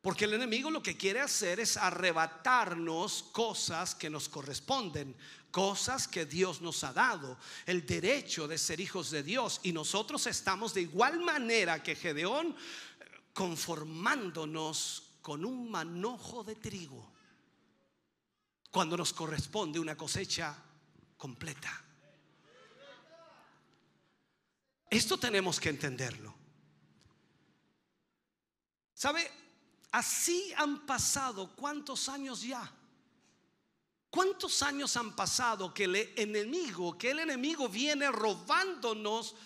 Porque 0.00 0.24
el 0.24 0.34
enemigo 0.34 0.70
lo 0.70 0.82
que 0.82 0.96
quiere 0.96 1.20
hacer 1.20 1.58
es 1.60 1.76
arrebatarnos 1.76 3.24
cosas 3.32 3.94
que 3.94 4.10
nos 4.10 4.28
corresponden, 4.28 5.16
cosas 5.50 6.06
que 6.06 6.26
Dios 6.26 6.60
nos 6.60 6.84
ha 6.84 6.92
dado, 6.92 7.38
el 7.64 7.84
derecho 7.84 8.46
de 8.46 8.58
ser 8.58 8.80
hijos 8.80 9.10
de 9.10 9.22
Dios. 9.22 9.60
Y 9.62 9.72
nosotros 9.72 10.26
estamos 10.26 10.74
de 10.74 10.82
igual 10.82 11.20
manera 11.20 11.82
que 11.82 11.96
Gedeón 11.96 12.54
conformándonos 13.32 15.02
con 15.22 15.44
un 15.44 15.70
manojo 15.70 16.44
de 16.44 16.54
trigo 16.54 17.15
cuando 18.76 18.94
nos 18.94 19.14
corresponde 19.14 19.80
una 19.80 19.96
cosecha 19.96 20.54
completa. 21.16 21.82
Esto 24.90 25.16
tenemos 25.16 25.58
que 25.58 25.70
entenderlo. 25.70 26.34
¿Sabe? 28.92 29.32
Así 29.92 30.52
han 30.58 30.84
pasado 30.84 31.56
cuántos 31.56 32.10
años 32.10 32.42
ya. 32.42 32.70
¿Cuántos 34.10 34.62
años 34.62 34.94
han 34.98 35.16
pasado 35.16 35.72
que 35.72 35.84
el 35.84 35.96
enemigo, 36.14 36.98
que 36.98 37.12
el 37.12 37.20
enemigo 37.20 37.70
viene 37.70 38.10
robándonos 38.10 39.36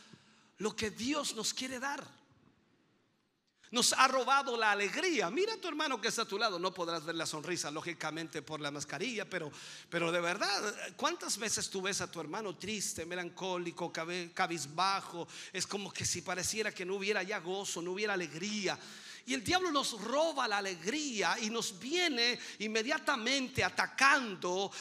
lo 0.58 0.74
que 0.74 0.90
Dios 0.90 1.36
nos 1.36 1.54
quiere 1.54 1.78
dar? 1.78 2.04
Nos 3.70 3.92
ha 3.92 4.08
robado 4.08 4.56
la 4.56 4.72
alegría. 4.72 5.30
Mira 5.30 5.54
a 5.54 5.56
tu 5.56 5.68
hermano 5.68 6.00
que 6.00 6.08
está 6.08 6.22
a 6.22 6.28
tu 6.28 6.38
lado. 6.38 6.58
No 6.58 6.74
podrás 6.74 7.04
ver 7.04 7.14
la 7.14 7.24
sonrisa, 7.24 7.70
lógicamente, 7.70 8.42
por 8.42 8.60
la 8.60 8.72
mascarilla, 8.72 9.30
pero, 9.30 9.52
pero 9.88 10.10
de 10.10 10.20
verdad, 10.20 10.74
¿cuántas 10.96 11.38
veces 11.38 11.70
tú 11.70 11.80
ves 11.80 12.00
a 12.00 12.10
tu 12.10 12.20
hermano 12.20 12.56
triste, 12.56 13.06
melancólico, 13.06 13.92
cabizbajo? 14.34 15.28
Es 15.52 15.68
como 15.68 15.92
que 15.92 16.04
si 16.04 16.22
pareciera 16.22 16.72
que 16.72 16.84
no 16.84 16.96
hubiera 16.96 17.22
ya 17.22 17.38
gozo, 17.38 17.80
no 17.80 17.92
hubiera 17.92 18.14
alegría. 18.14 18.76
Y 19.26 19.34
el 19.34 19.44
diablo 19.44 19.70
nos 19.70 20.00
roba 20.00 20.48
la 20.48 20.58
alegría 20.58 21.38
y 21.40 21.50
nos 21.50 21.78
viene 21.78 22.40
inmediatamente 22.58 23.62
atacando. 23.62 24.72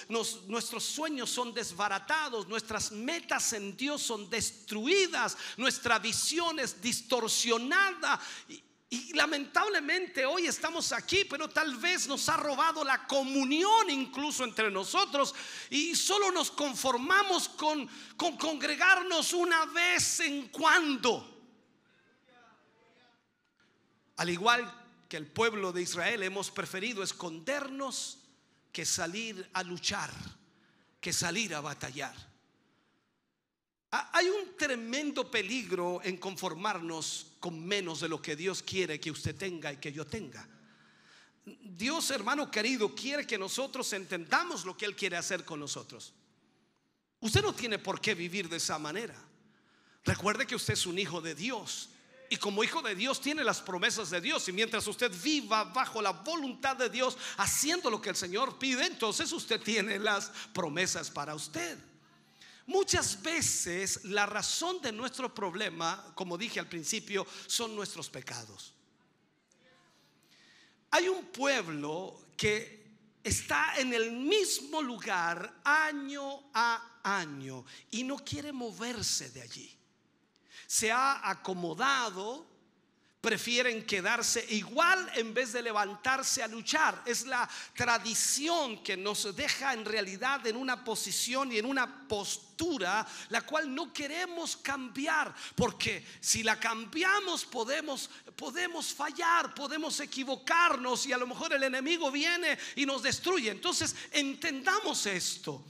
nuestros 0.47 0.83
sueños 0.83 1.29
son 1.29 1.53
desbaratados, 1.53 2.47
nuestras 2.47 2.91
metas 2.91 3.53
en 3.53 3.77
Dios 3.77 4.01
son 4.01 4.27
destruidas, 4.31 5.37
nuestra 5.57 5.99
visión 5.99 6.59
es 6.59 6.81
distorsionada. 6.81 8.19
Lamentablemente 9.13 10.25
hoy 10.25 10.47
estamos 10.47 10.91
aquí, 10.91 11.23
pero 11.29 11.47
tal 11.47 11.75
vez 11.77 12.07
nos 12.07 12.27
ha 12.29 12.37
robado 12.37 12.83
la 12.83 13.05
comunión 13.05 13.89
incluso 13.89 14.43
entre 14.43 14.71
nosotros 14.71 15.35
y 15.69 15.95
solo 15.95 16.31
nos 16.31 16.49
conformamos 16.49 17.49
con, 17.49 17.87
con 18.17 18.35
congregarnos 18.37 19.33
una 19.33 19.65
vez 19.65 20.21
en 20.21 20.47
cuando. 20.47 21.37
Al 24.17 24.29
igual 24.29 24.73
que 25.07 25.17
el 25.17 25.27
pueblo 25.27 25.71
de 25.71 25.83
Israel 25.83 26.23
hemos 26.23 26.49
preferido 26.49 27.03
escondernos 27.03 28.19
que 28.71 28.85
salir 28.85 29.49
a 29.53 29.63
luchar, 29.63 30.11
que 30.99 31.13
salir 31.13 31.53
a 31.53 31.61
batallar. 31.61 32.28
Hay 33.91 34.29
un 34.29 34.55
tremendo 34.55 35.31
peligro 35.31 35.99
en 36.03 36.17
conformarnos 36.17 37.27
con 37.39 37.65
menos 37.65 38.01
de 38.01 38.09
lo 38.09 38.21
que 38.21 38.35
Dios 38.35 38.61
quiere 38.61 38.99
que 38.99 39.09
usted 39.09 39.35
tenga 39.35 39.73
y 39.73 39.77
que 39.77 39.91
yo 39.91 40.05
tenga. 40.05 40.47
Dios, 41.45 42.11
hermano 42.11 42.51
querido, 42.51 42.93
quiere 42.93 43.25
que 43.25 43.37
nosotros 43.37 43.91
entendamos 43.93 44.63
lo 44.65 44.77
que 44.77 44.85
Él 44.85 44.95
quiere 44.95 45.17
hacer 45.17 45.43
con 45.43 45.59
nosotros. 45.59 46.13
Usted 47.19 47.41
no 47.41 47.53
tiene 47.53 47.79
por 47.79 47.99
qué 47.99 48.13
vivir 48.13 48.47
de 48.47 48.57
esa 48.57 48.77
manera. 48.77 49.15
Recuerde 50.05 50.45
que 50.45 50.55
usted 50.55 50.73
es 50.73 50.85
un 50.85 50.99
hijo 50.99 51.19
de 51.19 51.33
Dios. 51.33 51.89
Y 52.29 52.37
como 52.37 52.63
hijo 52.63 52.83
de 52.83 52.93
Dios 52.93 53.19
tiene 53.19 53.43
las 53.43 53.59
promesas 53.59 54.11
de 54.11 54.21
Dios. 54.21 54.47
Y 54.47 54.53
mientras 54.53 54.85
usted 54.85 55.11
viva 55.23 55.63
bajo 55.63 55.99
la 55.99 56.11
voluntad 56.11 56.75
de 56.75 56.89
Dios, 56.89 57.17
haciendo 57.37 57.89
lo 57.89 57.99
que 57.99 58.09
el 58.09 58.15
Señor 58.15 58.59
pide, 58.59 58.85
entonces 58.85 59.31
usted 59.31 59.59
tiene 59.59 59.97
las 59.97 60.31
promesas 60.53 61.09
para 61.09 61.33
usted. 61.33 61.77
Muchas 62.69 63.19
veces 63.23 64.05
la 64.05 64.27
razón 64.27 64.79
de 64.79 64.91
nuestro 64.91 65.33
problema, 65.33 66.11
como 66.13 66.37
dije 66.37 66.59
al 66.59 66.69
principio, 66.69 67.25
son 67.47 67.75
nuestros 67.75 68.11
pecados. 68.11 68.75
Hay 70.91 71.09
un 71.09 71.25
pueblo 71.31 72.27
que 72.37 72.85
está 73.23 73.73
en 73.77 73.91
el 73.91 74.11
mismo 74.11 74.83
lugar 74.83 75.61
año 75.63 76.51
a 76.53 76.99
año 77.01 77.65
y 77.89 78.03
no 78.03 78.17
quiere 78.17 78.51
moverse 78.51 79.31
de 79.31 79.41
allí. 79.41 79.75
Se 80.67 80.91
ha 80.91 81.27
acomodado 81.27 82.45
prefieren 83.21 83.85
quedarse 83.85 84.45
igual 84.49 85.11
en 85.15 85.33
vez 85.33 85.51
de 85.51 85.61
levantarse 85.61 86.41
a 86.41 86.47
luchar. 86.47 87.01
Es 87.05 87.25
la 87.25 87.49
tradición 87.75 88.81
que 88.83 88.95
nos 88.95 89.35
deja 89.35 89.73
en 89.73 89.85
realidad 89.85 90.45
en 90.47 90.55
una 90.55 90.83
posición 90.83 91.51
y 91.51 91.57
en 91.57 91.65
una 91.65 92.07
postura 92.07 93.05
la 93.29 93.41
cual 93.41 93.73
no 93.73 93.93
queremos 93.93 94.57
cambiar, 94.57 95.33
porque 95.55 96.05
si 96.19 96.43
la 96.43 96.59
cambiamos 96.59 97.45
podemos 97.45 98.09
podemos 98.35 98.93
fallar, 98.93 99.53
podemos 99.53 99.99
equivocarnos 99.99 101.05
y 101.05 101.13
a 101.13 101.17
lo 101.17 101.27
mejor 101.27 101.53
el 101.53 101.63
enemigo 101.63 102.09
viene 102.11 102.57
y 102.75 102.85
nos 102.85 103.03
destruye. 103.03 103.51
Entonces, 103.51 103.95
entendamos 104.11 105.05
esto. 105.05 105.63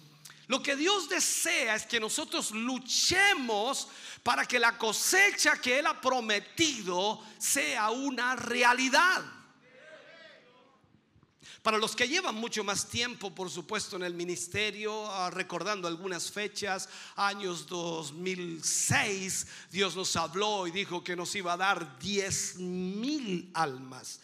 Lo 0.50 0.64
que 0.64 0.76
Dios 0.76 1.08
desea 1.08 1.76
es 1.76 1.86
que 1.86 2.00
nosotros 2.00 2.50
luchemos 2.50 3.88
para 4.24 4.48
que 4.48 4.58
la 4.58 4.80
cosecha 4.80 5.62
que 5.62 5.78
Él 5.78 5.86
ha 5.86 6.02
prometido 6.02 7.24
sea 7.38 7.92
una 7.92 8.36
realidad. 8.36 9.24
Para 11.62 11.78
los 11.78 11.96
que 11.96 12.08
llevan 12.08 12.34
mucho 12.34 12.64
más 12.64 12.90
tiempo, 12.90 13.36
por 13.36 13.52
supuesto, 13.52 13.96
en 13.98 14.02
el 14.02 14.16
ministerio, 14.16 15.06
ah, 15.12 15.30
recordando 15.30 15.88
algunas 15.88 16.32
fechas, 16.32 16.90
años 17.16 17.68
2006, 17.68 19.46
Dios 19.70 19.96
nos 19.96 20.16
habló 20.16 20.66
y 20.66 20.72
dijo 20.72 21.04
que 21.04 21.16
nos 21.16 21.36
iba 21.36 21.54
a 21.54 21.58
dar 21.58 22.00
10 22.00 22.56
mil 22.58 23.52
almas. 23.54 24.20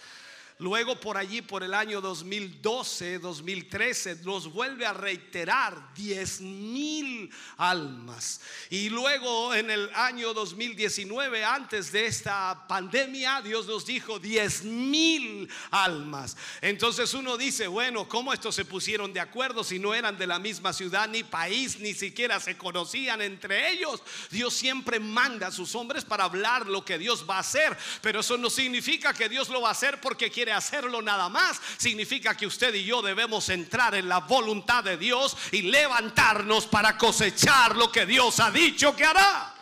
Luego 0.60 0.98
por 0.98 1.18
allí, 1.18 1.41
por 1.41 1.63
el 1.63 1.74
año 1.74 2.00
2012, 2.00 3.20
2013, 3.20 4.20
nos 4.24 4.50
vuelve 4.54 4.86
a 4.86 4.94
reiterar 4.94 5.94
10 5.96 6.39
mil 6.39 7.30
almas. 7.58 8.39
Y 8.70 8.89
luego 8.89 9.54
en 9.54 9.70
el 9.70 9.94
año 9.94 10.34
2019, 10.34 11.44
antes 11.44 11.91
de 11.91 12.06
esta 12.06 12.65
pandemia, 12.70 13.41
Dios 13.41 13.68
nos 13.68 13.86
dijo 13.86 14.18
10 14.18 14.63
mil 14.63 15.50
almas. 15.72 16.38
Entonces 16.62 17.13
uno 17.13 17.36
dice, 17.36 17.68
bueno, 17.68 18.08
¿cómo 18.08 18.32
estos 18.32 18.56
se 18.56 18.63
pusieron 18.63 19.12
de 19.12 19.20
acuerdo 19.20 19.62
si 19.62 19.78
no 19.78 19.94
eran 19.94 20.18
de 20.18 20.26
la 20.26 20.39
misma 20.39 20.72
ciudad 20.72 21.10
ni 21.10 21.26
país, 21.26 21.80
ni 21.82 21.94
siquiera 21.94 22.39
se 22.39 22.58
conocían 22.58 23.22
entre 23.22 23.72
ellos? 23.72 24.02
Dios 24.32 24.54
siempre 24.54 25.02
manda 25.02 25.48
a 25.48 25.52
sus 25.52 25.76
hombres 25.76 26.06
para 26.06 26.24
hablar 26.24 26.65
lo 26.68 26.86
que 26.86 26.98
Dios 26.98 27.26
va 27.30 27.36
a 27.36 27.39
hacer, 27.39 27.78
pero 28.02 28.22
eso 28.22 28.38
no 28.38 28.50
significa 28.50 29.13
que 29.13 29.28
Dios 29.28 29.50
lo 29.50 29.60
va 29.60 29.68
a 29.68 29.74
hacer 29.74 30.00
porque 30.00 30.32
hacerlo 30.51 31.01
nada 31.01 31.29
más, 31.29 31.60
significa 31.77 32.36
que 32.36 32.47
usted 32.47 32.73
y 32.73 32.84
yo 32.84 33.01
debemos 33.01 33.49
entrar 33.49 33.95
en 33.95 34.08
la 34.08 34.19
voluntad 34.19 34.84
de 34.84 34.97
Dios 34.97 35.38
y 35.51 35.63
levantarnos 35.63 36.67
para 36.67 36.97
cosechar 36.97 37.75
lo 37.75 37.91
que 37.91 38.05
Dios 38.05 38.39
ha 38.39 38.51
dicho 38.51 38.95
que 38.95 39.05
hará. 39.05 39.53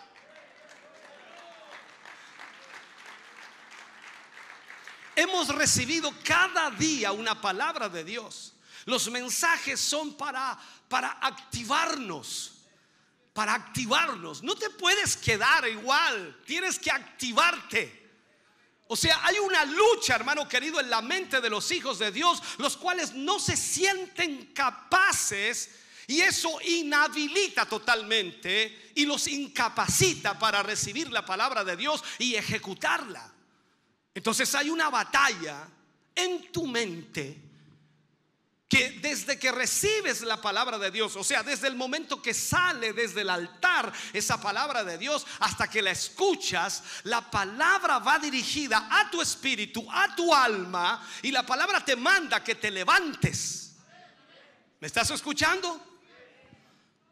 Hemos 5.16 5.50
recibido 5.50 6.12
cada 6.24 6.72
día 6.72 7.12
una 7.12 7.40
palabra 7.40 7.88
de 7.88 8.04
Dios. 8.04 8.54
Los 8.86 9.10
mensajes 9.10 9.80
son 9.80 10.16
para, 10.16 10.58
para 10.90 11.12
activarnos 11.22 12.54
para 13.34 13.56
activarnos. 13.56 14.44
No 14.44 14.56
te 14.56 14.70
puedes 14.70 15.18
quedar 15.18 15.68
igual, 15.68 16.40
tienes 16.46 16.80
que 16.80 16.92
activarte. 16.92 18.03
O 18.94 18.96
sea, 18.96 19.26
hay 19.26 19.40
una 19.40 19.66
lucha, 19.66 20.14
hermano 20.14 20.48
querido, 20.48 20.80
en 20.80 20.88
la 20.88 21.02
mente 21.02 21.42
de 21.42 21.50
los 21.50 21.72
hijos 21.72 21.98
de 21.98 22.12
Dios, 22.12 22.44
los 22.60 22.78
cuales 22.78 23.16
no 23.16 23.40
se 23.40 23.58
sienten 23.58 24.54
capaces 24.54 25.72
y 26.06 26.22
eso 26.22 26.62
inhabilita 26.62 27.66
totalmente 27.66 28.92
y 28.94 29.08
los 29.08 29.28
incapacita 29.28 30.38
para 30.38 30.62
recibir 30.62 31.12
la 31.12 31.26
palabra 31.26 31.64
de 31.64 31.76
Dios 31.76 32.04
y 32.20 32.36
ejecutarla. 32.36 33.34
Entonces 34.14 34.54
hay 34.54 34.70
una 34.70 34.92
batalla 34.92 35.68
en 36.14 36.52
tu 36.52 36.68
mente 36.68 37.42
que 38.74 38.90
desde 39.02 39.38
que 39.38 39.52
recibes 39.52 40.22
la 40.22 40.42
palabra 40.42 40.80
de 40.80 40.90
Dios, 40.90 41.16
o 41.16 41.24
sea, 41.24 41.44
desde 41.44 41.68
el 41.68 41.76
momento 41.76 42.22
que 42.22 42.34
sale 42.34 42.92
desde 42.94 43.22
el 43.22 43.30
altar 43.30 43.94
esa 44.12 44.42
palabra 44.42 44.84
de 44.84 44.98
Dios 44.98 45.28
hasta 45.40 45.70
que 45.70 45.82
la 45.82 45.92
escuchas, 45.92 46.84
la 47.04 47.30
palabra 47.30 48.00
va 48.00 48.18
dirigida 48.18 48.88
a 48.90 49.12
tu 49.12 49.22
espíritu, 49.22 49.86
a 49.92 50.16
tu 50.16 50.34
alma, 50.34 51.08
y 51.22 51.32
la 51.32 51.46
palabra 51.46 51.86
te 51.86 51.96
manda 51.96 52.44
que 52.44 52.56
te 52.56 52.72
levantes. 52.72 53.76
¿Me 54.80 54.88
estás 54.88 55.12
escuchando? 55.12 55.80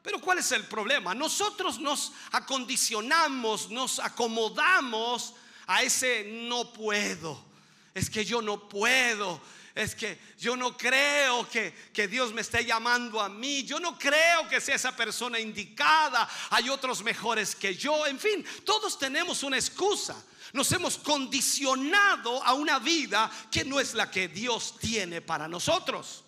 Pero 0.01 0.19
¿cuál 0.19 0.39
es 0.39 0.51
el 0.51 0.65
problema? 0.65 1.13
Nosotros 1.13 1.79
nos 1.79 2.11
acondicionamos, 2.31 3.69
nos 3.69 3.99
acomodamos 3.99 5.35
a 5.67 5.83
ese 5.83 6.23
no 6.47 6.73
puedo. 6.73 7.45
Es 7.93 8.09
que 8.09 8.25
yo 8.25 8.41
no 8.41 8.67
puedo. 8.67 9.39
Es 9.73 9.95
que 9.95 10.19
yo 10.37 10.57
no 10.57 10.75
creo 10.75 11.47
que, 11.47 11.73
que, 11.93 12.07
Dios 12.07 12.33
me 12.33 12.41
esté 12.41 12.65
llamando 12.65 13.21
a 13.21 13.29
mí. 13.29 13.63
Yo 13.63 13.79
no 13.79 13.97
creo 13.97 14.47
que 14.49 14.59
sea 14.59 14.75
esa 14.75 14.95
persona 14.95 15.39
indicada. 15.39 16.29
Hay 16.49 16.69
otros 16.69 17.03
mejores 17.03 17.55
que 17.55 17.75
yo. 17.75 18.05
En 18.05 18.19
fin, 18.19 18.45
todos 18.65 18.99
tenemos 18.99 19.43
una 19.43 19.57
excusa. 19.57 20.21
Nos 20.53 20.71
hemos 20.73 20.97
condicionado 20.97 22.43
a 22.43 22.53
una 22.53 22.79
vida 22.79 23.31
que 23.49 23.63
no 23.63 23.79
es 23.79 23.93
la 23.93 24.11
que 24.11 24.27
Dios 24.27 24.77
tiene 24.79 25.21
para 25.21 25.47
nosotros. 25.47 26.25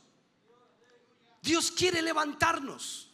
Dios 1.41 1.71
quiere 1.71 2.01
levantarnos 2.01 3.09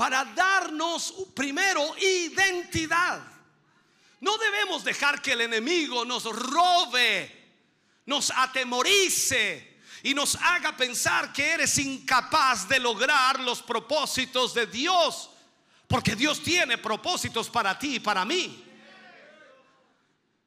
para 0.00 0.24
darnos 0.24 1.12
primero 1.34 1.94
identidad. 1.98 3.20
No 4.20 4.38
debemos 4.38 4.82
dejar 4.82 5.20
que 5.20 5.32
el 5.32 5.42
enemigo 5.42 6.06
nos 6.06 6.24
robe, 6.24 7.39
nos 8.10 8.32
atemorice 8.32 9.78
y 10.02 10.14
nos 10.14 10.34
haga 10.34 10.76
pensar 10.76 11.32
que 11.32 11.48
eres 11.48 11.78
incapaz 11.78 12.68
de 12.68 12.80
lograr 12.80 13.38
los 13.38 13.62
propósitos 13.62 14.52
de 14.52 14.66
Dios. 14.66 15.30
Porque 15.86 16.16
Dios 16.16 16.42
tiene 16.42 16.76
propósitos 16.76 17.48
para 17.48 17.78
ti 17.78 17.96
y 17.96 18.00
para 18.00 18.24
mí. 18.24 18.64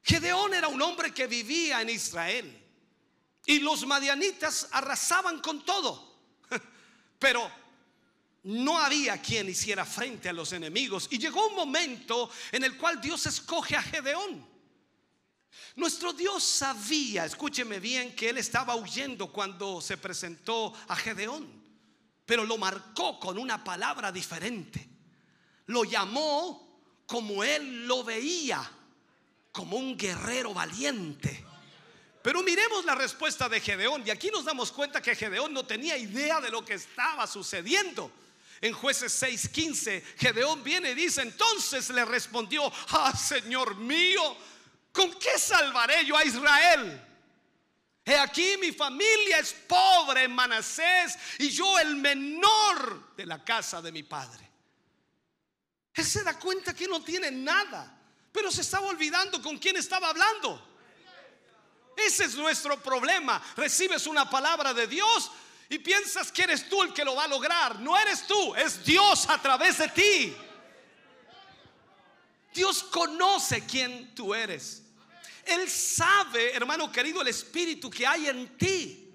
Gedeón 0.03 0.53
era 0.53 0.67
un 0.67 0.81
hombre 0.81 1.13
que 1.13 1.25
vivía 1.25 1.81
en 1.81 1.89
Israel 1.89 2.61
y 3.45 3.59
los 3.59 3.85
madianitas 3.85 4.67
arrasaban 4.71 5.39
con 5.39 5.63
todo. 5.63 6.17
Pero 7.17 7.49
no 8.43 8.77
había 8.77 9.21
quien 9.21 9.47
hiciera 9.47 9.85
frente 9.85 10.27
a 10.27 10.33
los 10.33 10.51
enemigos. 10.51 11.07
Y 11.11 11.17
llegó 11.17 11.47
un 11.47 11.55
momento 11.55 12.29
en 12.51 12.65
el 12.65 12.75
cual 12.75 12.99
Dios 12.99 13.25
escoge 13.25 13.77
a 13.77 13.81
Gedeón. 13.81 14.52
Nuestro 15.75 16.13
Dios 16.13 16.43
sabía, 16.43 17.25
escúcheme 17.25 17.79
bien, 17.79 18.15
que 18.15 18.29
él 18.29 18.37
estaba 18.37 18.75
huyendo 18.75 19.31
cuando 19.31 19.81
se 19.81 19.97
presentó 19.97 20.73
a 20.87 20.95
Gedeón, 20.95 21.47
pero 22.25 22.45
lo 22.45 22.57
marcó 22.57 23.19
con 23.19 23.37
una 23.37 23.63
palabra 23.63 24.11
diferente. 24.11 24.87
Lo 25.67 25.83
llamó 25.83 26.73
como 27.05 27.43
él 27.43 27.87
lo 27.87 28.03
veía 28.03 28.69
como 29.51 29.77
un 29.77 29.97
guerrero 29.97 30.53
valiente. 30.53 31.45
Pero 32.21 32.41
miremos 32.41 32.85
la 32.85 32.95
respuesta 32.95 33.49
de 33.49 33.59
Gedeón 33.59 34.03
y 34.05 34.09
aquí 34.09 34.29
nos 34.31 34.45
damos 34.45 34.71
cuenta 34.71 35.01
que 35.01 35.15
Gedeón 35.15 35.53
no 35.53 35.65
tenía 35.65 35.97
idea 35.97 36.39
de 36.39 36.49
lo 36.49 36.63
que 36.63 36.73
estaba 36.75 37.27
sucediendo. 37.27 38.11
En 38.61 38.73
jueces 38.73 39.21
6:15, 39.21 40.01
Gedeón 40.17 40.63
viene 40.63 40.91
y 40.91 40.95
dice, 40.95 41.21
entonces 41.21 41.89
le 41.89 42.05
respondió, 42.05 42.71
ah 42.89 43.15
Señor 43.15 43.75
mío, 43.75 44.37
¿con 44.93 45.13
qué 45.19 45.37
salvaré 45.37 46.05
yo 46.05 46.15
a 46.15 46.23
Israel? 46.23 47.09
He 48.05 48.17
aquí 48.17 48.55
mi 48.57 48.71
familia 48.71 49.39
es 49.39 49.53
pobre 49.67 50.23
en 50.23 50.31
Manasés 50.33 51.17
y 51.39 51.49
yo 51.49 51.79
el 51.79 51.97
menor 51.97 53.15
de 53.15 53.25
la 53.25 53.43
casa 53.43 53.81
de 53.81 53.91
mi 53.91 54.03
padre. 54.03 54.49
Él 55.93 56.05
se 56.05 56.23
da 56.23 56.39
cuenta 56.39 56.73
que 56.73 56.87
no 56.87 57.03
tiene 57.03 57.29
nada 57.31 57.99
pero 58.33 58.51
se 58.51 58.61
estaba 58.61 58.87
olvidando 58.87 59.41
con 59.41 59.57
quién 59.59 59.77
estaba 59.77 60.09
hablando. 60.09 60.59
Ese 61.95 62.25
es 62.25 62.35
nuestro 62.35 62.81
problema. 62.81 63.41
Recibes 63.55 64.07
una 64.07 64.27
palabra 64.27 64.73
de 64.73 64.87
Dios 64.87 65.31
y 65.69 65.77
piensas 65.77 66.31
que 66.31 66.41
eres 66.41 66.67
tú 66.67 66.81
el 66.81 66.93
que 66.93 67.05
lo 67.05 67.15
va 67.15 67.25
a 67.25 67.27
lograr. 67.27 67.79
No 67.79 67.97
eres 67.97 68.25
tú, 68.25 68.55
es 68.55 68.83
Dios 68.83 69.29
a 69.29 69.39
través 69.39 69.77
de 69.77 69.87
ti. 69.89 70.35
Dios 72.55 72.83
conoce 72.83 73.63
quién 73.67 74.15
tú 74.15 74.33
eres. 74.33 74.82
Él 75.45 75.69
sabe, 75.69 76.53
hermano 76.53 76.91
querido, 76.91 77.21
el 77.21 77.27
espíritu 77.27 77.89
que 77.89 78.07
hay 78.07 78.27
en 78.27 78.57
ti. 78.57 79.11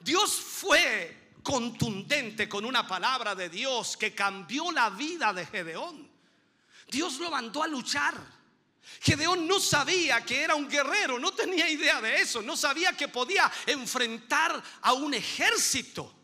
Dios 0.00 0.32
fue 0.32 1.32
contundente 1.42 2.48
con 2.48 2.64
una 2.64 2.86
palabra 2.86 3.34
de 3.34 3.48
Dios 3.48 3.96
que 3.96 4.14
cambió 4.14 4.70
la 4.72 4.90
vida 4.90 5.32
de 5.32 5.46
Gedeón. 5.46 6.10
Dios 6.88 7.18
lo 7.18 7.30
mandó 7.30 7.62
a 7.62 7.66
luchar. 7.66 8.14
Gedeón 9.00 9.46
no 9.46 9.58
sabía 9.60 10.24
que 10.24 10.42
era 10.42 10.54
un 10.54 10.68
guerrero, 10.68 11.18
no 11.18 11.32
tenía 11.32 11.68
idea 11.68 12.00
de 12.00 12.20
eso, 12.20 12.42
no 12.42 12.56
sabía 12.56 12.96
que 12.96 13.08
podía 13.08 13.50
enfrentar 13.66 14.62
a 14.82 14.92
un 14.92 15.14
ejército. 15.14 16.14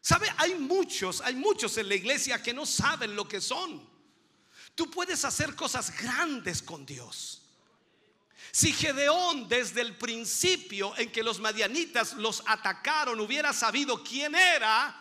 ¿Sabe? 0.00 0.32
Hay 0.38 0.56
muchos, 0.56 1.20
hay 1.20 1.34
muchos 1.34 1.76
en 1.78 1.88
la 1.88 1.94
iglesia 1.94 2.42
que 2.42 2.52
no 2.52 2.66
saben 2.66 3.14
lo 3.14 3.26
que 3.28 3.40
son. 3.40 3.88
Tú 4.74 4.90
puedes 4.90 5.24
hacer 5.24 5.54
cosas 5.54 5.96
grandes 6.00 6.62
con 6.62 6.84
Dios. 6.86 7.41
Si 8.52 8.72
Gedeón 8.72 9.48
desde 9.48 9.80
el 9.80 9.96
principio 9.96 10.96
en 10.98 11.10
que 11.10 11.22
los 11.22 11.40
madianitas 11.40 12.12
los 12.12 12.42
atacaron 12.46 13.18
hubiera 13.18 13.52
sabido 13.52 14.04
quién 14.04 14.34
era, 14.34 14.94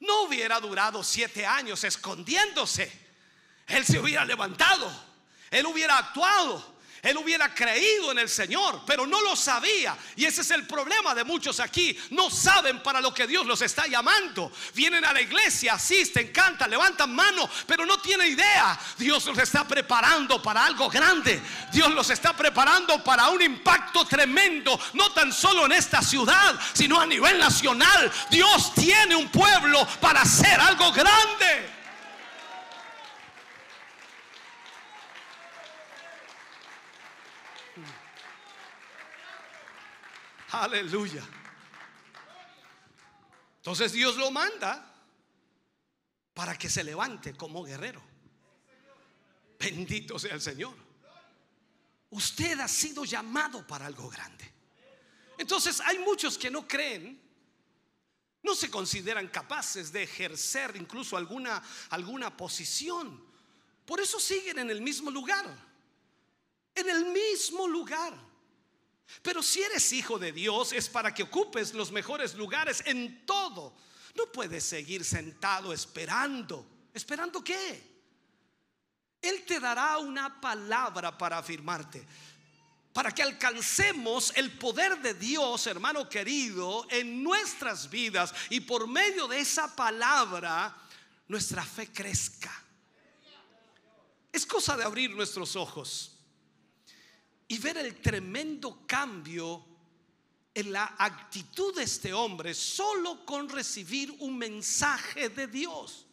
no 0.00 0.22
hubiera 0.22 0.60
durado 0.60 1.02
siete 1.02 1.44
años 1.46 1.82
escondiéndose. 1.82 2.92
Él 3.66 3.84
se 3.86 3.98
hubiera 3.98 4.24
levantado 4.24 5.10
él 5.50 5.66
hubiera 5.66 5.98
actuado. 5.98 6.79
Él 7.02 7.16
hubiera 7.16 7.54
creído 7.54 8.12
en 8.12 8.18
el 8.18 8.28
Señor, 8.28 8.82
pero 8.86 9.06
no 9.06 9.20
lo 9.22 9.34
sabía. 9.34 9.96
Y 10.16 10.26
ese 10.26 10.42
es 10.42 10.50
el 10.50 10.66
problema 10.66 11.14
de 11.14 11.24
muchos 11.24 11.58
aquí. 11.58 11.98
No 12.10 12.30
saben 12.30 12.82
para 12.82 13.00
lo 13.00 13.14
que 13.14 13.26
Dios 13.26 13.46
los 13.46 13.62
está 13.62 13.86
llamando. 13.86 14.52
Vienen 14.74 15.04
a 15.06 15.12
la 15.12 15.22
iglesia, 15.22 15.74
asisten, 15.74 16.28
cantan, 16.28 16.68
levantan 16.68 17.14
mano, 17.14 17.48
pero 17.66 17.86
no 17.86 17.98
tienen 18.00 18.32
idea. 18.32 18.78
Dios 18.98 19.24
los 19.24 19.38
está 19.38 19.66
preparando 19.66 20.42
para 20.42 20.66
algo 20.66 20.90
grande. 20.90 21.40
Dios 21.72 21.90
los 21.92 22.10
está 22.10 22.36
preparando 22.36 23.02
para 23.02 23.28
un 23.30 23.40
impacto 23.40 24.04
tremendo, 24.04 24.78
no 24.92 25.10
tan 25.12 25.32
solo 25.32 25.64
en 25.66 25.72
esta 25.72 26.02
ciudad, 26.02 26.60
sino 26.74 27.00
a 27.00 27.06
nivel 27.06 27.38
nacional. 27.38 28.12
Dios 28.30 28.74
tiene 28.74 29.16
un 29.16 29.30
pueblo 29.30 29.86
para 30.00 30.20
hacer 30.20 30.60
algo 30.60 30.92
grande. 30.92 31.79
Aleluya. 40.52 41.22
Entonces 43.56 43.92
Dios 43.92 44.16
lo 44.16 44.30
manda 44.30 44.86
para 46.34 46.56
que 46.56 46.68
se 46.68 46.82
levante 46.82 47.34
como 47.34 47.62
guerrero. 47.62 48.02
Bendito 49.58 50.18
sea 50.18 50.34
el 50.34 50.40
Señor. 50.40 50.74
Usted 52.10 52.58
ha 52.58 52.66
sido 52.66 53.04
llamado 53.04 53.66
para 53.66 53.86
algo 53.86 54.08
grande. 54.08 54.50
Entonces 55.38 55.80
hay 55.80 55.98
muchos 55.98 56.36
que 56.36 56.50
no 56.50 56.66
creen, 56.66 57.20
no 58.42 58.54
se 58.54 58.70
consideran 58.70 59.28
capaces 59.28 59.92
de 59.92 60.02
ejercer 60.02 60.74
incluso 60.76 61.16
alguna, 61.16 61.62
alguna 61.90 62.36
posición. 62.36 63.24
Por 63.84 64.00
eso 64.00 64.18
siguen 64.18 64.58
en 64.58 64.70
el 64.70 64.80
mismo 64.80 65.10
lugar. 65.10 65.46
En 66.74 66.88
el 66.88 67.06
mismo 67.06 67.68
lugar. 67.68 68.29
Pero 69.22 69.42
si 69.42 69.62
eres 69.62 69.92
hijo 69.92 70.18
de 70.18 70.32
Dios 70.32 70.72
es 70.72 70.88
para 70.88 71.12
que 71.12 71.24
ocupes 71.24 71.74
los 71.74 71.92
mejores 71.92 72.34
lugares 72.34 72.82
en 72.86 73.26
todo. 73.26 73.74
No 74.14 74.26
puedes 74.32 74.64
seguir 74.64 75.04
sentado 75.04 75.72
esperando. 75.72 76.66
¿Esperando 76.94 77.44
qué? 77.44 77.90
Él 79.20 79.44
te 79.44 79.60
dará 79.60 79.98
una 79.98 80.40
palabra 80.40 81.16
para 81.16 81.38
afirmarte. 81.38 82.06
Para 82.92 83.12
que 83.12 83.22
alcancemos 83.22 84.32
el 84.36 84.58
poder 84.58 85.00
de 85.00 85.14
Dios, 85.14 85.66
hermano 85.66 86.08
querido, 86.08 86.86
en 86.90 87.22
nuestras 87.22 87.88
vidas 87.88 88.34
y 88.48 88.60
por 88.60 88.88
medio 88.88 89.28
de 89.28 89.40
esa 89.40 89.76
palabra 89.76 90.76
nuestra 91.28 91.64
fe 91.64 91.92
crezca. 91.92 92.52
Es 94.32 94.46
cosa 94.46 94.76
de 94.76 94.84
abrir 94.84 95.10
nuestros 95.14 95.54
ojos 95.54 96.19
y 97.50 97.58
ver 97.58 97.78
el 97.78 97.96
tremendo 97.96 98.84
cambio 98.86 99.64
en 100.54 100.70
la 100.70 100.94
actitud 100.96 101.74
de 101.74 101.82
este 101.82 102.12
hombre 102.12 102.54
solo 102.54 103.26
con 103.26 103.48
recibir 103.48 104.14
un 104.20 104.38
mensaje 104.38 105.30
de 105.30 105.48
Dios. 105.48 106.06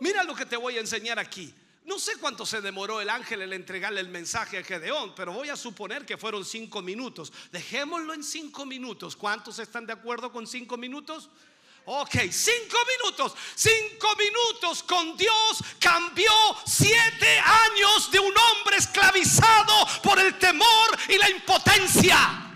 Mira 0.00 0.22
lo 0.22 0.34
que 0.34 0.44
te 0.44 0.58
voy 0.58 0.76
a 0.76 0.80
enseñar 0.80 1.18
aquí. 1.18 1.54
No 1.86 1.98
sé 1.98 2.18
cuánto 2.18 2.44
se 2.44 2.60
demoró 2.60 3.00
el 3.00 3.08
ángel 3.08 3.40
en 3.40 3.54
entregarle 3.54 4.02
el 4.02 4.10
mensaje 4.10 4.58
a 4.58 4.62
Gedeón, 4.62 5.14
pero 5.14 5.32
voy 5.32 5.48
a 5.48 5.56
suponer 5.56 6.04
que 6.04 6.18
fueron 6.18 6.44
cinco 6.44 6.82
minutos. 6.82 7.32
Dejémoslo 7.50 8.12
en 8.12 8.22
cinco 8.22 8.66
minutos. 8.66 9.16
¿Cuántos 9.16 9.58
están 9.60 9.86
de 9.86 9.94
acuerdo 9.94 10.30
con 10.30 10.46
cinco 10.46 10.76
minutos? 10.76 11.30
Ok, 11.84 12.14
cinco 12.30 12.78
minutos, 12.86 13.34
cinco 13.56 14.14
minutos 14.16 14.84
con 14.84 15.16
Dios 15.16 15.64
cambió 15.80 16.32
siete 16.64 17.40
años 17.40 18.08
de 18.12 18.20
un 18.20 18.32
hombre 18.36 18.76
esclavizado 18.76 19.86
por 20.00 20.20
el 20.20 20.38
temor 20.38 20.98
y 21.08 21.18
la 21.18 21.28
impotencia. 21.28 22.50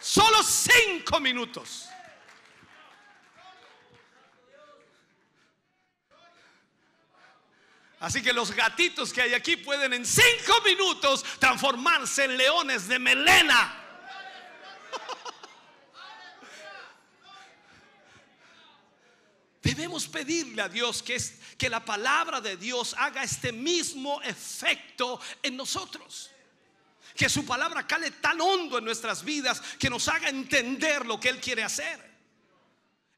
Solo 0.00 0.42
cinco 0.42 1.20
minutos. 1.20 1.90
Así 8.00 8.22
que 8.22 8.32
los 8.32 8.52
gatitos 8.52 9.12
que 9.12 9.20
hay 9.20 9.34
aquí 9.34 9.56
pueden 9.56 9.92
en 9.92 10.06
cinco 10.06 10.62
minutos 10.64 11.24
transformarse 11.38 12.24
en 12.24 12.38
leones 12.38 12.88
de 12.88 12.98
melena. 12.98 13.85
Debemos 19.76 20.08
pedirle 20.08 20.62
a 20.62 20.70
Dios 20.70 21.02
que, 21.02 21.16
es, 21.16 21.34
que 21.58 21.68
la 21.68 21.84
palabra 21.84 22.40
de 22.40 22.56
Dios 22.56 22.94
haga 22.96 23.22
este 23.22 23.52
mismo 23.52 24.22
efecto 24.22 25.20
en 25.42 25.54
nosotros. 25.54 26.30
Que 27.14 27.28
su 27.28 27.44
palabra 27.44 27.86
cale 27.86 28.10
tan 28.12 28.40
hondo 28.40 28.78
en 28.78 28.86
nuestras 28.86 29.22
vidas 29.22 29.60
que 29.78 29.90
nos 29.90 30.08
haga 30.08 30.30
entender 30.30 31.04
lo 31.04 31.20
que 31.20 31.28
Él 31.28 31.40
quiere 31.40 31.62
hacer. 31.62 32.16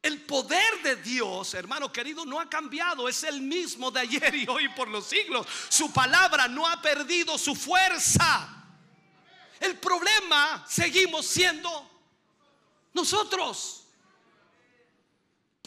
El 0.03 0.23
poder 0.23 0.83
de 0.83 0.97
Dios, 0.97 1.55
hermano 1.55 1.93
querido, 1.93 2.27
no 2.27 2.41
ha 2.41 2.51
cambiado. 2.51 3.09
Es 3.09 3.23
el 3.23 3.41
mismo 3.41 3.93
de 3.93 4.01
ayer 4.01 4.35
y 4.35 4.49
hoy 4.49 4.69
por 4.71 4.89
los 4.89 5.07
siglos. 5.07 5.47
Su 5.69 5.93
palabra 5.93 6.49
no 6.49 6.67
ha 6.67 6.83
perdido 6.83 7.39
su 7.39 7.55
fuerza. 7.55 8.49
El 9.61 9.79
problema 9.79 10.67
seguimos 10.69 11.25
siendo 11.25 11.89
nosotros. 12.95 13.85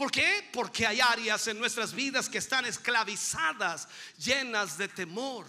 ¿Por 0.01 0.11
qué? 0.11 0.49
Porque 0.51 0.87
hay 0.87 0.99
áreas 0.99 1.45
en 1.45 1.59
nuestras 1.59 1.93
vidas 1.93 2.27
que 2.27 2.39
están 2.39 2.65
esclavizadas, 2.65 3.87
llenas 4.17 4.75
de 4.75 4.87
temor. 4.87 5.45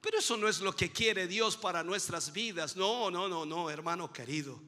Pero 0.00 0.18
eso 0.18 0.36
no 0.36 0.48
es 0.48 0.58
lo 0.58 0.74
que 0.74 0.90
quiere 0.90 1.28
Dios 1.28 1.56
para 1.56 1.84
nuestras 1.84 2.32
vidas. 2.32 2.74
No, 2.74 3.12
no, 3.12 3.28
no, 3.28 3.46
no, 3.46 3.70
hermano 3.70 4.12
querido. 4.12 4.60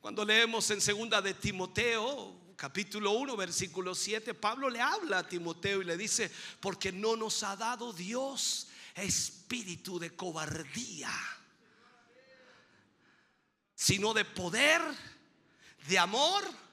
Cuando 0.00 0.24
leemos 0.24 0.68
en 0.72 0.80
segunda 0.80 1.22
de 1.22 1.34
Timoteo, 1.34 2.34
capítulo 2.56 3.12
1, 3.12 3.36
versículo 3.36 3.94
7, 3.94 4.34
Pablo 4.34 4.68
le 4.68 4.80
habla 4.80 5.18
a 5.18 5.28
Timoteo 5.28 5.80
y 5.80 5.84
le 5.84 5.96
dice, 5.96 6.32
porque 6.58 6.90
no 6.90 7.14
nos 7.14 7.44
ha 7.44 7.54
dado 7.54 7.92
Dios 7.92 8.66
espíritu 8.96 10.00
de 10.00 10.10
cobardía, 10.10 11.12
sino 13.76 14.12
de 14.12 14.24
poder, 14.24 14.82
de 15.86 15.98
amor 16.00 16.67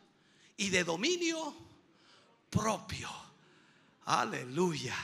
y 0.58 0.70
de 0.70 0.84
dominio 0.84 1.56
propio. 2.49 3.10
Aleluya. 4.06 4.95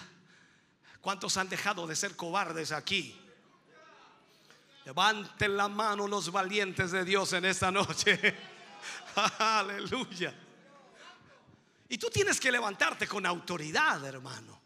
¿Cuántos 1.02 1.38
han 1.38 1.50
dejado 1.50 1.88
de 1.88 1.96
ser 1.96 2.16
cobardes 2.16 2.72
aquí? 2.72 3.18
Levanten 4.86 5.58
la 5.58 5.68
mano 5.68 6.08
los 6.08 6.32
valientes 6.32 6.92
de 6.92 7.04
Dios 7.04 7.34
en 7.34 7.46
esta 7.46 7.72
noche. 7.72 8.36
Aleluya. 9.40 10.34
Y 11.90 11.98
tú 11.98 12.10
tienes 12.10 12.40
que 12.40 12.52
levantarte 12.52 13.08
con 13.08 13.26
autoridad, 13.26 14.04
hermano. 14.06 14.60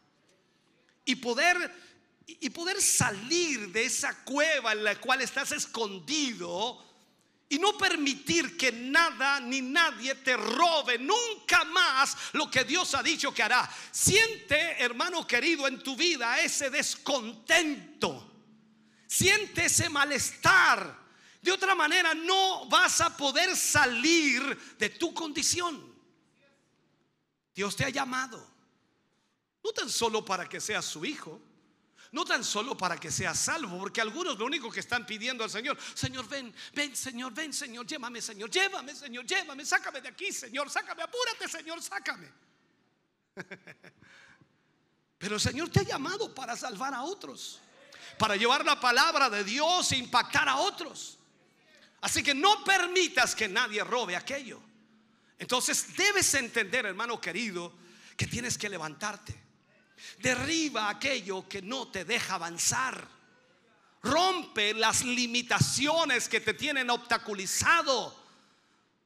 Y 1.05 1.15
poder 1.15 1.85
y 2.27 2.49
poder 2.49 2.81
salir 2.81 3.71
de 3.71 3.85
esa 3.85 4.23
cueva 4.23 4.71
en 4.71 4.83
la 4.83 4.99
cual 4.99 5.21
estás 5.21 5.51
escondido 5.51 6.83
y 7.47 7.59
no 7.59 7.77
permitir 7.77 8.57
que 8.57 8.71
nada 8.71 9.39
ni 9.39 9.61
nadie 9.61 10.15
te 10.15 10.35
robe 10.35 10.97
nunca 10.97 11.63
más 11.65 12.17
lo 12.33 12.49
que 12.49 12.63
Dios 12.63 12.95
ha 12.95 13.03
dicho 13.03 13.33
que 13.33 13.43
hará. 13.43 13.69
Siente, 13.91 14.81
hermano 14.83 15.27
querido, 15.27 15.67
en 15.67 15.81
tu 15.81 15.95
vida 15.95 16.39
ese 16.39 16.69
descontento. 16.69 18.31
Siente 19.07 19.65
ese 19.65 19.89
malestar. 19.89 21.05
De 21.41 21.51
otra 21.51 21.75
manera 21.75 22.15
no 22.15 22.65
vas 22.67 23.01
a 23.01 23.15
poder 23.15 23.55
salir 23.55 24.75
de 24.79 24.89
tu 24.89 25.13
condición. 25.13 25.93
Dios 27.53 27.75
te 27.75 27.85
ha 27.85 27.89
llamado. 27.89 28.55
No 29.63 29.71
tan 29.71 29.89
solo 29.89 30.25
para 30.25 30.49
que 30.49 30.59
seas 30.59 30.85
su 30.85 31.05
hijo 31.05 31.39
no 32.15 32.23
tan 32.23 32.45
solo 32.45 32.77
para 32.77 32.97
que 32.97 33.11
sea 33.11 33.35
salvo, 33.35 33.77
porque 33.77 33.99
algunos 33.99 34.39
lo 34.39 34.45
único 34.45 34.71
que 34.71 34.79
están 34.79 35.05
pidiendo 35.05 35.43
al 35.43 35.49
Señor, 35.49 35.77
Señor, 35.93 36.25
ven, 36.29 36.55
ven, 36.73 36.95
Señor, 36.95 37.33
ven, 37.33 37.51
Señor, 37.51 37.85
llévame, 37.85 38.21
Señor, 38.21 38.49
llévame, 38.49 38.95
Señor, 38.95 39.25
llévame, 39.25 39.65
sácame 39.65 39.99
de 39.99 40.07
aquí, 40.07 40.31
Señor, 40.31 40.69
sácame, 40.69 41.03
apúrate, 41.03 41.49
Señor, 41.49 41.83
sácame. 41.83 42.31
Pero 45.17 45.35
el 45.35 45.41
Señor 45.41 45.67
te 45.69 45.81
ha 45.81 45.83
llamado 45.83 46.33
para 46.33 46.55
salvar 46.55 46.93
a 46.93 47.03
otros, 47.03 47.59
para 48.17 48.37
llevar 48.37 48.63
la 48.63 48.79
palabra 48.79 49.29
de 49.29 49.43
Dios 49.43 49.91
e 49.91 49.97
impactar 49.97 50.47
a 50.47 50.55
otros. 50.55 51.19
Así 51.99 52.23
que 52.23 52.33
no 52.33 52.63
permitas 52.63 53.35
que 53.35 53.49
nadie 53.49 53.83
robe 53.83 54.15
aquello. 54.15 54.61
Entonces 55.37 55.97
debes 55.97 56.33
entender, 56.35 56.85
hermano 56.85 57.19
querido, 57.19 57.73
que 58.15 58.25
tienes 58.25 58.57
que 58.57 58.69
levantarte. 58.69 59.44
Derriba 60.19 60.89
aquello 60.89 61.47
que 61.47 61.61
no 61.61 61.87
te 61.89 62.05
deja 62.05 62.35
avanzar. 62.35 63.07
Rompe 64.01 64.73
las 64.73 65.03
limitaciones 65.03 66.29
que 66.29 66.39
te 66.39 66.53
tienen 66.53 66.89
obstaculizado. 66.89 68.25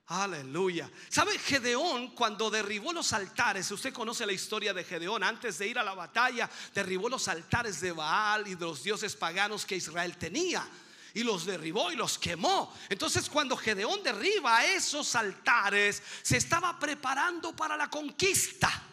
Aleluya. 0.08 0.90
¿Sabe 1.08 1.38
Gedeón 1.38 2.10
cuando 2.16 2.50
derribó 2.50 2.92
los 2.92 3.14
altares? 3.14 3.70
Usted 3.72 3.94
conoce 3.94 4.26
la 4.26 4.34
historia 4.34 4.74
de 4.74 4.84
Gedeón. 4.84 5.24
Antes 5.24 5.60
de 5.60 5.68
ir 5.68 5.80
a 5.80 5.84
la 5.84 5.94
batalla, 5.94 6.50
derribó 6.74 7.08
los 7.08 7.28
altares 7.28 7.80
de 7.80 7.92
Baal 7.92 8.48
y 8.48 8.56
de 8.56 8.66
los 8.66 8.84
dioses 8.84 9.16
paganos 9.16 9.66
que 9.66 9.76
Israel 9.76 10.18
tenía. 10.18 10.68
Y 11.14 11.24
los 11.24 11.46
derribó 11.46 11.92
y 11.92 11.96
los 11.96 12.18
quemó. 12.18 12.76
Entonces 12.90 13.30
cuando 13.30 13.56
Gedeón 13.56 14.02
derriba 14.04 14.66
esos 14.66 15.16
altares, 15.16 16.02
se 16.24 16.38
estaba 16.38 16.78
preparando 16.80 17.56
para 17.56 17.78
la 17.78 17.90
conquista 17.90 18.89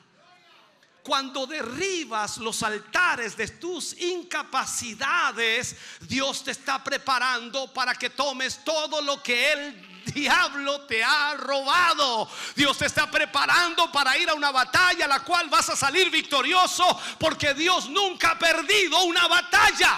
cuando 1.06 1.46
derribas 1.46 2.38
los 2.38 2.64
altares 2.64 3.36
de 3.36 3.46
tus 3.46 3.92
incapacidades, 4.00 5.76
Dios 6.00 6.42
te 6.42 6.50
está 6.50 6.82
preparando 6.82 7.72
para 7.72 7.94
que 7.94 8.10
tomes 8.10 8.64
todo 8.64 9.00
lo 9.00 9.22
que 9.22 9.52
el 9.52 10.04
diablo 10.12 10.80
te 10.80 11.04
ha 11.04 11.34
robado. 11.36 12.28
Dios 12.56 12.76
te 12.76 12.86
está 12.86 13.08
preparando 13.08 13.92
para 13.92 14.18
ir 14.18 14.28
a 14.28 14.34
una 14.34 14.50
batalla 14.50 15.04
a 15.04 15.08
la 15.08 15.20
cual 15.20 15.48
vas 15.48 15.70
a 15.70 15.76
salir 15.76 16.10
victorioso 16.10 17.00
porque 17.20 17.54
Dios 17.54 17.88
nunca 17.88 18.32
ha 18.32 18.38
perdido 18.40 19.00
una 19.04 19.28
batalla. 19.28 19.96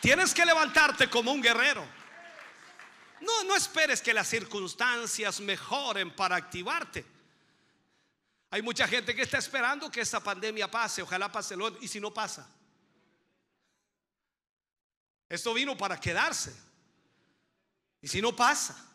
Tienes 0.00 0.34
que 0.34 0.44
levantarte 0.44 1.08
como 1.08 1.30
un 1.30 1.40
guerrero. 1.40 1.99
No, 3.20 3.44
no 3.44 3.54
esperes 3.54 4.00
que 4.00 4.14
las 4.14 4.28
circunstancias 4.28 5.40
mejoren 5.40 6.14
para 6.14 6.36
activarte. 6.36 7.04
Hay 8.50 8.62
mucha 8.62 8.88
gente 8.88 9.14
que 9.14 9.22
está 9.22 9.38
esperando 9.38 9.90
que 9.90 10.00
esta 10.00 10.20
pandemia 10.20 10.70
pase, 10.70 11.02
ojalá 11.02 11.30
pase 11.30 11.56
lo 11.56 11.78
y 11.82 11.86
si 11.86 12.00
no 12.00 12.12
pasa. 12.12 12.48
Esto 15.28 15.54
vino 15.54 15.76
para 15.76 16.00
quedarse. 16.00 16.52
Y 18.00 18.08
si 18.08 18.22
no 18.22 18.34
pasa. 18.34 18.86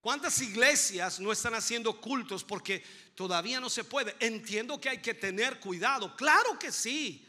¿Cuántas 0.00 0.40
iglesias 0.40 1.20
no 1.20 1.30
están 1.30 1.54
haciendo 1.54 2.00
cultos 2.00 2.42
porque 2.42 2.82
todavía 3.14 3.60
no 3.60 3.68
se 3.68 3.84
puede? 3.84 4.16
Entiendo 4.18 4.80
que 4.80 4.88
hay 4.88 5.02
que 5.02 5.12
tener 5.12 5.60
cuidado. 5.60 6.16
Claro 6.16 6.58
que 6.58 6.72
sí. 6.72 7.28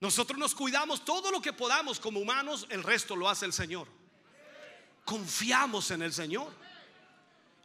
Nosotros 0.00 0.38
nos 0.38 0.54
cuidamos 0.54 1.04
todo 1.04 1.30
lo 1.30 1.42
que 1.42 1.52
podamos 1.52 2.00
como 2.00 2.20
humanos, 2.20 2.66
el 2.70 2.82
resto 2.82 3.14
lo 3.14 3.28
hace 3.28 3.44
el 3.44 3.52
Señor 3.52 3.97
confiamos 5.08 5.90
en 5.90 6.02
el 6.02 6.12
Señor. 6.12 6.52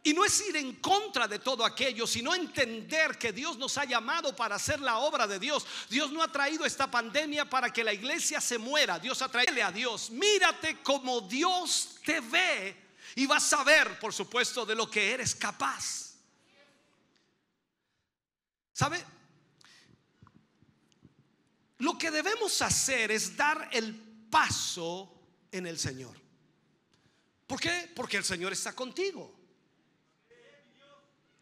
Y 0.02 0.14
no 0.14 0.24
es 0.24 0.48
ir 0.48 0.56
en 0.56 0.76
contra 0.76 1.28
de 1.28 1.38
todo 1.38 1.62
aquello, 1.62 2.06
sino 2.06 2.34
entender 2.34 3.18
que 3.18 3.32
Dios 3.32 3.58
nos 3.58 3.76
ha 3.76 3.84
llamado 3.84 4.34
para 4.34 4.56
hacer 4.56 4.80
la 4.80 4.96
obra 4.98 5.26
de 5.26 5.38
Dios. 5.38 5.66
Dios 5.90 6.10
no 6.10 6.22
ha 6.22 6.32
traído 6.32 6.64
esta 6.64 6.90
pandemia 6.90 7.48
para 7.48 7.70
que 7.70 7.84
la 7.84 7.92
iglesia 7.92 8.40
se 8.40 8.56
muera. 8.56 8.98
Dios 8.98 9.20
ha 9.20 9.28
traído 9.28 9.62
a 9.62 9.70
Dios. 9.70 10.10
Mírate 10.10 10.80
como 10.82 11.20
Dios 11.20 11.96
te 12.02 12.20
ve 12.20 12.76
y 13.14 13.26
vas 13.26 13.52
a 13.52 13.62
ver, 13.62 13.98
por 13.98 14.14
supuesto, 14.14 14.64
de 14.64 14.74
lo 14.74 14.90
que 14.90 15.12
eres 15.12 15.34
capaz. 15.34 16.14
¿Sabe? 18.72 19.04
Lo 21.78 21.98
que 21.98 22.10
debemos 22.10 22.62
hacer 22.62 23.10
es 23.10 23.36
dar 23.36 23.68
el 23.70 23.94
paso 24.30 25.12
en 25.52 25.66
el 25.66 25.78
Señor. 25.78 26.23
¿Por 27.46 27.60
qué? 27.60 27.90
Porque 27.94 28.16
el 28.16 28.24
Señor 28.24 28.52
está 28.52 28.72
contigo. 28.74 29.44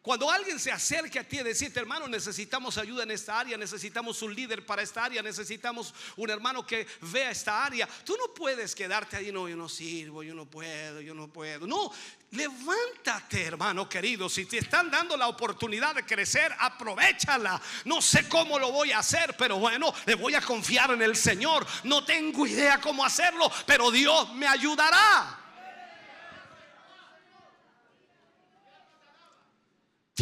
Cuando 0.03 0.29
alguien 0.29 0.59
se 0.59 0.73
acerque 0.73 1.21
a 1.21 1.29
ti 1.29 1.39
y 1.39 1.45
decirte, 1.45 1.79
hermano, 1.79 2.09
necesitamos 2.09 2.77
ayuda 2.77 3.05
en 3.05 3.13
esta 3.13 3.39
área, 3.39 3.57
necesitamos 3.57 4.21
un 4.23 4.35
líder 4.35 4.67
para 4.67 4.83
esta 4.83 5.05
área, 5.05 5.23
necesitamos 5.23 5.95
un 6.17 6.29
hermano 6.29 6.67
que 6.67 6.89
vea 7.03 7.31
esta 7.31 7.65
área, 7.65 7.89
tú 8.05 8.17
no 8.17 8.35
puedes 8.35 8.75
quedarte 8.75 9.17
ahí, 9.17 9.31
no, 9.31 9.49
yo 9.49 9.55
no 9.55 9.69
sirvo, 9.69 10.25
yo 10.25 10.35
no 10.35 10.45
puedo, 10.45 11.01
yo 11.01 11.15
no 11.15 11.33
puedo. 11.33 11.69
No, 11.69 11.93
levántate, 12.33 13.45
hermano 13.45 13.89
querido. 13.89 14.29
Si 14.29 14.45
te 14.45 14.59
están 14.59 14.91
dando 14.91 15.17
la 15.17 15.29
oportunidad 15.29 15.95
de 15.95 16.05
crecer, 16.05 16.53
aprovechala. 16.59 17.63
No 17.85 18.03
sé 18.03 18.29
cómo 18.29 18.59
lo 18.59 18.73
voy 18.73 18.91
a 18.91 18.99
hacer, 18.99 19.37
pero 19.39 19.59
bueno, 19.61 19.95
le 20.05 20.17
voy 20.17 20.35
a 20.35 20.41
confiar 20.41 20.91
en 20.91 21.03
el 21.03 21.15
Señor. 21.15 21.65
No 21.85 22.05
tengo 22.05 22.45
idea 22.45 22.81
cómo 22.81 23.05
hacerlo, 23.05 23.49
pero 23.67 23.93
Dios 23.93 24.35
me 24.35 24.49
ayudará. 24.49 25.42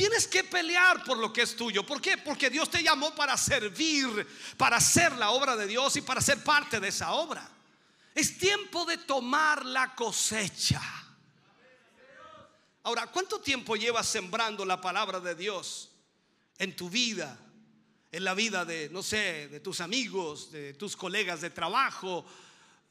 Tienes 0.01 0.27
que 0.27 0.45
pelear 0.45 1.05
por 1.05 1.19
lo 1.19 1.31
que 1.31 1.43
es 1.43 1.55
tuyo. 1.55 1.85
¿Por 1.85 2.01
qué? 2.01 2.17
Porque 2.17 2.49
Dios 2.49 2.71
te 2.71 2.83
llamó 2.83 3.15
para 3.15 3.37
servir, 3.37 4.27
para 4.57 4.79
hacer 4.79 5.13
la 5.19 5.29
obra 5.29 5.57
de 5.57 5.67
Dios 5.67 5.95
y 5.95 6.01
para 6.01 6.23
ser 6.23 6.43
parte 6.43 6.81
de 6.81 6.89
esa 6.89 7.13
obra. 7.13 7.47
Es 8.15 8.39
tiempo 8.39 8.87
de 8.87 8.97
tomar 8.97 9.63
la 9.67 9.95
cosecha. 9.95 10.81
Ahora, 12.83 13.09
¿cuánto 13.09 13.43
tiempo 13.43 13.77
llevas 13.77 14.09
sembrando 14.09 14.65
la 14.65 14.81
palabra 14.81 15.21
de 15.21 15.35
Dios 15.35 15.91
en 16.57 16.75
tu 16.75 16.89
vida? 16.89 17.39
En 18.11 18.25
la 18.25 18.33
vida 18.33 18.65
de, 18.65 18.89
no 18.89 19.03
sé, 19.03 19.49
de 19.49 19.61
tus 19.61 19.83
amigos, 19.83 20.51
de 20.51 20.73
tus 20.73 20.97
colegas 20.97 21.43
de 21.43 21.51
trabajo, 21.51 22.25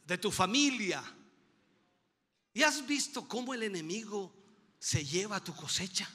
de 0.05 0.20
tu 0.20 0.30
familia. 0.30 1.03
¿Y 2.53 2.62
has 2.62 2.86
visto 2.86 3.28
cómo 3.28 3.55
el 3.55 3.64
enemigo 3.64 4.32
se 4.78 5.03
lleva 5.03 5.43
tu 5.43 5.55
cosecha? 5.55 6.07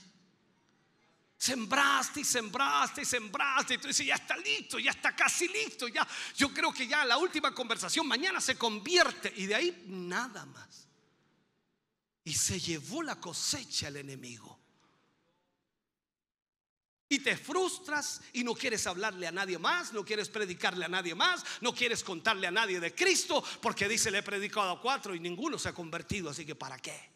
Sembraste 1.45 2.21
y 2.21 2.25
sembraste 2.25 3.03
y 3.03 3.05
sembraste. 3.05 3.75
Y 3.75 3.79
tú 3.79 3.89
dices, 3.89 4.07
ya 4.07 4.15
está 4.15 4.35
listo, 4.35 4.79
ya 4.79 4.93
está 4.93 5.15
casi 5.15 5.47
listo. 5.47 5.89
Ya, 5.89 6.09
yo 6.39 6.55
creo 6.55 6.73
que 6.73 6.87
ya 6.87 7.05
la 7.05 7.19
última 7.19 7.55
conversación 7.55 8.09
mañana 8.09 8.41
se 8.41 8.57
convierte. 8.57 9.31
Y 9.37 9.45
de 9.45 9.55
ahí 9.55 9.85
nada 9.87 10.47
más. 10.47 10.89
Y 12.25 12.33
se 12.33 12.59
llevó 12.59 13.03
la 13.03 13.21
cosecha 13.21 13.89
el 13.89 13.97
enemigo. 13.97 14.59
Y 17.11 17.19
te 17.19 17.37
frustras 17.37 18.23
y 18.33 18.43
no 18.43 18.55
quieres 18.55 18.87
hablarle 18.87 19.27
a 19.27 19.33
nadie 19.33 19.59
más, 19.59 19.93
no 19.93 20.03
quieres 20.03 20.31
predicarle 20.31 20.87
a 20.87 20.89
nadie 20.89 21.15
más, 21.15 21.45
no 21.61 21.75
quieres 21.75 22.03
contarle 22.03 22.47
a 22.47 22.53
nadie 22.53 22.81
de 22.81 22.95
Cristo, 22.95 23.45
porque 23.61 23.87
dice, 23.87 24.11
le 24.11 24.21
he 24.21 24.23
predicado 24.23 24.71
a 24.71 24.81
cuatro 24.81 25.15
y 25.15 25.21
ninguno 25.21 25.59
se 25.59 25.69
ha 25.69 25.75
convertido, 25.75 26.31
así 26.31 26.47
que 26.47 26.55
¿para 26.55 26.79
qué? 26.79 27.14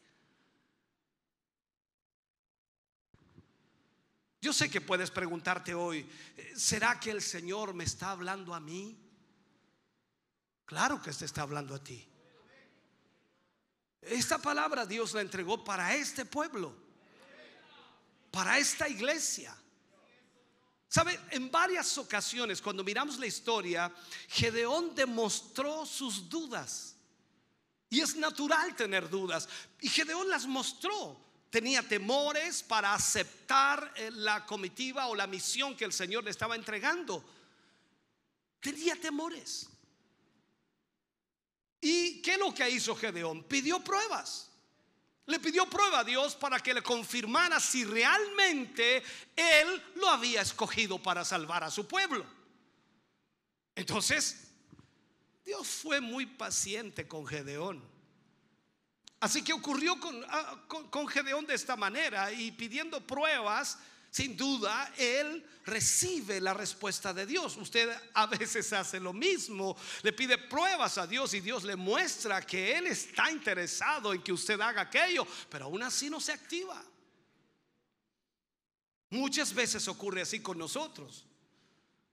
Yo 4.41 4.53
sé 4.53 4.70
que 4.70 4.80
puedes 4.80 5.11
preguntarte 5.11 5.74
hoy, 5.74 6.09
¿será 6.55 7.01
que 7.01 7.11
el 7.11 7.22
Señor 7.22 7.74
me 7.74 7.84
está 7.84 8.12
hablando 8.12 8.55
a 8.55 8.61
mí? 8.61 8.97
Claro 10.64 11.03
que 11.03 11.12
te 11.12 11.24
está 11.24 11.43
hablando 11.43 11.74
a 11.74 11.82
ti. 11.82 12.07
Esta 14.01 14.39
palabra 14.39 14.86
Dios 14.86 15.12
la 15.14 15.22
entregó 15.22 15.64
para 15.64 15.95
este 15.95 16.24
pueblo, 16.24 16.76
para 18.30 18.59
esta 18.59 18.89
iglesia. 18.89 19.57
¿Sabe? 20.89 21.18
En 21.30 21.51
varias 21.51 21.99
ocasiones, 21.99 22.62
cuando 22.62 22.84
miramos 22.84 23.18
la 23.18 23.26
historia, 23.26 23.93
Gedeón 24.28 24.95
demostró 24.95 25.84
sus 25.84 26.28
dudas. 26.28 26.95
Y 27.91 28.01
es 28.01 28.16
natural 28.16 28.76
tener 28.76 29.09
dudas. 29.09 29.49
Y 29.80 29.89
Gedeón 29.89 30.28
las 30.28 30.47
mostró 30.47 31.28
tenía 31.51 31.82
temores 31.82 32.62
para 32.62 32.94
aceptar 32.94 33.92
eh, 33.96 34.11
la 34.12 34.44
comitiva 34.44 35.07
o 35.07 35.14
la 35.14 35.26
misión 35.26 35.76
que 35.76 35.84
el 35.84 35.92
Señor 35.92 36.24
le 36.24 36.30
estaba 36.30 36.55
entregando. 36.55 37.24
Tenía 38.61 38.96
temores. 38.96 39.68
¿Y 41.80 42.20
qué 42.22 42.32
es 42.32 42.38
lo 42.38 42.53
que 42.53 42.68
hizo 42.68 42.94
Gedeón? 42.96 43.44
Pidió 43.44 43.82
pruebas. 43.82 44.51
Le 45.26 45.38
pidió 45.38 45.68
prueba 45.68 46.01
a 46.01 46.05
Dios 46.05 46.34
para 46.34 46.59
que 46.59 46.72
le 46.72 46.82
confirmara 46.82 47.61
si 47.61 47.84
realmente 47.84 49.03
él 49.36 49.82
lo 49.96 50.09
había 50.09 50.40
escogido 50.40 51.03
para 51.03 51.24
salvar 51.24 51.64
a 51.64 51.70
su 51.70 51.86
pueblo. 51.86 52.24
Entonces, 53.74 54.49
Dios 55.44 55.66
fue 55.66 56.01
muy 56.01 56.26
paciente 56.26 57.07
con 57.07 57.26
Gedeón. 57.26 57.97
Así 59.20 59.42
que 59.42 59.52
ocurrió 59.52 59.98
ah, 60.28 60.64
con, 60.68 61.08
Gedeón 61.08 61.44
de 61.46 61.54
esta 61.54 61.76
manera 61.76 62.30
y 62.32 62.52
pidiendo 62.52 63.04
pruebas, 63.04 63.78
sin 64.10 64.36
duda, 64.36 64.92
él 64.96 65.44
recibe 65.66 66.40
la 66.40 66.54
respuesta 66.54 67.12
de 67.12 67.26
Dios. 67.26 67.56
Usted 67.56 67.90
a 68.14 68.26
veces 68.26 68.72
hace 68.72 69.00
lo 69.00 69.12
mismo, 69.12 69.76
le 70.02 70.12
pide 70.12 70.38
pruebas 70.38 70.98
a 70.98 71.06
Dios 71.06 71.34
y 71.34 71.40
Dios 71.40 71.64
le 71.64 71.76
muestra 71.76 72.40
que 72.46 72.76
Él 72.76 72.86
está 72.86 73.30
interesado 73.30 74.14
en 74.14 74.22
que 74.22 74.32
usted 74.32 74.60
haga 74.60 74.82
aquello, 74.82 75.26
pero 75.50 75.66
aún 75.66 75.82
así 75.82 76.08
no 76.08 76.20
se 76.20 76.32
activa. 76.32 76.82
Muchas 79.10 79.52
veces 79.52 79.88
ocurre 79.88 80.22
así 80.22 80.40
con 80.40 80.58
nosotros. 80.58 81.24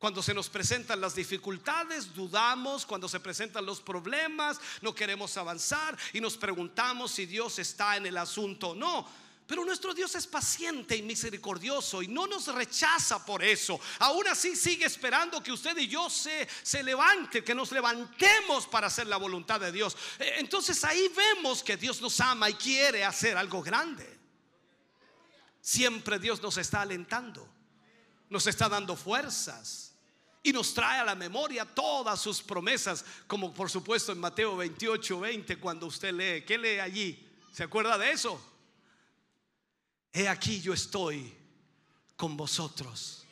Cuando 0.06 0.22
se 0.22 0.36
nos 0.36 0.50
presentan 0.50 1.02
las 1.02 1.16
dificultades, 1.16 2.14
dudamos, 2.14 2.86
cuando 2.86 3.10
se 3.10 3.20
presentan 3.20 3.66
los 3.66 3.82
problemas, 3.82 4.60
no 4.84 4.94
queremos 4.94 5.36
avanzar 5.36 5.98
y 6.14 6.22
nos 6.22 6.38
preguntamos 6.38 7.10
si 7.10 7.26
Dios 7.26 7.58
está 7.58 7.98
en 7.98 8.06
el 8.06 8.16
asunto 8.16 8.70
o 8.70 8.76
no. 8.76 9.10
Pero 9.48 9.66
nuestro 9.66 9.96
Dios 9.96 10.14
es 10.14 10.28
paciente 10.28 10.96
y 10.96 11.02
misericordioso 11.02 12.04
y 12.04 12.08
no 12.08 12.28
nos 12.28 12.46
rechaza 12.54 13.26
por 13.26 13.44
eso. 13.44 13.80
Aún 13.98 14.28
así 14.28 14.56
sigue 14.56 14.86
esperando 14.86 15.42
que 15.42 15.52
usted 15.52 15.76
y 15.76 15.88
yo 15.88 16.08
se, 16.08 16.48
se 16.62 16.84
levante, 16.84 17.44
que 17.44 17.56
nos 17.56 17.72
levantemos 17.72 18.68
para 18.68 18.86
hacer 18.86 19.08
la 19.08 19.18
voluntad 19.18 19.60
de 19.60 19.72
Dios. 19.72 19.98
Eh, 20.20 20.36
entonces 20.38 20.84
ahí 20.84 21.12
vemos 21.16 21.64
que 21.64 21.78
Dios 21.78 22.00
nos 22.00 22.20
ama 22.20 22.48
y 22.48 22.54
quiere 22.54 23.04
hacer 23.04 23.38
algo 23.38 23.64
grande. 23.64 24.20
Siempre 25.62 26.20
Dios 26.20 26.44
nos 26.44 26.58
está 26.58 26.82
alentando, 26.82 27.50
nos 28.30 28.46
está 28.46 28.70
dando 28.70 28.96
fuerzas 28.96 29.95
y 30.46 30.54
nos 30.54 30.76
trae 30.76 31.00
a 31.00 31.04
la 31.04 31.16
memoria 31.16 31.66
todas 31.66 32.22
sus 32.22 32.40
promesas, 32.40 33.04
como 33.26 33.52
por 33.52 33.68
supuesto 33.68 34.12
en 34.12 34.20
Mateo 34.20 34.56
28, 34.56 35.20
20, 35.20 35.58
cuando 35.58 35.88
usted 35.88 36.14
lee, 36.14 36.46
¿qué 36.46 36.56
lee 36.56 36.78
allí? 36.78 37.28
¿Se 37.52 37.64
acuerda 37.64 37.98
de 37.98 38.12
eso? 38.12 38.40
He 40.14 40.28
aquí 40.30 40.62
yo 40.62 40.72
estoy 40.72 41.36
con 42.16 42.38
vosotros 42.38 43.26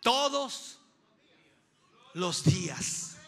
todos 0.00 0.78
los 2.14 2.42
días. 2.42 3.18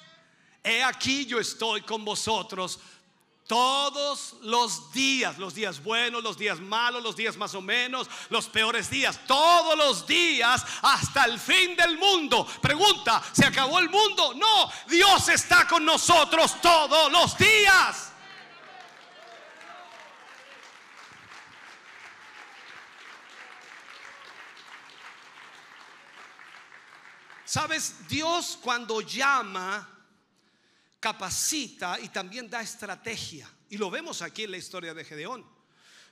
He 0.64 0.82
aquí 0.82 1.26
yo 1.26 1.38
estoy 1.38 1.82
con 1.82 2.07
vosotros 2.07 2.80
todos 3.53 4.36
los 4.40 4.90
días, 4.92 5.36
los 5.36 5.53
días 5.53 5.82
buenos, 5.82 6.22
los 6.22 6.38
días 6.38 6.59
malos, 6.59 7.03
los 7.03 7.14
días 7.14 7.36
más 7.36 7.55
o 7.55 7.61
menos, 7.61 8.09
los 8.30 8.48
peores 8.48 8.88
días, 8.88 9.20
todos 9.26 9.76
los 9.76 10.07
días 10.07 10.64
hasta 10.80 11.26
el 11.26 11.38
fin 11.38 11.76
del 11.76 11.98
mundo. 11.98 12.46
Pregunta, 12.62 13.22
¿se 13.30 13.44
acabó 13.44 13.78
el 13.78 13.90
mundo? 13.90 14.32
No, 14.36 14.72
Dios 14.88 15.28
está 15.28 15.68
con 15.68 15.84
nosotros 15.84 16.62
todos 16.62 17.12
los 17.12 17.36
días. 17.36 18.12
Sabes, 27.44 28.09
Dios 28.09 28.59
cuando 28.62 29.03
llama 29.03 29.86
capacita 31.03 31.98
y 31.98 32.09
también 32.11 32.48
da 32.48 32.62
estrategia. 32.62 33.50
Y 33.68 33.76
lo 33.76 33.90
vemos 33.90 34.22
aquí 34.22 34.44
en 34.44 34.53
la 34.53 34.57
historia 34.57 34.94
de 34.94 35.05
Gedeón. 35.05 35.44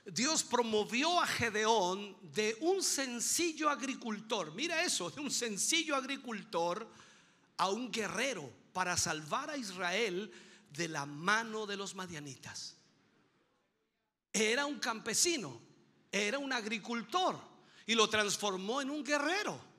Dios 0.05 0.43
promovió 0.43 1.21
a 1.21 1.25
Gedeón 1.25 2.17
de 2.33 2.57
un 2.59 2.83
sencillo 2.83 3.69
agricultor, 3.69 4.53
mira 4.53 4.83
eso, 4.83 5.09
de 5.09 5.21
un 5.21 5.31
sencillo 5.31 5.95
agricultor 5.95 6.85
a 7.55 7.69
un 7.69 7.89
guerrero 7.89 8.51
para 8.73 8.97
salvar 8.97 9.49
a 9.49 9.57
Israel 9.57 10.29
de 10.71 10.89
la 10.89 11.05
mano 11.05 11.65
de 11.65 11.77
los 11.77 11.95
madianitas. 11.95 12.75
Era 14.33 14.65
un 14.65 14.79
campesino, 14.79 15.61
era 16.11 16.37
un 16.37 16.51
agricultor 16.51 17.39
y 17.85 17.95
lo 17.95 18.09
transformó 18.09 18.81
en 18.81 18.89
un 18.89 19.05
guerrero. 19.05 19.70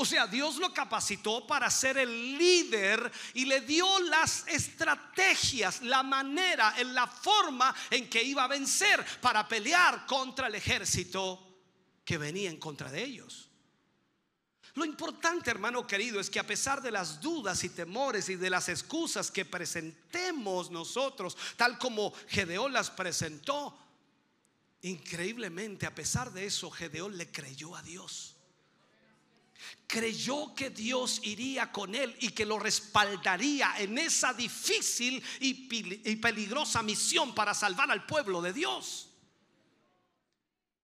O 0.00 0.04
sea, 0.04 0.28
Dios 0.28 0.56
lo 0.56 0.72
capacitó 0.72 1.44
para 1.44 1.68
ser 1.70 1.98
el 1.98 2.38
líder 2.38 3.10
y 3.34 3.46
le 3.46 3.62
dio 3.62 3.98
las 4.02 4.46
estrategias, 4.46 5.82
la 5.82 6.04
manera, 6.04 6.74
en 6.78 6.94
la 6.94 7.08
forma 7.08 7.74
en 7.90 8.08
que 8.08 8.22
iba 8.22 8.44
a 8.44 8.48
vencer 8.48 9.04
para 9.20 9.48
pelear 9.48 10.06
contra 10.06 10.46
el 10.46 10.54
ejército 10.54 11.44
que 12.04 12.16
venía 12.16 12.48
en 12.48 12.58
contra 12.58 12.92
de 12.92 13.02
ellos. 13.02 13.50
Lo 14.74 14.84
importante, 14.84 15.50
hermano 15.50 15.84
querido, 15.84 16.20
es 16.20 16.30
que 16.30 16.38
a 16.38 16.46
pesar 16.46 16.80
de 16.80 16.92
las 16.92 17.20
dudas 17.20 17.64
y 17.64 17.70
temores 17.70 18.28
y 18.28 18.36
de 18.36 18.50
las 18.50 18.68
excusas 18.68 19.32
que 19.32 19.44
presentemos 19.44 20.70
nosotros, 20.70 21.36
tal 21.56 21.76
como 21.76 22.12
Gedeón 22.28 22.72
las 22.72 22.88
presentó, 22.88 23.76
Increíblemente, 24.82 25.86
a 25.86 25.94
pesar 25.94 26.32
de 26.32 26.46
eso, 26.46 26.70
Gedeón 26.70 27.16
le 27.18 27.32
creyó 27.32 27.74
a 27.74 27.82
Dios. 27.82 28.37
Creyó 29.86 30.54
que 30.54 30.70
Dios 30.70 31.20
iría 31.22 31.72
con 31.72 31.94
él 31.94 32.16
y 32.20 32.30
que 32.30 32.46
lo 32.46 32.58
respaldaría 32.58 33.74
en 33.78 33.98
esa 33.98 34.32
difícil 34.32 35.22
y 35.40 36.16
peligrosa 36.16 36.82
misión 36.82 37.34
para 37.34 37.54
salvar 37.54 37.90
al 37.90 38.06
pueblo 38.06 38.42
de 38.42 38.52
Dios. 38.52 39.08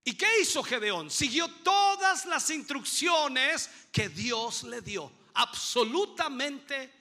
¿Y 0.05 0.15
qué 0.15 0.27
hizo 0.41 0.63
Gedeón? 0.63 1.11
Siguió 1.11 1.49
todas 1.63 2.27
las 2.27 2.51
instrucciones 2.51 3.71
que 3.91 4.09
Dios 4.09 4.65
le 4.65 4.83
dio. 4.83 5.11
Absolutamente 5.35 6.93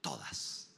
todas. 0.00 0.68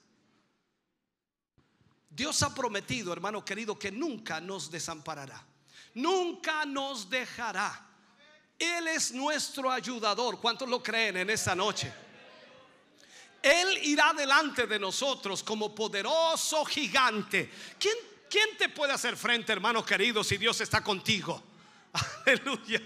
Dios 2.11 2.43
ha 2.43 2.55
prometido, 2.55 3.13
hermano 3.13 3.45
querido, 3.45 3.79
que 3.79 3.91
nunca 3.91 4.41
nos 4.41 4.71
desamparará 4.71 5.47
nunca 5.95 6.65
nos 6.65 7.09
dejará. 7.09 7.89
Él 8.63 8.89
es 8.89 9.13
nuestro 9.13 9.71
ayudador. 9.71 10.41
¿Cuántos 10.41 10.69
lo 10.69 10.83
creen 10.83 11.17
en 11.17 11.31
esta 11.31 11.55
noche? 11.55 11.93
Él 13.43 13.79
irá 13.83 14.13
delante 14.13 14.69
de 14.69 14.79
nosotros 14.79 15.43
como 15.43 15.75
poderoso 15.75 16.65
gigante. 16.65 17.51
¿Quién, 17.79 17.97
quién 18.31 18.57
te 18.57 18.69
puede 18.69 18.93
hacer 18.93 19.17
frente, 19.17 19.53
hermano 19.53 19.85
querido, 19.85 20.23
si 20.23 20.37
Dios 20.37 20.61
está 20.61 20.81
contigo? 20.83 21.43
Aleluya. 22.27 22.81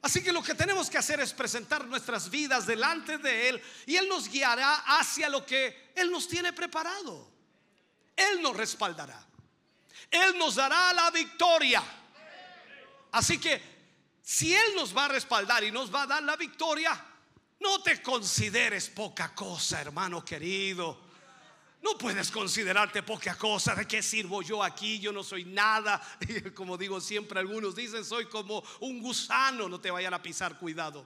Así 0.00 0.22
que 0.22 0.32
lo 0.32 0.42
que 0.42 0.54
tenemos 0.54 0.88
que 0.88 0.98
hacer 0.98 1.20
es 1.20 1.32
presentar 1.34 1.86
nuestras 1.86 2.30
vidas 2.30 2.66
delante 2.66 3.18
de 3.18 3.50
Él 3.50 3.62
y 3.86 3.96
Él 3.96 4.08
nos 4.08 4.28
guiará 4.28 4.76
hacia 4.98 5.28
lo 5.28 5.44
que 5.44 5.92
Él 5.94 6.10
nos 6.10 6.26
tiene 6.26 6.54
preparado. 6.54 7.30
Él 8.16 8.40
nos 8.40 8.56
respaldará. 8.56 9.24
Él 10.10 10.36
nos 10.38 10.54
dará 10.54 10.92
la 10.94 11.10
victoria. 11.10 11.82
Así 13.12 13.38
que 13.38 13.60
si 14.22 14.54
Él 14.54 14.74
nos 14.76 14.96
va 14.96 15.06
a 15.06 15.08
respaldar 15.08 15.64
y 15.64 15.70
nos 15.70 15.94
va 15.94 16.02
a 16.02 16.06
dar 16.06 16.22
la 16.22 16.36
victoria, 16.36 16.98
no 17.60 17.82
te 17.82 18.02
consideres 18.02 18.88
poca 18.88 19.34
cosa, 19.34 19.80
hermano 19.80 20.24
querido. 20.24 21.12
No 21.82 21.98
puedes 21.98 22.30
considerarte 22.30 23.02
poca 23.02 23.36
cosa. 23.36 23.74
¿De 23.74 23.86
qué 23.86 24.02
sirvo 24.02 24.40
yo 24.40 24.62
aquí? 24.62 25.00
Yo 25.00 25.12
no 25.12 25.24
soy 25.24 25.44
nada. 25.44 26.00
Como 26.54 26.78
digo 26.78 27.00
siempre, 27.00 27.40
algunos 27.40 27.74
dicen, 27.74 28.04
soy 28.04 28.26
como 28.26 28.62
un 28.80 29.00
gusano. 29.00 29.68
No 29.68 29.80
te 29.80 29.90
vayan 29.90 30.14
a 30.14 30.22
pisar, 30.22 30.58
cuidado. 30.58 31.04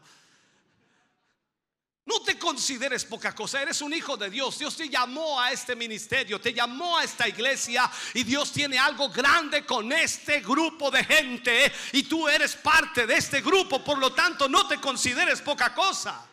No 2.06 2.20
te 2.20 2.38
consideres 2.38 3.04
poca 3.04 3.34
cosa, 3.34 3.60
eres 3.60 3.80
un 3.82 3.92
hijo 3.92 4.16
de 4.16 4.30
Dios. 4.30 4.60
Dios 4.60 4.76
te 4.76 4.88
llamó 4.88 5.40
a 5.40 5.50
este 5.50 5.74
ministerio, 5.74 6.40
te 6.40 6.54
llamó 6.54 6.96
a 6.96 7.02
esta 7.02 7.26
iglesia 7.26 7.90
y 8.14 8.22
Dios 8.22 8.52
tiene 8.52 8.78
algo 8.78 9.08
grande 9.08 9.66
con 9.66 9.90
este 9.90 10.40
grupo 10.40 10.88
de 10.88 11.02
gente 11.02 11.72
y 11.90 12.04
tú 12.04 12.28
eres 12.28 12.54
parte 12.54 13.08
de 13.08 13.16
este 13.16 13.40
grupo, 13.40 13.82
por 13.82 13.98
lo 13.98 14.12
tanto 14.12 14.48
no 14.48 14.68
te 14.68 14.80
consideres 14.80 15.42
poca 15.42 15.74
cosa. 15.74 16.24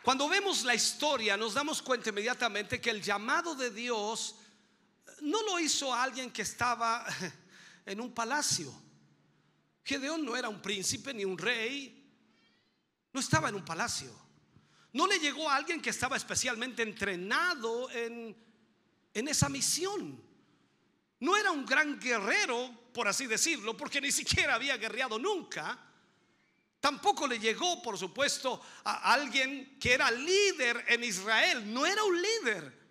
Cuando 0.00 0.28
vemos 0.28 0.62
la 0.62 0.76
historia 0.76 1.36
nos 1.36 1.54
damos 1.54 1.82
cuenta 1.82 2.10
inmediatamente 2.10 2.80
que 2.80 2.90
el 2.90 3.02
llamado 3.02 3.56
de 3.56 3.72
Dios 3.72 4.36
no 5.22 5.42
lo 5.42 5.58
hizo 5.58 5.92
alguien 5.92 6.30
que 6.30 6.42
estaba 6.42 7.04
en 7.86 8.00
un 8.00 8.12
palacio. 8.12 8.72
Gedeón 9.84 10.24
no 10.24 10.36
era 10.36 10.48
un 10.48 10.60
príncipe 10.60 11.14
ni 11.14 11.24
un 11.24 11.38
rey, 11.38 12.04
no 13.12 13.20
estaba 13.20 13.48
en 13.48 13.54
un 13.54 13.64
palacio. 13.64 14.26
No 14.92 15.06
le 15.06 15.18
llegó 15.18 15.48
a 15.48 15.56
alguien 15.56 15.80
que 15.80 15.90
estaba 15.90 16.16
especialmente 16.16 16.82
entrenado 16.82 17.90
en, 17.90 18.36
en 19.14 19.28
esa 19.28 19.48
misión. 19.48 20.22
No 21.20 21.36
era 21.36 21.50
un 21.50 21.64
gran 21.64 21.98
guerrero, 22.00 22.90
por 22.92 23.06
así 23.08 23.26
decirlo, 23.26 23.76
porque 23.76 24.00
ni 24.00 24.10
siquiera 24.10 24.54
había 24.54 24.76
guerreado 24.76 25.18
nunca. 25.18 25.78
Tampoco 26.80 27.26
le 27.26 27.38
llegó, 27.38 27.82
por 27.82 27.98
supuesto, 27.98 28.60
a 28.84 29.12
alguien 29.12 29.78
que 29.78 29.94
era 29.94 30.10
líder 30.10 30.84
en 30.88 31.04
Israel. 31.04 31.72
No 31.72 31.86
era 31.86 32.02
un 32.04 32.20
líder. 32.20 32.85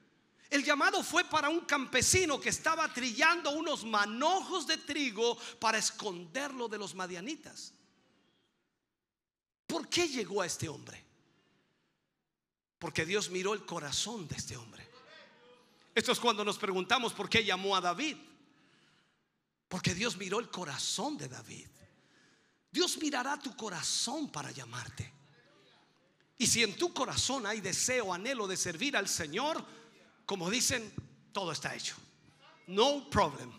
El 0.50 0.64
llamado 0.64 1.04
fue 1.04 1.24
para 1.24 1.50
un 1.50 1.62
campesino 1.62 2.39
que 2.39 2.50
estaba 2.50 2.91
trillando 2.93 3.52
unos 3.52 3.84
manojos 3.84 4.68
de 4.68 4.78
trigo 4.78 5.38
para 5.60 5.78
esconderlo 5.78 6.68
de 6.68 6.78
los 6.78 6.93
madianitas. 6.93 7.74
¿Por 9.66 9.89
qué 9.89 10.08
llegó 10.08 10.41
a 10.41 10.46
este 10.46 10.70
hombre? 10.70 11.04
Porque 12.78 13.06
Dios 13.06 13.30
miró 13.30 13.54
el 13.54 13.66
corazón 13.66 14.28
de 14.28 14.36
este 14.36 14.56
hombre. 14.56 14.88
Esto 15.96 16.12
es 16.12 16.20
cuando 16.20 16.46
nos 16.46 16.58
preguntamos 16.58 17.14
por 17.14 17.30
qué 17.30 17.43
llamó 17.43 17.76
a 17.76 17.82
David. 17.82 18.18
Porque 19.68 19.96
Dios 19.96 20.18
miró 20.18 20.39
el 20.39 20.50
corazón 20.50 21.18
de 21.18 21.28
David. 21.28 21.68
Dios 22.70 22.98
mirará 23.02 23.39
tu 23.39 23.56
corazón 23.56 24.30
para 24.30 24.52
llamarte. 24.52 25.12
Y 26.38 26.46
si 26.46 26.62
en 26.62 26.76
tu 26.76 26.93
corazón 26.93 27.46
hay 27.46 27.62
deseo, 27.62 28.14
anhelo 28.14 28.46
de 28.46 28.58
servir 28.58 28.98
al 28.98 29.08
Señor, 29.08 29.66
como 30.26 30.49
dicen, 30.49 30.93
todo 31.32 31.51
está 31.51 31.76
hecho. 31.76 31.95
No 32.67 33.09
problem. 33.09 33.51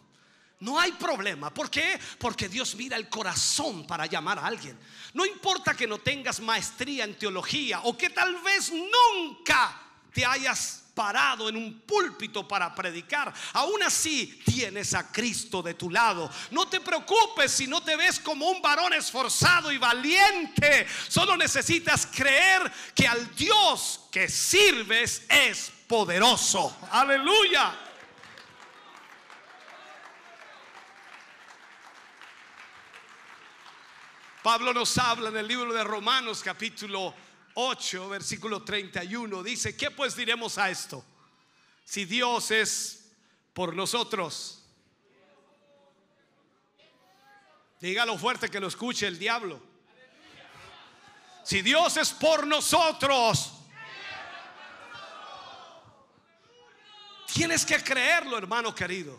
No 0.61 0.79
hay 0.81 0.93
problema. 0.93 1.53
¿Por 1.53 1.71
qué? 1.71 2.01
Porque 2.19 2.49
Dios 2.49 2.75
mira 2.77 2.97
el 2.97 3.09
corazón 3.09 3.87
para 3.87 4.07
llamar 4.07 4.39
a 4.39 4.47
alguien. 4.47 4.79
No 5.13 5.27
importa 5.27 5.75
que 5.75 5.87
no 5.87 5.99
tengas 5.99 6.41
maestría 6.41 7.05
en 7.05 7.19
teología 7.19 7.81
o 7.85 7.97
que 7.97 8.11
tal 8.11 8.41
vez 8.41 8.73
nunca 8.73 9.83
te 10.13 10.25
hayas 10.25 10.85
parado 10.95 11.51
en 11.51 11.57
un 11.59 11.83
púlpito 11.83 12.49
para 12.49 12.75
predicar. 12.75 13.33
Aún 13.53 13.83
así 13.83 14.41
tienes 14.47 14.95
a 14.95 15.13
Cristo 15.13 15.63
de 15.63 15.75
tu 15.75 15.91
lado. 15.91 16.31
No 16.51 16.67
te 16.67 16.81
preocupes 16.81 17.53
si 17.53 17.67
no 17.67 17.83
te 17.83 17.95
ves 17.97 18.19
como 18.19 18.49
un 18.49 18.63
varón 18.63 18.95
esforzado 18.95 19.71
y 19.71 19.77
valiente. 19.77 20.87
Solo 21.09 21.37
necesitas 21.37 22.07
creer 22.07 22.73
que 22.95 23.07
al 23.07 23.37
Dios 23.37 24.09
que 24.11 24.27
sirves 24.27 25.23
es 25.29 25.71
poderoso. 25.87 26.77
Aleluya. 26.91 27.75
Pablo 34.43 34.73
nos 34.73 34.97
habla 34.99 35.31
en 35.31 35.39
el 35.39 35.49
libro 35.49 35.73
de 35.73 35.83
Romanos 35.83 36.41
capítulo 36.43 37.13
8, 37.55 38.09
versículo 38.09 38.63
31. 38.63 39.43
Dice, 39.43 39.77
¿qué 39.77 39.91
pues 39.91 40.15
diremos 40.15 40.57
a 40.59 40.71
esto? 40.71 41.05
Si 41.85 42.05
Dios 42.05 42.51
es 42.53 43.13
por 43.53 43.75
nosotros. 43.75 44.63
Dígalo 47.81 48.17
fuerte 48.19 48.49
que 48.49 48.61
lo 48.61 48.69
escuche 48.69 49.07
el 49.07 49.19
diablo. 49.19 49.61
Si 51.43 51.63
Dios 51.63 51.97
es 51.97 52.13
por 52.13 52.47
nosotros, 52.47 53.56
Tienes 57.33 57.65
que 57.65 57.83
creerlo, 57.83 58.39
hermano 58.39 58.75
querido. 58.75 59.19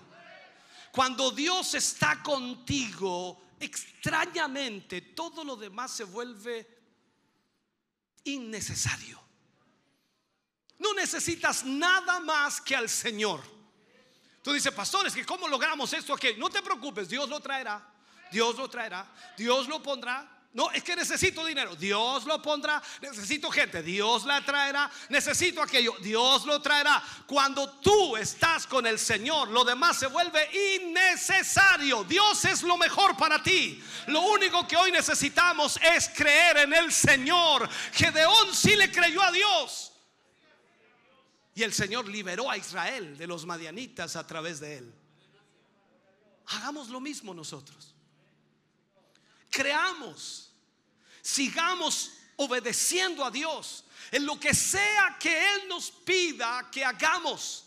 Cuando 0.92 1.32
Dios 1.32 1.74
está 1.76 2.24
contigo, 2.24 3.42
extrañamente 3.60 5.02
todo 5.02 5.44
lo 5.44 5.56
demás 5.56 5.92
se 5.92 6.04
vuelve 6.04 6.68
innecesario. 8.24 9.22
No 10.80 10.94
necesitas 10.94 11.66
nada 11.66 12.20
más 12.20 12.62
que 12.62 12.76
al 12.76 12.90
Señor. 12.90 13.42
Tú 14.42 14.54
dices, 14.54 14.72
pastores, 14.72 15.14
que 15.14 15.26
cómo 15.26 15.48
logramos 15.48 15.92
esto 15.94 16.14
aquí. 16.14 16.30
No 16.38 16.50
te 16.50 16.62
preocupes, 16.62 17.10
Dios 17.10 17.28
lo 17.28 17.40
traerá. 17.40 17.86
Dios 18.32 18.56
lo 18.56 18.70
traerá. 18.70 19.06
Dios 19.38 19.68
lo 19.68 19.82
pondrá. 19.82 20.37
No, 20.54 20.72
es 20.72 20.84
que 20.84 20.96
necesito 20.96 21.46
dinero. 21.46 21.76
Dios 21.76 22.26
lo 22.26 22.42
pondrá. 22.42 22.82
Necesito 23.02 23.52
gente. 23.52 23.84
Dios 23.84 24.26
la 24.26 24.44
traerá. 24.44 24.90
Necesito 25.10 25.62
aquello. 25.62 25.96
Dios 26.02 26.46
lo 26.46 26.62
traerá. 26.62 27.04
Cuando 27.28 27.70
tú 27.80 28.18
estás 28.18 28.66
con 28.66 28.88
el 28.88 28.98
Señor, 28.98 29.50
lo 29.50 29.64
demás 29.64 30.00
se 30.00 30.08
vuelve 30.08 30.50
innecesario. 30.78 32.04
Dios 32.06 32.44
es 32.46 32.64
lo 32.64 32.78
mejor 32.78 33.16
para 33.18 33.44
ti. 33.44 33.84
Lo 34.08 34.22
único 34.22 34.68
que 34.68 34.78
hoy 34.78 34.92
necesitamos 34.92 35.80
es 35.96 36.10
creer 36.10 36.58
en 36.58 36.74
el 36.74 36.92
Señor. 36.92 37.70
Gedeón 37.94 38.56
sí 38.56 38.76
le 38.76 38.92
creyó 38.92 39.22
a 39.22 39.32
Dios. 39.32 39.92
Y 41.54 41.64
el 41.64 41.74
Señor 41.74 42.08
liberó 42.08 42.50
a 42.50 42.58
Israel 42.58 43.18
de 43.18 43.28
los 43.28 43.46
madianitas 43.46 44.16
a 44.16 44.26
través 44.26 44.60
de 44.60 44.78
él. 44.78 44.94
Hagamos 46.48 46.90
lo 46.90 47.00
mismo 47.00 47.34
nosotros. 47.34 47.97
Creamos 49.58 50.48
sigamos 51.28 52.14
obedeciendo 52.38 53.26
a 53.26 53.30
Dios 53.30 53.84
en 54.12 54.26
lo 54.26 54.40
que 54.40 54.54
sea 54.54 55.18
que 55.20 55.56
Él 55.56 55.68
nos 55.68 55.92
pida 55.92 56.70
que 56.72 56.86
hagamos. 56.86 57.66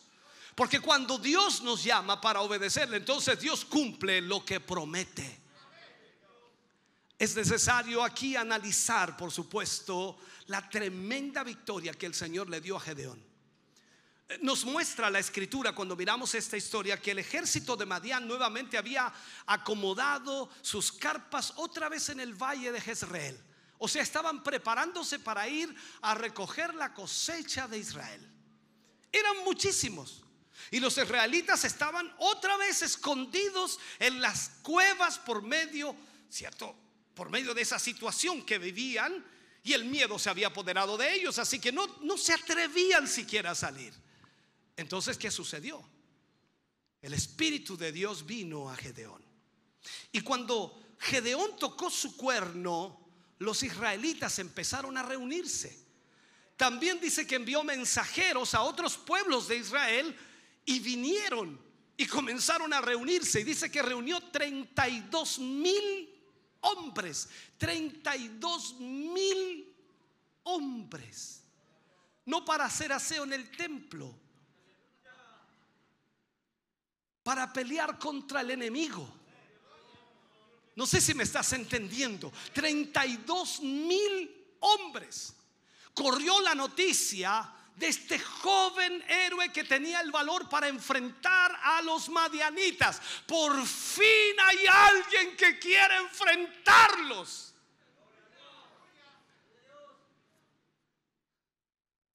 Porque 0.54 0.80
cuando 0.80 1.18
Dios 1.18 1.60
nos 1.62 1.84
llama 1.84 2.20
para 2.20 2.40
obedecerle, 2.40 2.96
entonces 2.96 3.38
Dios 3.38 3.64
cumple 3.64 4.22
lo 4.22 4.44
que 4.44 4.60
promete. 4.60 5.38
es 7.18 7.36
necesario 7.36 8.02
aquí 8.02 8.34
analizar, 8.34 9.14
por 9.14 9.30
supuesto, 9.30 10.18
la 10.46 10.66
tremenda 10.70 11.44
victoria 11.44 11.92
que 11.92 12.06
el 12.06 12.14
Señor 12.14 12.48
le 12.48 12.62
dio 12.62 12.76
a 12.76 12.80
Gedeón. 12.80 13.29
Nos 14.40 14.64
muestra 14.64 15.10
la 15.10 15.18
escritura 15.18 15.74
cuando 15.74 15.96
miramos 15.96 16.34
esta 16.36 16.56
historia 16.56 17.00
que 17.00 17.10
el 17.10 17.18
ejército 17.18 17.76
de 17.76 17.84
Madián 17.84 18.28
nuevamente 18.28 18.78
había 18.78 19.12
acomodado 19.44 20.48
sus 20.62 20.92
carpas 20.92 21.52
otra 21.56 21.88
vez 21.88 22.10
en 22.10 22.20
el 22.20 22.34
valle 22.34 22.70
de 22.70 22.80
Jezreel. 22.80 23.42
O 23.78 23.88
sea, 23.88 24.02
estaban 24.02 24.42
preparándose 24.44 25.18
para 25.18 25.48
ir 25.48 25.74
a 26.02 26.14
recoger 26.14 26.74
la 26.74 26.94
cosecha 26.94 27.66
de 27.66 27.78
Israel. 27.78 28.30
Eran 29.10 29.38
muchísimos. 29.44 30.22
Y 30.70 30.78
los 30.78 30.96
israelitas 30.96 31.64
estaban 31.64 32.12
otra 32.18 32.56
vez 32.56 32.82
escondidos 32.82 33.80
en 33.98 34.20
las 34.20 34.50
cuevas 34.62 35.18
por 35.18 35.42
medio, 35.42 35.96
¿cierto? 36.28 36.76
Por 37.14 37.30
medio 37.30 37.52
de 37.52 37.62
esa 37.62 37.80
situación 37.80 38.44
que 38.44 38.58
vivían 38.58 39.24
y 39.64 39.72
el 39.72 39.86
miedo 39.86 40.18
se 40.18 40.30
había 40.30 40.48
apoderado 40.48 40.96
de 40.96 41.14
ellos, 41.14 41.38
así 41.38 41.58
que 41.58 41.72
no, 41.72 41.86
no 42.02 42.16
se 42.16 42.32
atrevían 42.32 43.08
siquiera 43.08 43.50
a 43.50 43.54
salir. 43.56 43.92
Entonces, 44.80 45.18
¿qué 45.18 45.30
sucedió? 45.30 45.86
El 47.02 47.12
Espíritu 47.12 47.76
de 47.76 47.92
Dios 47.92 48.24
vino 48.24 48.70
a 48.70 48.76
Gedeón. 48.76 49.22
Y 50.10 50.22
cuando 50.22 50.96
Gedeón 50.98 51.58
tocó 51.58 51.90
su 51.90 52.16
cuerno, 52.16 52.98
los 53.40 53.62
israelitas 53.62 54.38
empezaron 54.38 54.96
a 54.96 55.02
reunirse. 55.02 55.86
También 56.56 56.98
dice 56.98 57.26
que 57.26 57.34
envió 57.34 57.62
mensajeros 57.62 58.54
a 58.54 58.62
otros 58.62 58.96
pueblos 58.96 59.48
de 59.48 59.58
Israel 59.58 60.16
y 60.64 60.80
vinieron 60.80 61.60
y 61.98 62.06
comenzaron 62.06 62.72
a 62.72 62.80
reunirse. 62.80 63.40
Y 63.40 63.44
dice 63.44 63.70
que 63.70 63.82
reunió 63.82 64.18
32 64.30 65.40
mil 65.40 66.08
hombres. 66.60 67.28
32 67.58 68.76
mil 68.80 69.74
hombres. 70.44 71.42
No 72.24 72.46
para 72.46 72.64
hacer 72.64 72.92
aseo 72.94 73.24
en 73.24 73.34
el 73.34 73.50
templo 73.50 74.18
para 77.22 77.52
pelear 77.52 77.98
contra 77.98 78.40
el 78.40 78.50
enemigo. 78.52 79.08
No 80.76 80.86
sé 80.86 81.00
si 81.00 81.14
me 81.14 81.24
estás 81.24 81.52
entendiendo. 81.52 82.32
32 82.54 83.60
mil 83.60 84.30
hombres. 84.60 85.34
Corrió 85.92 86.40
la 86.40 86.54
noticia 86.54 87.52
de 87.76 87.88
este 87.88 88.18
joven 88.18 89.02
héroe 89.08 89.50
que 89.52 89.64
tenía 89.64 90.00
el 90.00 90.10
valor 90.10 90.48
para 90.48 90.68
enfrentar 90.68 91.58
a 91.62 91.82
los 91.82 92.08
madianitas. 92.08 93.00
Por 93.26 93.66
fin 93.66 94.34
hay 94.42 94.66
alguien 94.66 95.36
que 95.36 95.58
quiere 95.58 95.96
enfrentarlos. 95.96 97.49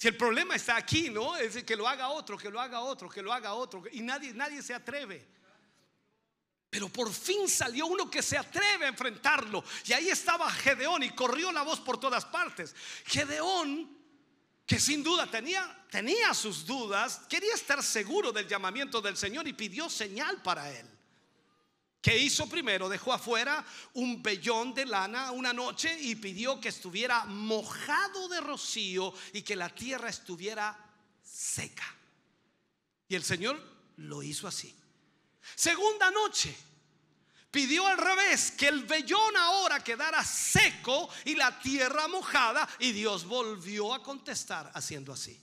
El 0.05 0.17
problema 0.17 0.55
está 0.55 0.75
aquí, 0.75 1.09
¿no? 1.09 1.35
Es 1.35 1.63
que 1.63 1.75
lo 1.75 1.87
haga 1.87 2.09
otro, 2.09 2.37
que 2.37 2.49
lo 2.49 2.61
haga 2.61 2.81
otro, 2.81 3.09
que 3.09 3.23
lo 3.23 3.33
haga 3.33 3.55
otro. 3.55 3.83
Y 3.91 4.01
nadie, 4.01 4.35
nadie 4.35 4.61
se 4.61 4.75
atreve. 4.75 5.27
Pero 6.69 6.89
por 6.89 7.11
fin 7.11 7.47
salió 7.47 7.87
uno 7.87 8.07
que 8.07 8.21
se 8.21 8.37
atreve 8.37 8.85
a 8.85 8.89
enfrentarlo. 8.89 9.63
Y 9.85 9.93
ahí 9.93 10.09
estaba 10.09 10.51
Gedeón 10.51 11.01
y 11.01 11.09
corrió 11.09 11.51
la 11.51 11.63
voz 11.63 11.79
por 11.79 11.99
todas 11.99 12.23
partes. 12.25 12.75
Gedeón, 13.05 13.97
que 14.65 14.79
sin 14.79 15.01
duda 15.01 15.25
tenía, 15.25 15.85
tenía 15.89 16.35
sus 16.35 16.67
dudas, 16.67 17.21
quería 17.27 17.55
estar 17.55 17.81
seguro 17.81 18.31
del 18.31 18.47
llamamiento 18.47 19.01
del 19.01 19.17
Señor 19.17 19.47
y 19.47 19.53
pidió 19.53 19.89
señal 19.89 20.39
para 20.43 20.71
él. 20.71 20.94
¿Qué 22.05 22.15
hizo 22.15 22.47
primero? 22.47 22.87
Dejó 22.87 23.13
afuera 23.13 23.65
un 23.95 24.21
vellón 24.21 24.75
de 24.75 24.85
lana 24.85 25.31
una 25.31 25.51
noche 25.51 25.97
y 25.99 26.13
pidió 26.13 26.59
que 26.59 26.69
estuviera 26.69 27.25
mojado 27.25 28.27
de 28.27 28.41
rocío 28.41 29.11
y 29.33 29.41
que 29.41 29.55
la 29.55 29.69
tierra 29.69 30.07
estuviera 30.07 30.77
seca. 31.23 31.95
Y 33.07 33.15
el 33.15 33.23
Señor 33.23 33.59
lo 33.97 34.21
hizo 34.21 34.47
así. 34.47 34.77
Segunda 35.55 36.11
noche, 36.11 36.55
pidió 37.49 37.87
al 37.87 37.97
revés, 37.97 38.51
que 38.51 38.67
el 38.67 38.83
vellón 38.83 39.35
ahora 39.37 39.83
quedara 39.83 40.23
seco 40.23 41.09
y 41.23 41.33
la 41.33 41.59
tierra 41.59 42.07
mojada 42.07 42.69
y 42.77 42.91
Dios 42.91 43.25
volvió 43.25 43.95
a 43.95 44.03
contestar 44.03 44.69
haciendo 44.75 45.11
así. 45.11 45.41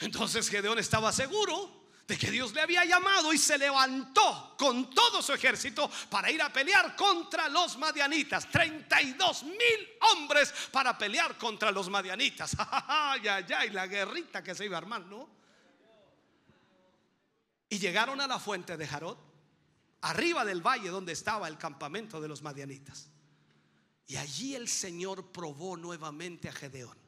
Entonces 0.00 0.50
Gedeón 0.50 0.78
estaba 0.78 1.12
seguro 1.12 1.81
de 2.12 2.18
que 2.18 2.30
Dios 2.30 2.52
le 2.52 2.60
había 2.60 2.84
llamado 2.84 3.32
y 3.32 3.38
se 3.38 3.56
levantó 3.56 4.54
con 4.58 4.90
todo 4.90 5.22
su 5.22 5.32
ejército 5.32 5.90
para 6.10 6.30
ir 6.30 6.42
a 6.42 6.52
pelear 6.52 6.94
contra 6.94 7.48
los 7.48 7.78
madianitas. 7.78 8.50
32 8.50 9.44
mil 9.44 9.88
hombres 10.12 10.52
para 10.70 10.98
pelear 10.98 11.38
contra 11.38 11.70
los 11.70 11.88
madianitas. 11.88 12.54
Ay, 12.86 13.26
ay, 13.28 13.46
ay, 13.56 13.70
la 13.70 13.86
guerrita 13.86 14.42
que 14.44 14.54
se 14.54 14.66
iba 14.66 14.76
a 14.76 14.80
armar, 14.80 15.06
¿no? 15.06 15.26
Y 17.70 17.78
llegaron 17.78 18.20
a 18.20 18.26
la 18.26 18.38
fuente 18.38 18.76
de 18.76 18.86
Jarot, 18.86 19.18
arriba 20.02 20.44
del 20.44 20.60
valle 20.60 20.90
donde 20.90 21.12
estaba 21.12 21.48
el 21.48 21.56
campamento 21.56 22.20
de 22.20 22.28
los 22.28 22.42
madianitas. 22.42 23.08
Y 24.06 24.16
allí 24.16 24.54
el 24.54 24.68
Señor 24.68 25.32
probó 25.32 25.78
nuevamente 25.78 26.50
a 26.50 26.52
Gedeón 26.52 27.01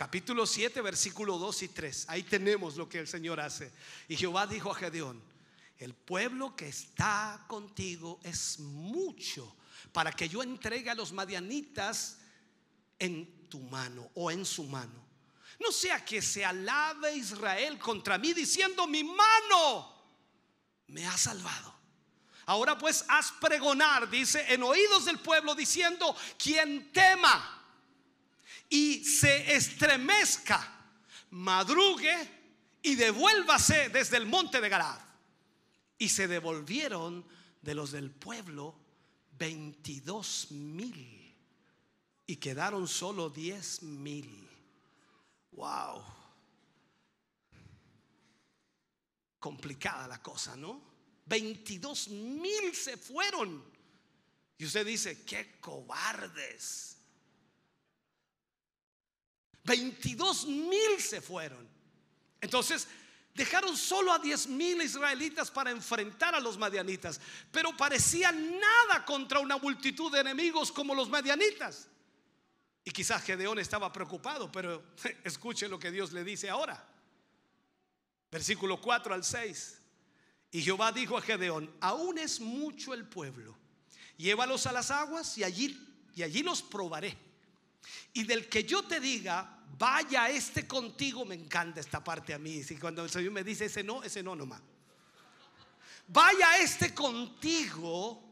capítulo 0.00 0.46
7, 0.46 0.80
versículo 0.80 1.36
2 1.36 1.62
y 1.64 1.68
3. 1.68 2.06
Ahí 2.08 2.22
tenemos 2.22 2.76
lo 2.76 2.88
que 2.88 3.00
el 3.00 3.06
Señor 3.06 3.38
hace. 3.38 3.70
Y 4.08 4.16
Jehová 4.16 4.46
dijo 4.46 4.72
a 4.72 4.74
Gedeón, 4.74 5.22
el 5.76 5.92
pueblo 5.92 6.56
que 6.56 6.68
está 6.68 7.44
contigo 7.46 8.18
es 8.22 8.60
mucho 8.60 9.54
para 9.92 10.10
que 10.10 10.26
yo 10.26 10.42
entregue 10.42 10.88
a 10.88 10.94
los 10.94 11.12
madianitas 11.12 12.16
en 12.98 13.46
tu 13.50 13.60
mano 13.60 14.10
o 14.14 14.30
en 14.30 14.46
su 14.46 14.64
mano. 14.64 15.06
No 15.58 15.70
sea 15.70 16.02
que 16.02 16.22
se 16.22 16.46
alabe 16.46 17.14
Israel 17.14 17.78
contra 17.78 18.16
mí 18.16 18.32
diciendo, 18.32 18.86
mi 18.86 19.04
mano 19.04 20.02
me 20.86 21.06
ha 21.06 21.18
salvado. 21.18 21.74
Ahora 22.46 22.78
pues 22.78 23.04
haz 23.06 23.32
pregonar, 23.32 24.08
dice, 24.08 24.46
en 24.48 24.62
oídos 24.62 25.04
del 25.04 25.18
pueblo 25.18 25.54
diciendo, 25.54 26.16
quien 26.38 26.90
tema 26.90 27.59
y 28.70 29.04
se 29.04 29.54
estremezca, 29.54 30.66
madrugue 31.30 32.16
y 32.80 32.94
devuélvase 32.94 33.90
desde 33.90 34.16
el 34.16 34.26
monte 34.26 34.60
de 34.60 34.68
Galad. 34.68 35.00
Y 35.98 36.08
se 36.08 36.28
devolvieron 36.28 37.26
de 37.60 37.74
los 37.74 37.90
del 37.90 38.10
pueblo 38.10 38.74
22 39.32 40.52
mil 40.52 41.36
y 42.26 42.36
quedaron 42.36 42.86
solo 42.86 43.28
10 43.28 43.82
mil. 43.82 44.48
Wow. 45.50 46.04
Complicada 49.40 50.06
la 50.06 50.22
cosa, 50.22 50.56
¿no? 50.56 50.80
22 51.26 52.08
mil 52.08 52.74
se 52.74 52.96
fueron. 52.96 53.64
Y 54.56 54.64
usted 54.64 54.86
dice, 54.86 55.24
qué 55.24 55.58
cobardes. 55.60 56.99
22 59.70 60.46
mil 60.48 60.98
se 60.98 61.20
fueron. 61.20 61.68
Entonces 62.40 62.88
dejaron 63.32 63.76
solo 63.76 64.12
a 64.12 64.18
10 64.18 64.48
mil 64.48 64.82
israelitas 64.82 65.48
para 65.48 65.70
enfrentar 65.70 66.34
a 66.34 66.40
los 66.40 66.58
madianitas, 66.58 67.20
pero 67.52 67.76
parecía 67.76 68.32
nada 68.32 69.04
contra 69.04 69.38
una 69.38 69.58
multitud 69.58 70.10
de 70.12 70.20
enemigos 70.20 70.72
como 70.72 70.92
los 70.92 71.08
madianitas. 71.08 71.86
Y 72.84 72.90
quizás 72.90 73.22
Gedeón 73.22 73.60
estaba 73.60 73.92
preocupado, 73.92 74.50
pero 74.50 74.82
escuche 75.24 75.68
lo 75.68 75.78
que 75.78 75.92
Dios 75.92 76.10
le 76.12 76.24
dice 76.24 76.50
ahora. 76.50 76.84
Versículo 78.28 78.80
4 78.80 79.14
al 79.14 79.22
6. 79.22 79.80
Y 80.50 80.62
Jehová 80.62 80.90
dijo 80.90 81.16
a 81.16 81.22
Gedeón, 81.22 81.72
aún 81.80 82.18
es 82.18 82.40
mucho 82.40 82.92
el 82.92 83.06
pueblo, 83.06 83.56
llévalos 84.16 84.66
a 84.66 84.72
las 84.72 84.90
aguas 84.90 85.38
y 85.38 85.44
allí, 85.44 85.78
y 86.16 86.24
allí 86.24 86.42
los 86.42 86.60
probaré 86.60 87.29
y 88.12 88.24
del 88.24 88.48
que 88.48 88.64
yo 88.64 88.82
te 88.82 89.00
diga, 89.00 89.58
vaya 89.78 90.28
este 90.28 90.66
contigo, 90.66 91.24
me 91.24 91.34
encanta 91.34 91.80
esta 91.80 92.02
parte 92.02 92.34
a 92.34 92.38
mí. 92.38 92.62
Si 92.62 92.76
cuando 92.76 93.04
el 93.04 93.10
Señor 93.10 93.32
me 93.32 93.44
dice 93.44 93.66
ese 93.66 93.82
no, 93.82 94.02
ese 94.02 94.22
no 94.22 94.34
nomás. 94.34 94.60
Vaya 96.08 96.58
este 96.58 96.92
contigo, 96.92 98.22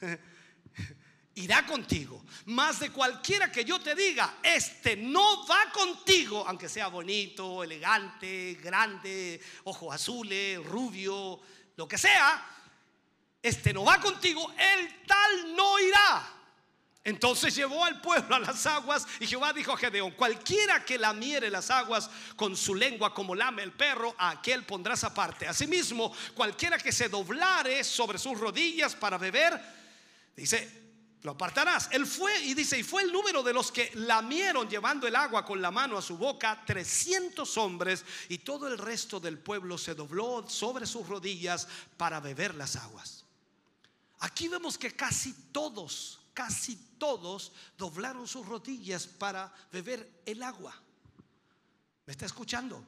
irá 1.34 1.66
contigo. 1.66 2.24
Más 2.46 2.78
de 2.80 2.90
cualquiera 2.90 3.50
que 3.50 3.64
yo 3.64 3.80
te 3.80 3.94
diga, 3.94 4.38
este 4.42 4.96
no 4.96 5.46
va 5.46 5.72
contigo, 5.72 6.44
aunque 6.46 6.68
sea 6.68 6.88
bonito, 6.88 7.64
elegante, 7.64 8.58
grande, 8.62 9.40
ojos 9.64 9.94
azules, 9.94 10.64
rubio, 10.64 11.40
lo 11.76 11.88
que 11.88 11.98
sea, 11.98 12.46
este 13.42 13.72
no 13.72 13.84
va 13.84 14.00
contigo, 14.00 14.54
el 14.56 15.04
tal 15.04 15.56
no 15.56 15.78
irá. 15.80 16.33
Entonces 17.04 17.54
llevó 17.54 17.84
al 17.84 18.00
pueblo 18.00 18.34
a 18.34 18.38
las 18.38 18.64
aguas 18.64 19.06
y 19.20 19.26
Jehová 19.26 19.52
dijo 19.52 19.72
a 19.72 19.76
Gedeón, 19.76 20.12
cualquiera 20.12 20.82
que 20.86 20.98
lamiere 20.98 21.50
las 21.50 21.70
aguas 21.70 22.08
con 22.34 22.56
su 22.56 22.74
lengua 22.74 23.12
como 23.12 23.34
lame 23.34 23.62
el 23.62 23.72
perro, 23.72 24.14
a 24.16 24.30
aquel 24.30 24.64
pondrás 24.64 25.04
aparte. 25.04 25.46
Asimismo, 25.46 26.14
cualquiera 26.34 26.78
que 26.78 26.92
se 26.92 27.10
doblare 27.10 27.84
sobre 27.84 28.18
sus 28.18 28.40
rodillas 28.40 28.94
para 28.94 29.18
beber, 29.18 29.60
dice, 30.34 30.84
lo 31.20 31.32
apartarás. 31.32 31.90
Él 31.92 32.06
fue 32.06 32.38
y 32.40 32.54
dice, 32.54 32.78
y 32.78 32.82
fue 32.82 33.02
el 33.02 33.12
número 33.12 33.42
de 33.42 33.52
los 33.52 33.70
que 33.70 33.90
lamieron 33.96 34.66
llevando 34.66 35.06
el 35.06 35.14
agua 35.14 35.44
con 35.44 35.60
la 35.60 35.70
mano 35.70 35.98
a 35.98 36.02
su 36.02 36.16
boca, 36.16 36.62
300 36.64 37.58
hombres, 37.58 38.02
y 38.30 38.38
todo 38.38 38.66
el 38.66 38.78
resto 38.78 39.20
del 39.20 39.38
pueblo 39.38 39.76
se 39.76 39.94
dobló 39.94 40.48
sobre 40.48 40.86
sus 40.86 41.06
rodillas 41.06 41.68
para 41.98 42.18
beber 42.20 42.54
las 42.54 42.76
aguas. 42.76 43.26
Aquí 44.20 44.48
vemos 44.48 44.78
que 44.78 44.96
casi 44.96 45.34
todos 45.52 46.23
casi 46.34 46.76
todos 46.98 47.52
doblaron 47.78 48.26
sus 48.26 48.44
rodillas 48.44 49.06
para 49.06 49.52
beber 49.72 50.22
el 50.26 50.42
agua. 50.42 50.74
¿Me 52.04 52.12
está 52.12 52.26
escuchando? 52.26 52.84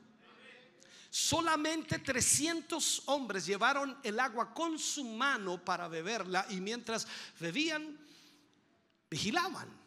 Solamente 1.08 2.00
300 2.00 3.04
hombres 3.06 3.46
llevaron 3.46 3.98
el 4.02 4.20
agua 4.20 4.52
con 4.52 4.78
su 4.78 5.04
mano 5.04 5.64
para 5.64 5.88
beberla 5.88 6.44
y 6.50 6.60
mientras 6.60 7.06
bebían, 7.40 7.98
vigilaban. 9.08 9.86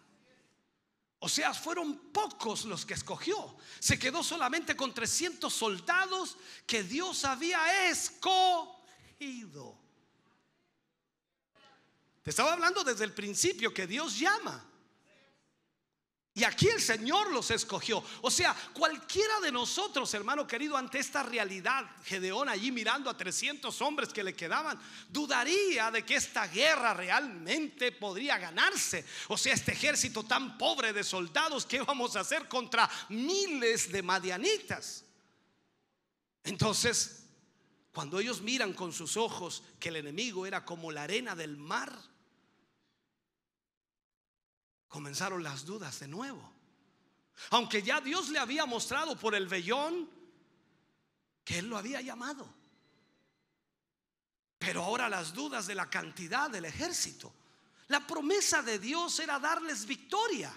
O 1.19 1.27
sea, 1.27 1.53
fueron 1.53 2.11
pocos 2.13 2.63
los 2.65 2.85
que 2.85 2.93
escogió. 2.93 3.57
Se 3.79 3.99
quedó 3.99 4.23
solamente 4.23 4.75
con 4.75 4.93
300 4.93 5.53
soldados 5.53 6.37
que 6.65 6.81
Dios 6.81 7.25
había 7.25 7.89
escogido. 7.89 9.77
Te 12.23 12.29
estaba 12.29 12.53
hablando 12.53 12.83
desde 12.83 13.05
el 13.05 13.13
principio 13.13 13.73
que 13.73 13.87
Dios 13.87 14.19
llama. 14.19 14.65
Y 16.39 16.43
aquí 16.45 16.69
el 16.69 16.79
Señor 16.79 17.33
los 17.33 17.51
escogió. 17.51 18.01
O 18.21 18.31
sea, 18.31 18.55
cualquiera 18.73 19.41
de 19.41 19.51
nosotros, 19.51 20.13
hermano 20.13 20.47
querido, 20.47 20.77
ante 20.77 20.99
esta 20.99 21.21
realidad, 21.21 21.85
Gedeón 22.05 22.47
allí 22.47 22.71
mirando 22.71 23.09
a 23.09 23.17
300 23.17 23.81
hombres 23.81 24.13
que 24.13 24.23
le 24.23 24.33
quedaban, 24.33 24.79
dudaría 25.09 25.91
de 25.91 26.05
que 26.05 26.15
esta 26.15 26.47
guerra 26.47 26.93
realmente 26.93 27.91
podría 27.91 28.37
ganarse. 28.37 29.03
O 29.27 29.37
sea, 29.37 29.53
este 29.53 29.73
ejército 29.73 30.23
tan 30.23 30.57
pobre 30.57 30.93
de 30.93 31.03
soldados, 31.03 31.65
¿qué 31.65 31.81
vamos 31.81 32.15
a 32.15 32.21
hacer 32.21 32.47
contra 32.47 32.89
miles 33.09 33.91
de 33.91 34.01
madianitas? 34.01 35.03
Entonces, 36.45 37.18
cuando 37.91 38.19
ellos 38.19 38.41
miran 38.41 38.73
con 38.73 38.93
sus 38.93 39.17
ojos 39.17 39.63
que 39.79 39.89
el 39.89 39.97
enemigo 39.97 40.45
era 40.45 40.63
como 40.63 40.91
la 40.91 41.03
arena 41.03 41.35
del 41.35 41.57
mar, 41.57 41.91
comenzaron 44.87 45.43
las 45.43 45.65
dudas 45.65 45.99
de 45.99 46.07
nuevo. 46.07 46.53
Aunque 47.51 47.81
ya 47.81 48.01
Dios 48.01 48.29
le 48.29 48.39
había 48.39 48.65
mostrado 48.65 49.17
por 49.17 49.33
el 49.33 49.47
vellón 49.47 50.09
que 51.43 51.59
Él 51.59 51.67
lo 51.67 51.77
había 51.77 52.01
llamado. 52.01 52.47
Pero 54.57 54.83
ahora 54.83 55.09
las 55.09 55.33
dudas 55.33 55.65
de 55.67 55.75
la 55.75 55.89
cantidad 55.89 56.49
del 56.49 56.65
ejército. 56.65 57.33
La 57.87 58.05
promesa 58.05 58.61
de 58.61 58.77
Dios 58.77 59.17
era 59.19 59.39
darles 59.39 59.85
victoria. 59.85 60.53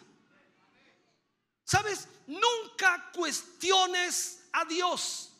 ¿Sabes? 1.65 2.09
Nunca 2.27 3.11
cuestiones 3.13 4.45
a 4.53 4.65
Dios. 4.65 5.32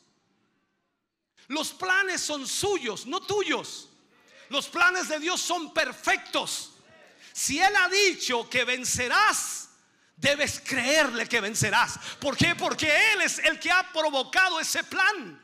Los 1.47 1.71
planes 1.71 2.21
son 2.21 2.47
suyos, 2.47 3.05
no 3.05 3.19
tuyos. 3.21 3.89
Los 4.49 4.67
planes 4.67 5.07
de 5.09 5.19
Dios 5.19 5.41
son 5.41 5.73
perfectos. 5.73 6.73
Si 7.31 7.59
Él 7.59 7.73
ha 7.75 7.89
dicho 7.89 8.49
que 8.49 8.63
vencerás, 8.63 9.69
debes 10.15 10.61
creerle 10.63 11.27
que 11.27 11.41
vencerás. 11.41 11.99
¿Por 12.19 12.37
qué? 12.37 12.55
Porque 12.55 13.13
Él 13.13 13.21
es 13.21 13.39
el 13.39 13.59
que 13.59 13.71
ha 13.71 13.91
provocado 13.91 14.59
ese 14.59 14.83
plan. 14.83 15.41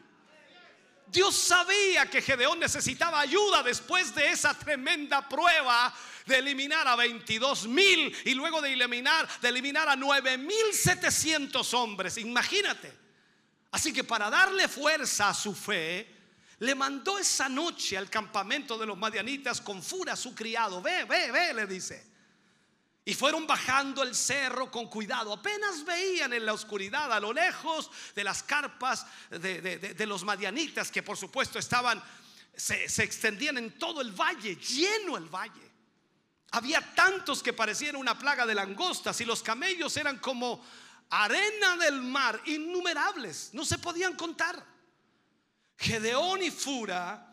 Dios 1.07 1.35
sabía 1.35 2.07
que 2.07 2.21
Gedeón 2.21 2.59
necesitaba 2.59 3.19
ayuda 3.19 3.63
después 3.63 4.13
de 4.13 4.29
esa 4.29 4.53
tremenda 4.53 5.27
prueba 5.27 5.91
de 6.27 6.37
eliminar 6.37 6.87
a 6.87 6.95
22 6.95 7.67
mil 7.67 8.15
y 8.25 8.35
luego 8.35 8.61
de 8.61 8.73
eliminar, 8.73 9.27
de 9.41 9.49
eliminar 9.49 9.89
a 9.89 9.95
9 9.95 10.37
mil 10.37 10.71
700 10.71 11.73
hombres. 11.73 12.17
Imagínate. 12.19 13.08
Así 13.71 13.93
que 13.93 14.03
para 14.03 14.29
darle 14.29 14.67
fuerza 14.67 15.29
a 15.29 15.33
su 15.33 15.53
fe, 15.53 16.19
le 16.59 16.75
mandó 16.75 17.17
esa 17.17 17.47
noche 17.47 17.97
al 17.97 18.09
campamento 18.09 18.77
de 18.77 18.85
los 18.85 18.97
madianitas 18.97 19.61
con 19.61 19.81
fura 19.81 20.13
a 20.13 20.17
su 20.17 20.35
criado. 20.35 20.81
Ve, 20.81 21.05
ve, 21.05 21.31
ve, 21.31 21.53
le 21.53 21.67
dice. 21.67 22.05
Y 23.05 23.13
fueron 23.13 23.47
bajando 23.47 24.03
el 24.03 24.13
cerro 24.13 24.69
con 24.69 24.87
cuidado. 24.87 25.33
Apenas 25.33 25.85
veían 25.85 26.33
en 26.33 26.45
la 26.45 26.53
oscuridad 26.53 27.11
a 27.13 27.19
lo 27.19 27.31
lejos 27.31 27.89
de 28.13 28.23
las 28.23 28.43
carpas 28.43 29.05
de, 29.29 30.05
los 30.05 30.23
madianitas, 30.23 30.91
que 30.91 31.01
por 31.01 31.17
supuesto 31.17 31.57
estaban, 31.57 32.03
se, 32.55 32.89
se 32.89 33.03
extendían 33.03 33.57
en 33.57 33.79
todo 33.79 34.01
el 34.01 34.11
valle, 34.11 34.55
lleno 34.57 35.15
el 35.15 35.25
valle. 35.25 35.69
Había 36.51 36.81
tantos 36.93 37.41
que 37.41 37.53
parecían 37.53 37.95
una 37.95 38.17
plaga 38.17 38.45
de 38.45 38.55
langostas 38.55 39.21
y 39.21 39.25
los 39.25 39.43
camellos 39.43 39.95
eran 39.97 40.17
como 40.17 40.63
arena 41.09 41.77
del 41.77 42.01
mar, 42.01 42.41
innumerables, 42.45 43.49
no 43.53 43.65
se 43.65 43.77
podían 43.77 44.15
contar. 44.15 44.63
Gedeón 45.77 46.43
y 46.43 46.51
Fura 46.51 47.25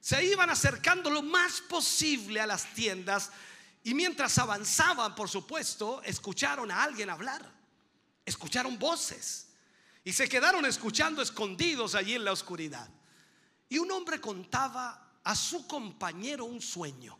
se 0.00 0.24
iban 0.24 0.48
acercando 0.48 1.10
lo 1.10 1.22
más 1.22 1.60
posible 1.60 2.40
a 2.40 2.46
las 2.46 2.72
tiendas 2.72 3.30
y 3.82 3.94
mientras 3.94 4.38
avanzaban, 4.38 5.14
por 5.14 5.28
supuesto, 5.28 6.02
escucharon 6.02 6.70
a 6.70 6.82
alguien 6.82 7.10
hablar, 7.10 7.50
escucharon 8.24 8.78
voces 8.78 9.48
y 10.04 10.12
se 10.12 10.28
quedaron 10.28 10.64
escuchando 10.64 11.20
escondidos 11.20 11.94
allí 11.94 12.14
en 12.14 12.24
la 12.24 12.32
oscuridad. 12.32 12.88
Y 13.68 13.78
un 13.78 13.90
hombre 13.90 14.20
contaba 14.20 15.18
a 15.22 15.34
su 15.34 15.66
compañero 15.66 16.44
un 16.44 16.60
sueño. 16.60 17.18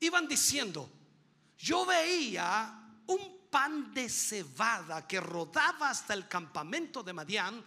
Iban 0.00 0.28
diciendo, 0.28 0.90
yo 1.58 1.86
veía 1.86 2.78
un 3.06 3.41
pan 3.52 3.92
de 3.92 4.08
cebada 4.08 5.06
que 5.06 5.20
rodaba 5.20 5.90
hasta 5.90 6.14
el 6.14 6.26
campamento 6.26 7.02
de 7.02 7.12
Madián 7.12 7.62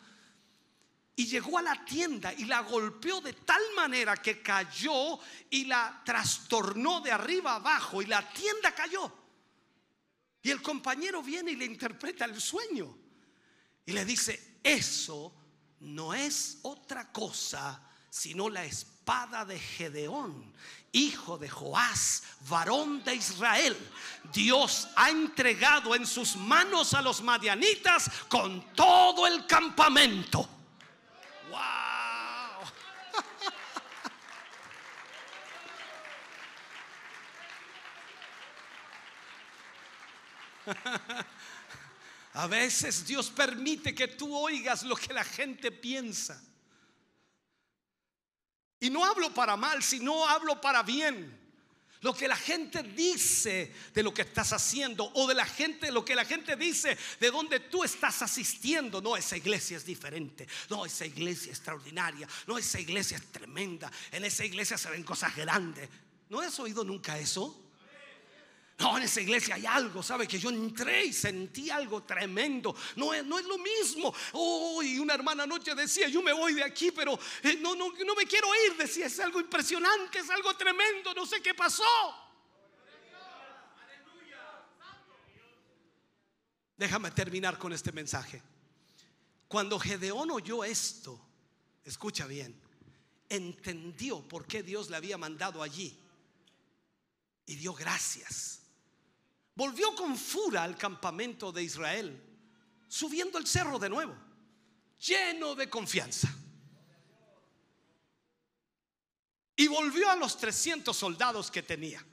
y 1.16 1.28
llegó 1.28 1.60
a 1.60 1.62
la 1.62 1.86
tienda 1.86 2.34
y 2.34 2.46
la 2.46 2.62
golpeó 2.62 3.22
de 3.22 3.34
tal 3.34 3.62
manera 3.76 4.18
que 4.18 4.42
cayó 4.42 5.20
y 5.52 5.66
la 5.66 6.02
trastornó 6.04 7.02
de 7.02 7.12
arriba 7.12 7.56
abajo 7.56 8.02
y 8.02 8.08
la 8.08 8.28
tienda 8.34 8.74
cayó. 8.74 9.14
Y 10.42 10.50
el 10.50 10.64
compañero 10.64 11.22
viene 11.22 11.52
y 11.52 11.56
le 11.56 11.66
interpreta 11.66 12.26
el 12.26 12.42
sueño 12.42 12.98
y 13.86 13.92
le 13.92 14.04
dice, 14.06 14.60
eso 14.64 15.34
no 15.82 16.16
es 16.16 16.58
otra 16.64 17.12
cosa 17.12 17.86
sino 18.16 18.50
la 18.50 18.64
espada 18.64 19.44
de 19.44 19.60
Gedeón, 19.60 20.54
hijo 20.96 21.38
de 21.38 21.50
Joás, 21.50 22.24
varón 22.50 23.04
de 23.04 23.16
Israel. 23.16 23.78
Dios 24.34 24.88
ha 24.96 25.10
entregado 25.10 25.94
en 25.94 26.08
sus 26.08 26.36
manos 26.36 26.94
a 26.94 27.02
los 27.02 27.22
madianitas 27.22 28.10
con 28.30 28.74
todo 28.74 29.28
el 29.28 29.46
campamento. 29.46 30.50
A 42.34 42.48
veces 42.48 43.06
Dios 43.06 43.30
permite 43.30 43.94
que 43.94 44.08
tú 44.08 44.36
oigas 44.36 44.84
lo 44.84 44.96
que 44.96 45.14
la 45.14 45.24
gente 45.24 45.72
piensa. 45.72 46.42
Y 48.80 48.90
no 48.90 49.06
hablo 49.06 49.34
para 49.34 49.56
mal, 49.56 49.82
sino 49.82 50.28
hablo 50.28 50.60
para 50.60 50.84
bien. 50.84 51.46
Lo 52.02 52.14
que 52.14 52.28
la 52.28 52.36
gente 52.36 52.84
dice 52.84 53.74
de 53.92 54.04
lo 54.04 54.14
que 54.14 54.22
estás 54.22 54.54
haciendo 54.54 55.10
o 55.16 55.28
de 55.28 55.34
la 55.34 55.46
gente, 55.46 55.92
lo 55.92 56.06
que 56.06 56.14
la 56.14 56.24
gente 56.24 56.56
dice 56.56 56.96
de 57.20 57.32
donde 57.32 57.60
tú 57.62 57.84
estás 57.84 58.22
asistiendo. 58.22 59.02
No, 59.02 59.18
esa 59.18 59.38
iglesia 59.38 59.78
es 59.78 59.86
diferente. 59.86 60.48
No, 60.70 60.86
esa 60.86 61.06
iglesia 61.06 61.52
es 61.52 61.58
extraordinaria. 61.58 62.28
No, 62.46 62.60
esa 62.60 62.80
iglesia 62.80 63.18
es 63.18 63.32
tremenda. 63.32 63.92
En 64.12 64.24
esa 64.24 64.46
iglesia 64.46 64.78
se 64.78 64.90
ven 64.92 65.02
cosas 65.02 65.36
grandes. 65.36 65.90
¿No 66.30 66.42
has 66.42 66.60
oído 66.60 66.84
nunca 66.84 67.18
eso? 67.18 67.65
No, 68.78 68.98
en 68.98 69.04
esa 69.04 69.22
iglesia 69.22 69.56
hay 69.56 69.66
algo, 69.66 70.04
¿sabe? 70.04 70.28
Que 70.28 70.38
yo 70.38 70.50
entré 70.50 71.06
y 71.06 71.14
sentí 71.14 71.70
algo 71.70 72.04
tremendo. 72.04 72.76
No 72.98 73.14
es, 73.14 73.24
no 73.24 73.40
es 73.40 73.46
lo 73.46 73.58
mismo. 73.58 74.14
Oh, 74.34 74.84
y 74.84 75.00
una 75.00 75.14
hermana 75.14 75.44
anoche 75.44 75.74
decía, 75.74 76.10
yo 76.10 76.22
me 76.22 76.34
voy 76.34 76.54
de 76.56 76.64
aquí, 76.64 76.92
pero 76.92 77.18
eh, 77.44 77.58
no, 77.62 77.74
no, 77.74 77.94
no 78.06 78.16
me 78.16 78.26
quiero 78.26 78.48
ir. 78.66 78.76
Decía, 78.76 79.06
es 79.06 79.18
algo 79.22 79.40
impresionante, 79.40 80.20
es 80.20 80.30
algo 80.30 80.54
tremendo, 80.58 81.14
no 81.14 81.26
sé 81.26 81.42
qué 81.42 81.54
pasó. 81.54 81.84
Déjame 86.78 87.12
terminar 87.12 87.58
con 87.58 87.72
este 87.72 87.94
mensaje. 87.94 88.44
Cuando 89.48 89.80
Gedeón 89.80 90.32
oyó 90.32 90.66
esto, 90.66 91.18
escucha 91.86 92.28
bien, 92.28 92.62
entendió 93.30 94.22
por 94.28 94.46
qué 94.46 94.64
Dios 94.64 94.90
le 94.90 94.98
había 94.98 95.18
mandado 95.18 95.64
allí 95.64 95.98
y 97.46 97.56
dio 97.56 97.74
gracias 97.74 98.65
volvió 99.56 99.96
con 99.96 100.18
fura 100.18 100.64
al 100.64 100.78
campamento 100.78 101.52
de 101.52 101.64
Israel, 101.64 102.22
subiendo 102.88 103.38
el 103.38 103.48
cerro 103.48 103.80
de 103.80 103.90
nuevo, 103.90 104.16
lleno 105.00 105.56
de 105.56 105.70
confianza. 105.70 106.30
Y 109.56 109.68
volvió 109.68 110.12
a 110.12 110.18
los 110.18 110.38
300 110.38 110.96
soldados 110.96 111.50
que 111.50 111.64
tenía. 111.64 112.06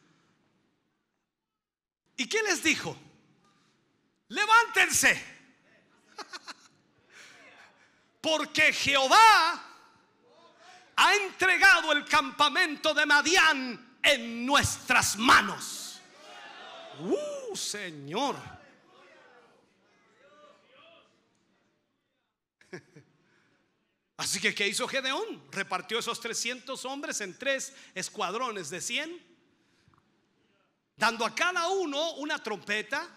¿Y 2.17 2.29
qué 2.29 2.41
les 2.45 2.63
dijo? 2.63 2.97
Levántense. 4.29 5.21
Porque 8.21 8.73
Jehová 8.73 9.67
ha 10.95 11.15
entregado 11.17 11.91
el 11.91 12.05
campamento 12.05 12.95
de 12.95 13.07
Madián 13.07 13.99
en 14.01 14.47
nuestras 14.47 15.17
manos. 15.17 15.82
Uh, 17.01 17.57
Señor. 17.57 18.37
Así 24.17 24.41
que, 24.41 24.55
¿qué 24.55 24.69
hizo 24.69 24.87
Gedeón? 24.87 25.43
Repartió 25.51 25.99
esos 25.99 26.21
300 26.21 26.85
hombres 26.85 27.21
en 27.21 27.39
tres 27.39 27.73
escuadrones 27.95 28.71
de 28.71 28.81
100, 28.81 29.21
dando 30.97 31.27
a 31.27 31.35
cada 31.35 31.69
uno 31.69 32.13
una 32.15 32.43
trompeta, 32.43 33.09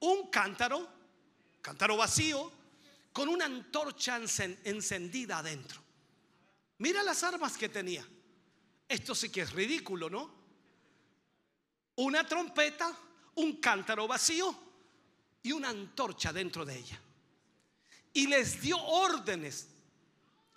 un 0.00 0.28
cántaro, 0.28 0.88
cántaro 1.62 1.96
vacío, 1.96 2.52
con 3.12 3.28
una 3.28 3.46
antorcha 3.46 4.16
encendida 4.16 5.38
adentro. 5.38 5.80
Mira 6.78 7.02
las 7.02 7.22
armas 7.22 7.56
que 7.56 7.70
tenía. 7.70 8.06
Esto 8.88 9.14
sí 9.14 9.30
que 9.30 9.40
es 9.40 9.52
ridículo, 9.52 10.10
¿no? 10.10 10.35
Una 11.96 12.26
trompeta, 12.26 12.94
un 13.36 13.56
cántaro 13.56 14.06
vacío 14.06 14.54
y 15.42 15.52
una 15.52 15.70
antorcha 15.70 16.32
dentro 16.32 16.64
de 16.64 16.76
ella. 16.76 17.00
Y 18.12 18.26
les 18.26 18.60
dio 18.60 18.78
órdenes, 18.82 19.68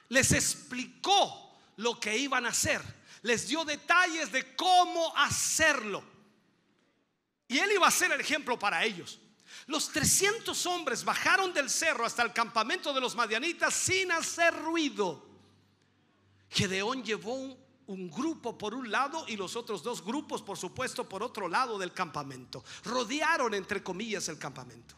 les 0.10 0.32
explicó 0.32 1.58
lo 1.78 2.00
que 2.00 2.18
iban 2.18 2.46
a 2.46 2.50
hacer, 2.50 2.82
les 3.22 3.48
dio 3.48 3.64
detalles 3.66 4.32
de 4.32 4.56
cómo 4.56 5.16
hacerlo. 5.18 6.04
Y 7.48 7.58
él 7.58 7.72
iba 7.74 7.88
a 7.88 7.92
ser 7.92 8.12
el 8.12 8.22
ejemplo 8.22 8.58
para 8.58 8.84
ellos. 8.84 9.20
Los 9.68 9.92
300 9.92 10.66
hombres 10.66 11.04
bajaron 11.04 11.54
del 11.54 11.70
cerro 11.70 12.06
hasta 12.06 12.24
el 12.24 12.34
campamento 12.34 12.94
de 12.94 13.02
los 13.02 13.16
madianitas 13.16 13.74
sin 13.74 14.12
hacer 14.12 14.56
ruido. 14.56 15.28
Gedeón 16.50 17.04
llevó 17.04 17.36
un, 17.36 17.58
grupo 17.90 18.58
por 18.58 18.76
un 18.76 18.92
lado 18.92 19.26
y 19.28 19.36
los 19.36 19.56
otros 19.56 19.82
dos 19.82 20.06
grupos, 20.06 20.44
por 20.44 20.58
supuesto, 20.58 21.10
por 21.10 21.24
otro 21.24 21.48
lado 21.48 21.78
del 21.80 21.92
campamento. 21.92 22.64
Rodearon, 22.84 23.54
entre 23.56 23.82
comillas, 23.82 24.30
el 24.30 24.38
campamento. 24.38 24.96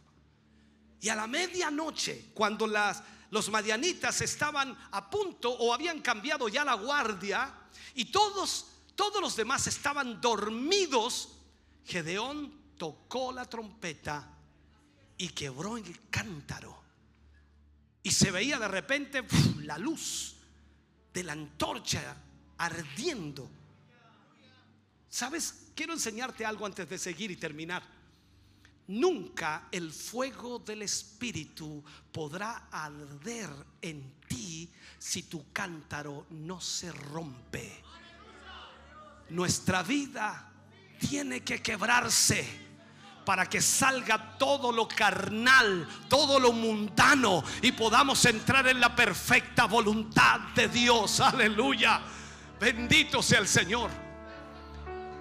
Y 1.00 1.10
a 1.10 1.16
la 1.16 1.26
medianoche, 1.26 2.32
cuando 2.34 2.68
las, 2.68 3.02
los 3.30 3.50
madianitas 3.50 4.20
estaban 4.22 4.78
a 4.92 5.10
punto 5.10 5.50
o 5.50 5.74
habían 5.74 6.02
cambiado 6.02 6.50
ya 6.50 6.66
la 6.66 6.74
guardia 6.74 7.54
y 7.96 8.06
todos, 8.06 8.68
todos 8.96 9.22
los 9.22 9.36
demás 9.36 9.68
estaban 9.68 10.20
dormidos, 10.20 11.30
Gedeón 11.86 12.54
tocó 12.78 13.32
la 13.32 13.46
trompeta 13.46 14.38
y 15.18 15.30
quebró 15.30 15.78
el 15.78 16.10
cántaro. 16.10 16.82
Y 18.04 18.12
se 18.12 18.32
veía 18.32 18.60
de 18.60 18.68
repente 18.68 19.26
la 19.60 19.78
luz 19.78 20.36
de 21.14 21.24
la 21.24 21.34
antorcha 21.34 22.18
ardiendo. 22.62 23.49
¿Sabes? 25.09 25.72
Quiero 25.76 25.93
enseñarte 25.93 26.45
algo 26.45 26.66
antes 26.66 26.88
de 26.88 26.97
seguir 26.97 27.32
y 27.32 27.36
terminar. 27.36 27.84
Nunca 28.88 29.68
el 29.72 29.91
fuego 29.91 30.59
del 30.59 30.84
Espíritu 30.84 31.84
podrá 32.12 32.68
arder 32.72 33.49
en 33.82 34.14
ti 34.28 34.70
si 34.99 35.24
tu 35.24 35.51
cántaro 35.51 36.28
no 36.30 36.62
se 36.62 36.91
rompe. 36.91 37.84
Nuestra 39.30 39.82
vida 39.82 40.51
tiene 40.99 41.41
que 41.41 41.62
quebrarse 41.62 42.70
para 43.26 43.47
que 43.47 43.62
salga 43.62 44.38
todo 44.38 44.72
lo 44.72 44.88
carnal, 44.88 45.88
todo 46.09 46.39
lo 46.39 46.51
mundano 46.51 47.43
y 47.62 47.72
podamos 47.72 48.24
entrar 48.26 48.68
en 48.68 48.80
la 48.80 48.95
perfecta 48.95 49.66
voluntad 49.66 50.39
de 50.53 50.68
Dios. 50.68 51.20
Aleluya. 51.22 52.01
Bendito 52.62 53.24
sea 53.24 53.39
el 53.39 53.47
Señor. 53.47 53.89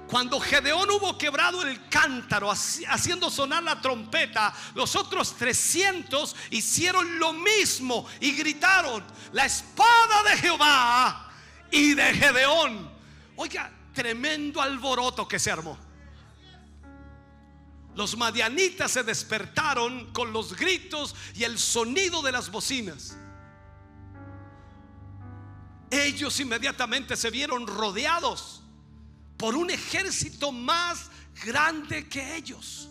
Cuando 0.06 0.38
Gedeón 0.38 0.90
hubo 0.90 1.16
quebrado 1.16 1.62
el 1.62 1.88
cántaro, 1.88 2.50
haciendo 2.50 3.30
sonar 3.30 3.62
la 3.62 3.80
trompeta, 3.80 4.52
los 4.74 4.94
otros 4.94 5.34
300 5.36 6.36
hicieron 6.50 7.18
lo 7.18 7.32
mismo 7.32 8.06
y 8.20 8.32
gritaron, 8.32 9.02
la 9.32 9.46
espada 9.46 10.22
de 10.24 10.36
Jehová 10.36 11.32
y 11.70 11.94
de 11.94 12.12
Gedeón. 12.12 12.90
Oiga, 13.36 13.72
tremendo 13.94 14.60
alboroto 14.60 15.26
que 15.26 15.38
se 15.38 15.50
armó. 15.50 15.78
Los 17.94 18.18
madianitas 18.18 18.90
se 18.90 19.02
despertaron 19.02 20.12
con 20.12 20.30
los 20.34 20.56
gritos 20.56 21.14
y 21.34 21.44
el 21.44 21.58
sonido 21.58 22.20
de 22.20 22.32
las 22.32 22.50
bocinas. 22.50 23.16
Ellos 25.90 26.38
inmediatamente 26.38 27.16
se 27.16 27.30
vieron 27.30 27.66
rodeados 27.66 28.62
por 29.36 29.56
un 29.56 29.70
ejército 29.70 30.52
más 30.52 31.10
grande 31.44 32.08
que 32.08 32.36
ellos. 32.36 32.88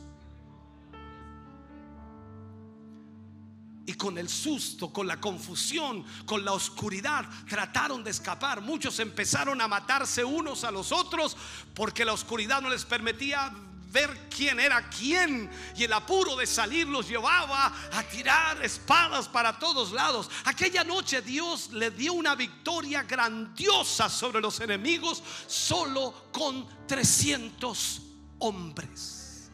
Y 3.86 3.94
con 3.94 4.18
el 4.18 4.30
susto, 4.30 4.94
con 4.94 5.08
la 5.08 5.20
confusión, 5.20 6.06
con 6.26 6.46
la 6.46 6.52
oscuridad, 6.52 7.28
trataron 7.48 8.04
de 8.04 8.12
escapar. 8.12 8.62
Muchos 8.62 9.00
empezaron 9.00 9.62
a 9.62 9.68
matarse 9.68 10.24
unos 10.24 10.64
a 10.64 10.70
los 10.70 10.92
otros 10.92 11.36
porque 11.74 12.06
la 12.06 12.14
oscuridad 12.14 12.62
no 12.62 12.70
les 12.70 12.86
permitía 12.86 13.52
ver 13.90 14.30
quién 14.30 14.60
era 14.60 14.88
quién 14.90 15.50
y 15.76 15.84
el 15.84 15.94
apuro 15.94 16.36
de 16.36 16.46
salir 16.46 16.88
los 16.88 17.08
llevaba 17.08 17.74
a 17.92 18.04
tirar 18.04 18.64
espadas 18.64 19.28
para 19.28 19.58
todos 19.58 19.92
lados. 19.92 20.30
Aquella 20.46 20.84
noche 20.84 21.22
Dios 21.22 21.72
le 21.72 21.92
dio 21.92 22.14
una 22.14 22.36
victoria 22.36 23.04
grandiosa 23.04 24.10
sobre 24.10 24.42
los 24.42 24.60
enemigos 24.60 25.24
solo 25.48 26.30
con 26.32 26.68
300 26.88 28.02
hombres. 28.40 29.52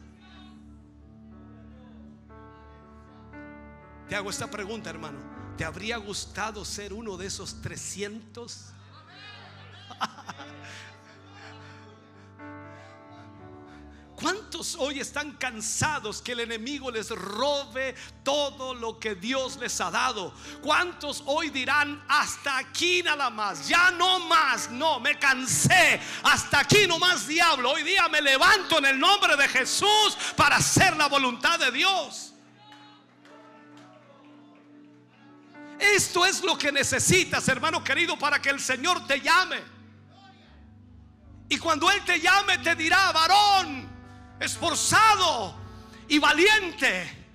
Te 4.08 4.14
hago 4.14 4.30
esta 4.30 4.48
pregunta, 4.50 4.90
hermano. 4.90 5.18
¿Te 5.56 5.64
habría 5.64 5.96
gustado 5.96 6.64
ser 6.64 6.92
uno 6.92 7.16
de 7.16 7.26
esos 7.26 7.60
300? 7.62 8.72
¿Cuántos 14.16 14.76
hoy 14.76 14.98
están 14.98 15.32
cansados 15.32 16.22
que 16.22 16.32
el 16.32 16.40
enemigo 16.40 16.90
les 16.90 17.10
robe 17.10 17.94
todo 18.24 18.72
lo 18.72 18.98
que 18.98 19.14
Dios 19.14 19.58
les 19.58 19.78
ha 19.82 19.90
dado? 19.90 20.32
¿Cuántos 20.62 21.22
hoy 21.26 21.50
dirán, 21.50 22.02
hasta 22.08 22.56
aquí 22.56 23.02
nada 23.02 23.28
más, 23.28 23.68
ya 23.68 23.90
no 23.90 24.20
más, 24.20 24.70
no, 24.70 25.00
me 25.00 25.18
cansé, 25.18 26.00
hasta 26.22 26.60
aquí 26.60 26.86
no 26.86 26.98
más 26.98 27.28
diablo, 27.28 27.72
hoy 27.72 27.82
día 27.82 28.08
me 28.08 28.22
levanto 28.22 28.78
en 28.78 28.86
el 28.86 28.98
nombre 28.98 29.36
de 29.36 29.48
Jesús 29.48 30.16
para 30.34 30.56
hacer 30.56 30.96
la 30.96 31.08
voluntad 31.08 31.58
de 31.58 31.70
Dios? 31.70 32.32
Esto 35.78 36.24
es 36.24 36.42
lo 36.42 36.56
que 36.56 36.72
necesitas, 36.72 37.46
hermano 37.48 37.84
querido, 37.84 38.18
para 38.18 38.40
que 38.40 38.48
el 38.48 38.60
Señor 38.60 39.06
te 39.06 39.20
llame. 39.20 39.62
Y 41.50 41.58
cuando 41.58 41.90
Él 41.90 42.02
te 42.06 42.18
llame, 42.18 42.56
te 42.58 42.74
dirá, 42.74 43.12
varón, 43.12 43.95
esforzado 44.40 45.54
y 46.08 46.18
valiente, 46.18 47.26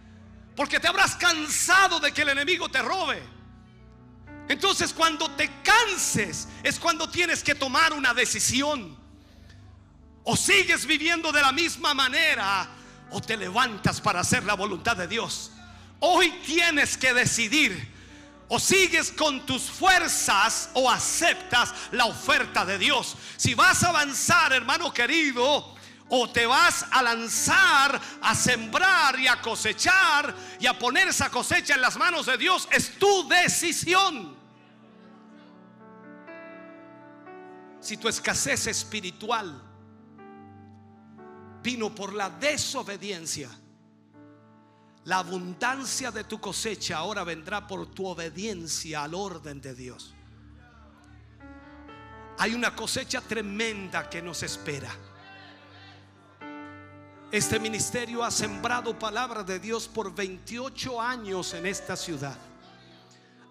porque 0.56 0.80
te 0.80 0.88
habrás 0.88 1.16
cansado 1.16 2.00
de 2.00 2.12
que 2.12 2.22
el 2.22 2.30
enemigo 2.30 2.70
te 2.70 2.82
robe. 2.82 3.22
Entonces 4.48 4.94
cuando 4.94 5.32
te 5.32 5.50
canses 5.62 6.48
es 6.64 6.80
cuando 6.80 7.10
tienes 7.10 7.44
que 7.44 7.56
tomar 7.56 7.94
una 7.94 8.14
decisión. 8.14 9.00
O 10.24 10.36
sigues 10.36 10.86
viviendo 10.86 11.32
de 11.32 11.42
la 11.42 11.52
misma 11.52 11.94
manera 11.94 12.68
o 13.12 13.22
te 13.22 13.38
levantas 13.38 14.00
para 14.02 14.20
hacer 14.20 14.44
la 14.44 14.54
voluntad 14.54 14.96
de 14.98 15.08
Dios. 15.08 15.52
Hoy 16.00 16.32
tienes 16.46 16.98
que 16.98 17.14
decidir. 17.14 17.92
O 18.50 18.60
sigues 18.60 19.12
con 19.12 19.46
tus 19.46 19.64
fuerzas 19.64 20.70
o 20.74 20.92
aceptas 20.92 21.74
la 21.92 22.06
oferta 22.06 22.66
de 22.66 22.78
Dios. 22.78 23.16
Si 23.38 23.54
vas 23.54 23.82
a 23.84 23.90
avanzar, 23.90 24.52
hermano 24.52 24.94
querido, 24.94 25.74
o 26.14 26.30
te 26.30 26.46
vas 26.46 26.86
a 26.92 27.02
lanzar 27.02 28.00
a 28.22 28.36
sembrar 28.36 29.18
y 29.18 29.28
a 29.28 29.42
cosechar 29.42 30.36
y 30.60 30.68
a 30.68 30.78
poner 30.78 31.08
esa 31.08 31.30
cosecha 31.30 31.76
en 31.76 31.82
las 31.82 31.98
manos 31.98 32.26
de 32.26 32.38
Dios. 32.38 32.68
Es 32.72 33.00
tu 33.00 33.28
decisión. 33.30 34.36
Si 37.80 37.96
tu 37.96 38.10
escasez 38.10 38.68
espiritual 38.68 39.62
vino 41.64 41.96
por 41.96 42.14
la 42.14 42.30
desobediencia. 42.30 43.50
La 45.06 45.20
abundancia 45.20 46.12
de 46.12 46.26
tu 46.26 46.42
cosecha 46.42 46.98
ahora 46.98 47.24
vendrá 47.24 47.66
por 47.68 47.88
tu 47.88 48.06
obediencia 48.06 49.04
al 49.04 49.16
orden 49.16 49.62
de 49.62 49.74
Dios. 49.74 50.14
Hay 52.38 52.54
una 52.54 52.76
cosecha 52.76 53.22
tremenda 53.22 54.10
que 54.10 54.22
nos 54.22 54.44
espera. 54.44 54.92
Este 57.32 57.62
ministerio 57.62 58.26
ha 58.26 58.30
sembrado 58.30 59.00
palabra 59.00 59.42
de 59.42 59.58
Dios 59.58 59.88
por 59.88 60.14
28 60.14 61.00
años 61.00 61.54
en 61.54 61.66
esta 61.66 61.96
ciudad. 61.96 62.38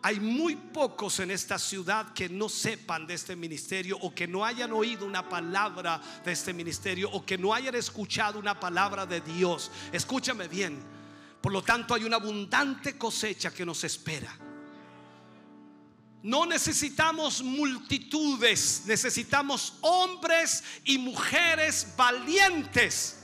Hay 0.02 0.20
muy 0.20 0.54
pocos 0.54 1.18
en 1.20 1.30
esta 1.30 1.58
ciudad 1.58 2.12
que 2.12 2.28
no 2.28 2.50
sepan 2.50 3.06
de 3.06 3.14
este 3.14 3.34
ministerio 3.34 3.96
o 4.02 4.14
que 4.14 4.28
no 4.28 4.44
hayan 4.44 4.72
oído 4.72 5.06
una 5.06 5.26
palabra 5.26 5.98
de 6.22 6.32
este 6.32 6.52
ministerio 6.52 7.10
o 7.10 7.24
que 7.24 7.38
no 7.38 7.54
hayan 7.54 7.74
escuchado 7.74 8.38
una 8.38 8.60
palabra 8.60 9.06
de 9.06 9.22
Dios. 9.22 9.70
Escúchame 9.92 10.46
bien. 10.46 10.78
Por 11.40 11.50
lo 11.50 11.62
tanto, 11.62 11.94
hay 11.94 12.04
una 12.04 12.16
abundante 12.16 12.98
cosecha 12.98 13.50
que 13.50 13.64
nos 13.64 13.82
espera. 13.82 14.36
No 16.22 16.44
necesitamos 16.44 17.42
multitudes, 17.42 18.82
necesitamos 18.84 19.78
hombres 19.80 20.64
y 20.84 20.98
mujeres 20.98 21.94
valientes 21.96 23.19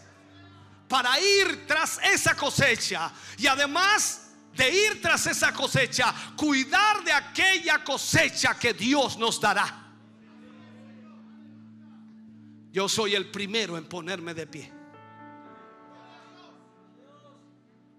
para 0.89 1.19
ir 1.21 1.67
tras 1.67 1.99
esa 2.03 2.35
cosecha. 2.37 3.13
Y 3.39 3.47
además 3.47 4.31
de 4.55 4.71
ir 4.71 5.03
tras 5.03 5.27
esa 5.27 5.53
cosecha, 5.53 6.15
cuidar 6.37 7.05
de 7.05 7.13
aquella 7.13 7.85
cosecha 7.85 8.59
que 8.59 8.73
Dios 8.73 9.17
nos 9.19 9.41
dará. 9.41 9.85
Yo 12.73 12.89
soy 12.89 13.15
el 13.15 13.31
primero 13.31 13.77
en 13.77 13.87
ponerme 13.87 14.35
de 14.35 14.47
pie. 14.47 14.73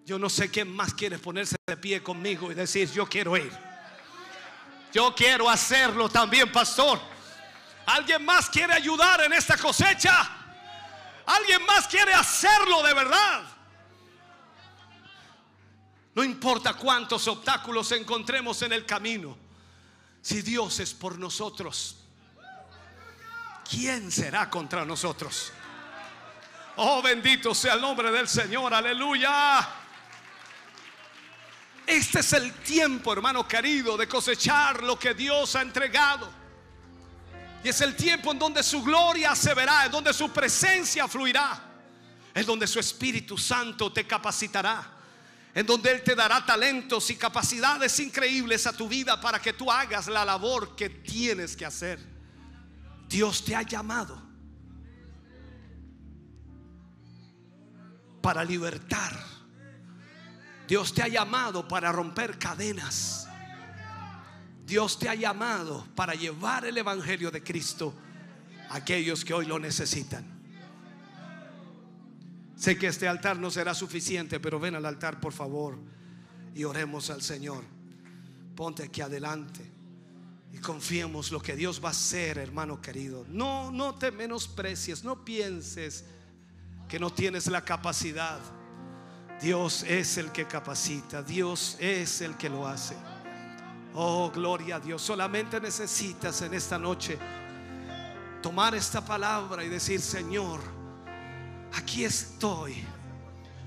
Yo 0.06 0.18
no 0.18 0.30
sé 0.30 0.50
quién 0.50 0.74
más 0.74 0.94
quiere 0.94 1.20
ponerse 1.20 1.58
de 1.66 1.78
pie 1.78 2.02
conmigo 2.02 2.52
y 2.52 2.56
decir, 2.56 2.90
yo 2.92 3.08
quiero 3.08 3.36
ir. 3.36 3.52
Yo 4.94 5.14
quiero 5.14 5.50
hacerlo 5.50 6.08
también, 6.08 6.52
pastor. 6.52 7.00
¿Alguien 7.88 8.24
más 8.24 8.50
quiere 8.50 8.74
ayudar 8.74 9.22
en 9.24 9.34
esta 9.34 9.58
cosecha? 9.58 10.37
¿Alguien 11.28 11.66
más 11.66 11.88
quiere 11.88 12.14
hacerlo 12.14 12.82
de 12.84 12.94
verdad? 12.94 13.44
No 16.16 16.24
importa 16.24 16.74
cuántos 16.74 17.28
obstáculos 17.28 17.92
encontremos 17.92 18.62
en 18.62 18.74
el 18.74 18.86
camino. 18.86 19.38
Si 20.22 20.42
Dios 20.42 20.80
es 20.80 20.94
por 20.94 21.20
nosotros, 21.20 21.98
¿quién 23.70 24.12
será 24.12 24.50
contra 24.50 24.86
nosotros? 24.86 25.52
Oh, 26.78 27.02
bendito 27.02 27.54
sea 27.54 27.74
el 27.74 27.82
nombre 27.82 28.10
del 28.10 28.28
Señor, 28.28 28.74
aleluya. 28.74 29.68
Este 31.86 32.22
es 32.22 32.34
el 32.34 32.54
tiempo, 32.54 33.12
hermano 33.12 33.48
querido, 33.48 33.98
de 33.98 34.08
cosechar 34.08 34.82
lo 34.82 34.98
que 34.98 35.14
Dios 35.14 35.56
ha 35.56 35.62
entregado. 35.62 36.37
Es 37.70 37.82
el 37.82 37.96
tiempo 37.96 38.32
en 38.32 38.40
donde 38.40 38.64
su 38.64 38.82
gloria 38.82 39.36
se 39.36 39.54
verá, 39.54 39.86
en 39.86 39.92
donde 39.92 40.14
su 40.14 40.32
presencia 40.32 41.08
fluirá, 41.08 41.62
en 42.34 42.46
donde 42.46 42.66
su 42.66 42.80
Espíritu 42.80 43.38
Santo 43.38 43.92
te 43.92 44.08
capacitará 44.08 44.98
en 45.58 45.66
donde 45.66 45.92
Él 45.92 46.04
te 46.04 46.14
dará 46.14 46.46
talentos 46.46 47.10
y 47.10 47.16
capacidades 47.16 48.00
increíbles 48.00 48.68
a 48.68 48.74
tu 48.74 48.88
vida 48.88 49.20
para 49.20 49.42
que 49.42 49.54
tú 49.54 49.72
hagas 49.72 50.08
la 50.08 50.24
labor 50.24 50.76
que 50.76 50.88
tienes 50.88 51.58
que 51.58 51.66
hacer. 51.66 52.00
Dios 53.10 53.44
te 53.44 53.56
ha 53.56 53.64
llamado 53.64 54.22
para 58.22 58.46
libertar. 58.46 59.20
Dios 60.68 60.94
te 60.94 61.02
ha 61.02 61.08
llamado 61.08 61.68
para 61.68 61.92
romper 61.92 62.38
cadenas. 62.38 63.27
Dios 64.68 65.00
te 65.00 65.08
ha 65.08 65.16
llamado 65.16 65.88
para 65.96 66.14
llevar 66.14 66.66
el 66.66 66.78
Evangelio 66.78 67.32
de 67.32 67.42
Cristo 67.42 67.94
a 68.70 68.76
aquellos 68.76 69.24
que 69.24 69.34
hoy 69.34 69.46
lo 69.46 69.58
necesitan. 69.58 70.26
Sé 72.58 72.78
que 72.78 72.88
este 72.88 73.08
altar 73.08 73.40
no 73.40 73.50
será 73.50 73.74
suficiente, 73.74 74.42
pero 74.42 74.60
ven 74.60 74.76
al 74.76 74.86
altar 74.86 75.22
por 75.22 75.32
favor 75.32 75.80
y 76.54 76.66
oremos 76.66 77.10
al 77.10 77.22
Señor. 77.22 77.64
Ponte 78.58 78.84
aquí 78.84 79.00
adelante 79.00 79.62
y 80.52 80.58
confiemos 80.58 81.32
lo 81.32 81.42
que 81.42 81.56
Dios 81.56 81.82
va 81.82 81.88
a 81.88 81.92
hacer, 81.92 82.38
hermano 82.38 82.82
querido. 82.82 83.26
No, 83.30 83.72
no 83.72 83.96
te 83.96 84.12
menosprecies, 84.12 85.02
no 85.06 85.24
pienses 85.24 86.04
que 86.90 87.00
no 87.00 87.10
tienes 87.10 87.48
la 87.48 87.64
capacidad. 87.64 88.42
Dios 89.42 89.84
es 89.84 90.18
el 90.18 90.34
que 90.34 90.46
capacita, 90.46 91.24
Dios 91.24 91.78
es 91.80 92.20
el 92.20 92.36
que 92.36 92.50
lo 92.50 92.68
hace. 92.68 92.98
Oh, 93.94 94.32
gloria 94.32 94.76
a 94.76 94.80
Dios. 94.80 95.02
Solamente 95.02 95.60
necesitas 95.60 96.42
en 96.42 96.54
esta 96.54 96.78
noche 96.78 97.18
tomar 98.42 98.76
esta 98.76 99.04
palabra 99.04 99.64
y 99.64 99.70
decir, 99.70 100.02
Señor, 100.02 100.60
aquí 101.74 102.06
estoy 102.06 102.84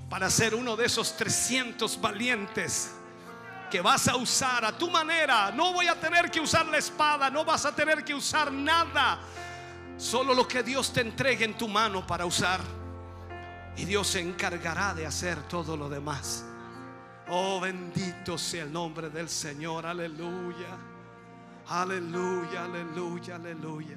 para 0.09 0.29
ser 0.29 0.55
uno 0.55 0.75
de 0.75 0.85
esos 0.85 1.15
300 1.15 1.99
valientes 2.01 2.91
que 3.69 3.79
vas 3.81 4.07
a 4.07 4.17
usar 4.17 4.65
a 4.65 4.77
tu 4.77 4.89
manera. 4.89 5.51
No 5.51 5.71
voy 5.71 5.87
a 5.87 5.99
tener 5.99 6.29
que 6.29 6.41
usar 6.41 6.65
la 6.65 6.77
espada, 6.77 7.29
no 7.29 7.45
vas 7.45 7.65
a 7.65 7.73
tener 7.73 8.03
que 8.03 8.13
usar 8.13 8.51
nada. 8.51 9.19
Solo 9.97 10.33
lo 10.33 10.47
que 10.47 10.63
Dios 10.63 10.91
te 10.91 11.01
entregue 11.01 11.45
en 11.45 11.57
tu 11.57 11.67
mano 11.67 12.05
para 12.05 12.25
usar. 12.25 12.59
Y 13.77 13.85
Dios 13.85 14.07
se 14.07 14.19
encargará 14.19 14.93
de 14.93 15.05
hacer 15.05 15.41
todo 15.47 15.77
lo 15.77 15.87
demás. 15.87 16.43
Oh, 17.33 17.61
bendito 17.61 18.37
sea 18.37 18.63
el 18.63 18.73
nombre 18.73 19.09
del 19.09 19.29
Señor. 19.29 19.85
Aleluya. 19.85 20.77
Aleluya, 21.65 22.65
aleluya, 22.65 23.35
aleluya. 23.35 23.95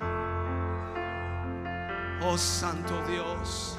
Oh 2.23 2.39
Santo 2.39 3.05
Dios. 3.09 3.77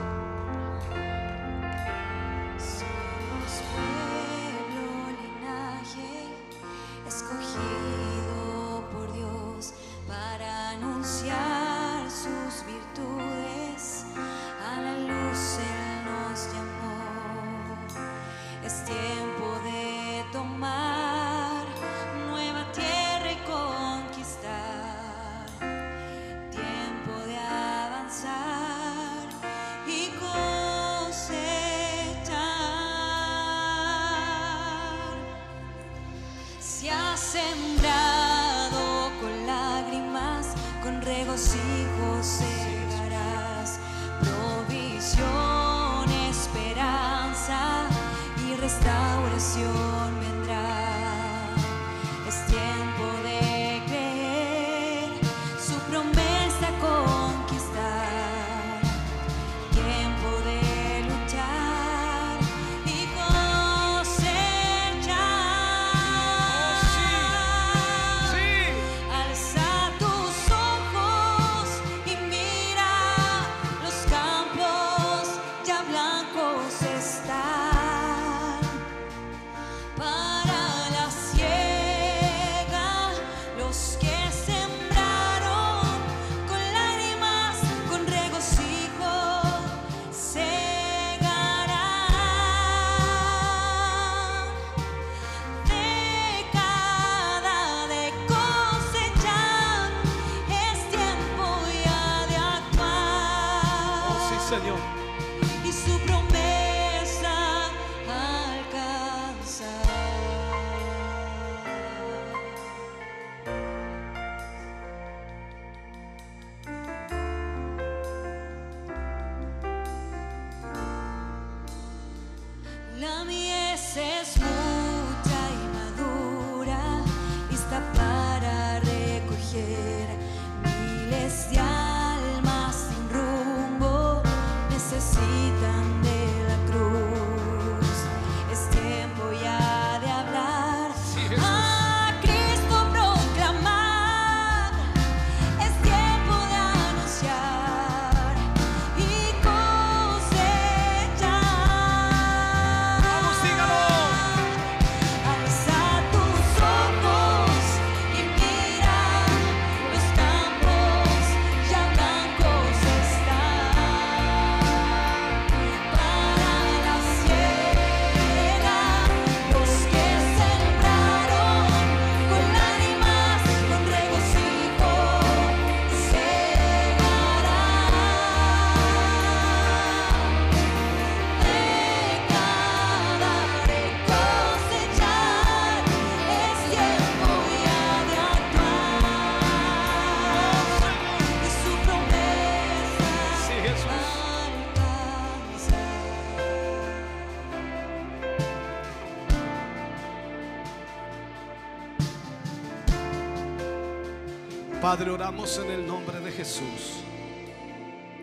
Padre, 204.86 205.10
oramos 205.10 205.58
en 205.58 205.72
el 205.72 205.88
nombre 205.88 206.20
de 206.20 206.32
Jesús. 206.32 207.02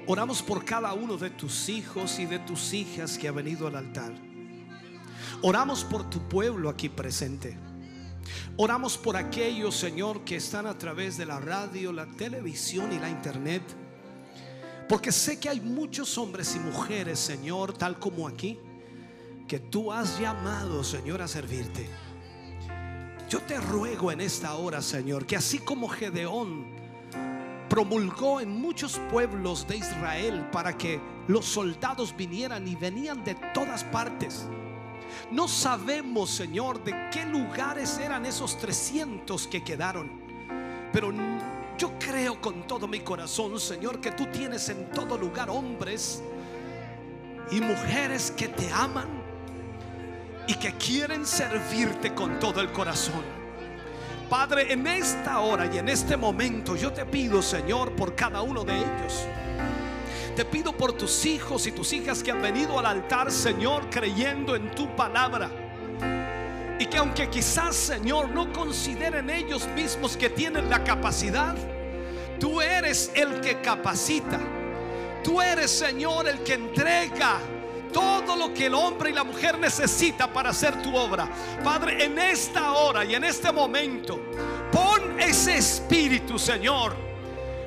Oramos 0.07 0.41
por 0.41 0.65
cada 0.65 0.93
uno 0.95 1.17
de 1.17 1.29
tus 1.29 1.69
hijos 1.69 2.21
y 2.21 2.25
de 2.25 2.39
tus 2.39 2.73
hijas 2.73 3.19
que 3.19 3.27
ha 3.27 3.33
venido 3.33 3.67
al 3.67 3.75
altar. 3.75 4.13
Oramos 5.43 5.83
por 5.83 6.09
tu 6.09 6.21
pueblo 6.29 6.69
aquí 6.69 6.89
presente. 6.89 7.59
Oramos 8.57 8.97
por 8.97 9.17
aquellos, 9.17 9.75
Señor, 9.75 10.23
que 10.23 10.37
están 10.37 10.69
a 10.69 10.79
través 10.79 11.17
de 11.17 11.27
la 11.27 11.41
radio, 11.41 11.93
la 11.93 12.07
televisión 12.07 12.93
y 12.93 13.01
la 13.01 13.11
internet. 13.11 13.65
Porque 14.89 15.11
sé 15.11 15.41
que 15.41 15.49
hay 15.49 15.61
muchos 15.61 16.17
hombres 16.17 16.55
y 16.55 16.61
mujeres, 16.61 17.19
Señor, 17.19 17.77
tal 17.77 17.99
como 17.99 18.29
aquí, 18.29 18.57
que 19.49 19.59
tú 19.59 19.91
has 19.91 20.21
llamado, 20.21 20.85
Señor, 20.85 21.23
a 21.23 21.27
servirte. 21.27 21.91
Yo 23.33 23.41
te 23.41 23.59
ruego 23.59 24.13
en 24.13 24.21
esta 24.21 24.57
hora, 24.57 24.83
Señor, 24.83 25.25
que 25.25 25.37
así 25.37 25.59
como 25.59 25.89
Gedeón 25.89 26.67
promulgó 27.67 28.43
en 28.43 28.61
muchos 28.61 29.01
pueblos 29.11 29.67
de 29.67 29.79
Israel 29.79 30.51
para 30.53 30.77
que 30.77 31.01
los 31.29 31.47
soldados 31.47 32.15
vinieran 32.15 32.69
y 32.69 32.77
venían 32.77 33.25
de 33.25 33.35
todas 33.55 33.85
partes. 33.85 34.47
No 35.31 35.49
sabemos, 35.49 36.29
Señor, 36.29 36.85
de 36.85 37.09
qué 37.11 37.25
lugares 37.25 37.97
eran 37.97 38.27
esos 38.27 38.59
300 38.59 39.47
que 39.47 39.65
quedaron. 39.65 40.11
Pero 40.93 41.11
yo 41.79 41.99
creo 41.99 42.39
con 42.39 42.67
todo 42.67 42.87
mi 42.87 43.01
corazón, 43.01 43.59
Señor, 43.59 43.99
que 43.99 44.13
tú 44.13 44.27
tienes 44.27 44.69
en 44.69 44.91
todo 44.91 45.17
lugar 45.17 45.49
hombres 45.49 46.23
y 47.51 47.63
mujeres 47.63 48.31
que 48.31 48.49
te 48.49 48.71
aman 48.71 49.22
y 50.47 50.55
que 50.55 50.73
quieren 50.75 51.27
servirte 51.27 52.15
con 52.15 52.39
todo 52.39 52.61
el 52.61 52.73
corazón. 52.73 53.23
Padre, 54.29 54.73
en 54.73 54.87
esta 54.87 55.41
hora 55.41 55.69
y 55.73 55.79
en 55.79 55.89
este 55.89 56.17
momento 56.17 56.75
yo 56.75 56.93
te 56.93 57.05
pido, 57.05 57.43
Señor, 57.43 57.93
por 57.93 58.15
cada 58.15 58.41
uno 58.43 58.65
de 58.65 58.77
ellos. 58.77 59.27
Te 60.35 60.47
pido 60.47 60.73
por 60.73 60.95
tus 60.95 61.27
hijos 61.27 61.67
y 61.67 61.73
tus 61.73 61.93
hijas 61.93 62.23
que 62.23 62.31
han 62.31 62.41
venido 62.41 62.79
al 62.79 62.87
altar, 62.87 63.31
Señor, 63.31 63.91
creyendo 63.91 64.57
en 64.57 64.71
tu 64.71 64.97
palabra. 64.97 65.51
Y 66.79 66.87
que 66.87 66.97
aunque 66.97 67.29
quizás, 67.29 67.77
Señor, 67.77 68.31
no 68.31 68.51
consideren 68.53 69.29
ellos 69.29 69.69
mismos 69.69 70.17
que 70.17 70.31
tienen 70.31 70.71
la 70.71 70.83
capacidad, 70.83 71.55
tú 72.41 72.63
eres 72.63 73.13
el 73.15 73.41
que 73.43 73.61
capacita. 73.61 74.41
Tú 75.23 75.43
eres, 75.43 75.71
Señor, 75.71 76.27
el 76.27 76.43
que 76.43 76.55
entrega 76.55 77.39
todo 77.93 78.37
lo 78.37 78.53
que 78.55 78.67
el 78.67 78.75
hombre 78.75 79.11
y 79.11 79.13
la 79.13 79.25
mujer 79.25 79.59
necesita 79.59 80.33
para 80.33 80.51
hacer 80.51 80.81
tu 80.83 80.97
obra. 80.97 81.29
Padre, 81.63 82.05
en 82.05 82.19
esta 82.19 82.73
hora 82.73 83.05
y 83.05 83.15
en 83.15 83.25
este 83.25 83.53
momento, 83.53 84.21
pon 84.73 85.21
ese 85.21 85.57
espíritu, 85.57 86.39
Señor, 86.39 86.97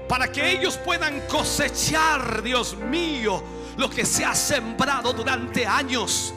para 0.08 0.32
que 0.32 0.52
ellos 0.52 0.78
puedan 0.78 1.22
cosechar, 1.28 2.42
Dios 2.44 2.76
mío, 2.76 3.44
lo 3.78 3.90
que 3.90 4.06
se 4.06 4.26
ha 4.26 4.36
sembrado 4.36 5.14
durante 5.14 5.66
años. 5.66 6.34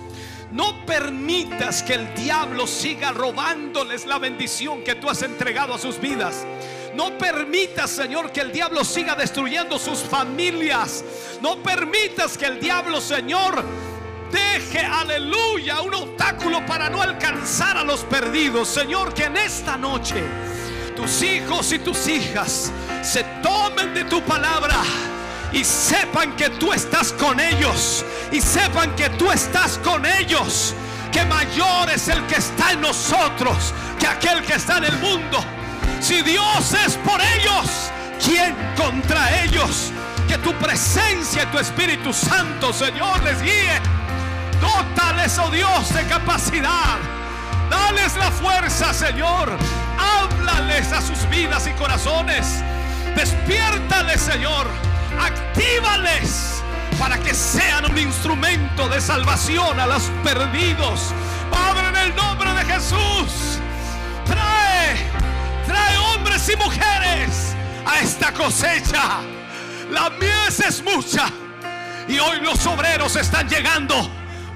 No 0.50 0.86
permitas 0.86 1.82
que 1.82 1.94
el 1.94 2.14
diablo 2.14 2.66
siga 2.66 3.12
robándoles 3.12 4.06
la 4.06 4.18
bendición 4.18 4.82
que 4.82 4.94
tú 4.94 5.10
has 5.10 5.22
entregado 5.22 5.74
a 5.74 5.78
sus 5.78 6.00
vidas. 6.00 6.46
No 6.94 7.16
permitas, 7.18 7.90
Señor, 7.90 8.32
que 8.32 8.40
el 8.40 8.52
diablo 8.52 8.84
siga 8.84 9.14
destruyendo 9.14 9.78
sus 9.78 10.00
familias. 10.00 11.04
No 11.40 11.62
permitas 11.62 12.36
que 12.36 12.46
el 12.46 12.60
diablo, 12.60 13.00
Señor, 13.00 13.62
deje, 14.30 14.80
aleluya, 14.80 15.80
un 15.82 15.94
obstáculo 15.94 16.64
para 16.66 16.88
no 16.88 17.02
alcanzar 17.02 17.76
a 17.76 17.84
los 17.84 18.00
perdidos. 18.04 18.68
Señor, 18.68 19.14
que 19.14 19.24
en 19.24 19.36
esta 19.36 19.76
noche 19.76 20.22
tus 20.96 21.22
hijos 21.22 21.72
y 21.72 21.78
tus 21.78 22.08
hijas 22.08 22.72
se 23.02 23.22
tomen 23.42 23.94
de 23.94 24.04
tu 24.04 24.20
palabra 24.22 24.76
y 25.52 25.64
sepan 25.64 26.36
que 26.36 26.50
tú 26.50 26.72
estás 26.72 27.12
con 27.12 27.38
ellos 27.40 28.04
y 28.32 28.40
sepan 28.40 28.94
que 28.96 29.08
tú 29.10 29.30
estás 29.30 29.78
con 29.78 30.04
ellos 30.04 30.74
que 31.12 31.24
mayor 31.24 31.88
es 31.90 32.08
el 32.08 32.26
que 32.26 32.36
está 32.36 32.72
en 32.72 32.80
nosotros 32.80 33.72
que 33.98 34.06
aquel 34.06 34.42
que 34.42 34.54
está 34.54 34.78
en 34.78 34.84
el 34.84 34.98
mundo 34.98 35.38
si 36.00 36.22
Dios 36.22 36.74
es 36.86 36.96
por 36.96 37.20
ellos 37.20 37.90
¿quién 38.24 38.54
contra 38.76 39.42
ellos? 39.42 39.92
que 40.28 40.38
tu 40.38 40.52
presencia 40.54 41.44
y 41.44 41.46
tu 41.46 41.58
Espíritu 41.58 42.12
Santo 42.12 42.72
Señor 42.72 43.22
les 43.22 43.40
guíe. 43.40 43.80
Dótales 44.60 45.38
oh 45.38 45.50
Dios 45.50 45.94
de 45.94 46.04
capacidad. 46.04 46.98
Dales 47.70 48.14
la 48.16 48.30
fuerza 48.30 48.92
Señor. 48.92 49.56
Háblales 49.98 50.92
a 50.92 51.00
sus 51.00 51.28
vidas 51.30 51.66
y 51.66 51.72
corazones. 51.72 52.62
Despiértales 53.16 54.20
Señor. 54.20 54.66
Actívales 55.18 56.62
para 56.98 57.18
que 57.18 57.32
sean 57.32 57.90
un 57.90 57.96
instrumento 57.96 58.88
de 58.88 59.00
salvación 59.00 59.80
a 59.80 59.86
los 59.86 60.02
perdidos. 60.22 61.14
Padre, 61.50 61.88
en 61.88 61.96
el 61.96 62.16
nombre 62.16 62.52
de 62.52 62.64
Jesús, 62.66 63.58
trae, 64.26 64.96
trae 65.68 65.96
hombres 65.98 66.48
y 66.48 66.56
mujeres 66.56 67.54
a 67.86 68.00
esta 68.00 68.32
cosecha. 68.32 69.20
La 69.90 70.10
mies 70.10 70.60
es 70.60 70.82
mucha 70.82 71.30
y 72.08 72.18
hoy 72.18 72.40
los 72.40 72.66
obreros 72.66 73.14
están 73.16 73.48
llegando. 73.48 74.10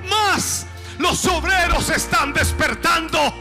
Más 0.09 0.67
los 0.99 1.25
obreros 1.27 1.89
están 1.91 2.33
despertando. 2.33 3.33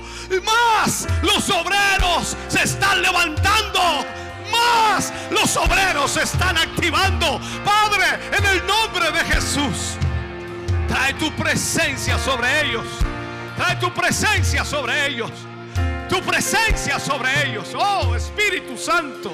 Más 0.45 1.07
los 1.23 1.49
obreros 1.49 2.37
se 2.47 2.63
están 2.63 3.01
levantando 3.01 4.05
más 4.51 5.13
los 5.31 5.55
obreros 5.57 6.11
se 6.11 6.23
están 6.23 6.57
activando. 6.57 7.39
Padre, 7.63 8.05
en 8.37 8.45
el 8.45 8.67
nombre 8.67 9.11
de 9.11 9.23
Jesús, 9.33 9.97
trae 10.87 11.13
tu 11.13 11.31
presencia 11.35 12.19
sobre 12.19 12.65
ellos. 12.65 12.85
Trae 13.55 13.75
tu 13.77 13.93
presencia 13.93 14.65
sobre 14.65 15.07
ellos. 15.07 15.31
Tu 16.11 16.21
presencia 16.23 16.99
sobre 16.99 17.29
ellos. 17.47 17.73
Oh, 17.73 18.13
Espíritu 18.13 18.77
Santo. 18.77 19.33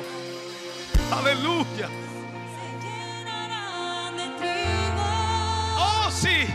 Aleluya. 1.11 1.89
Oh, 5.75 6.11
sí. 6.11 6.45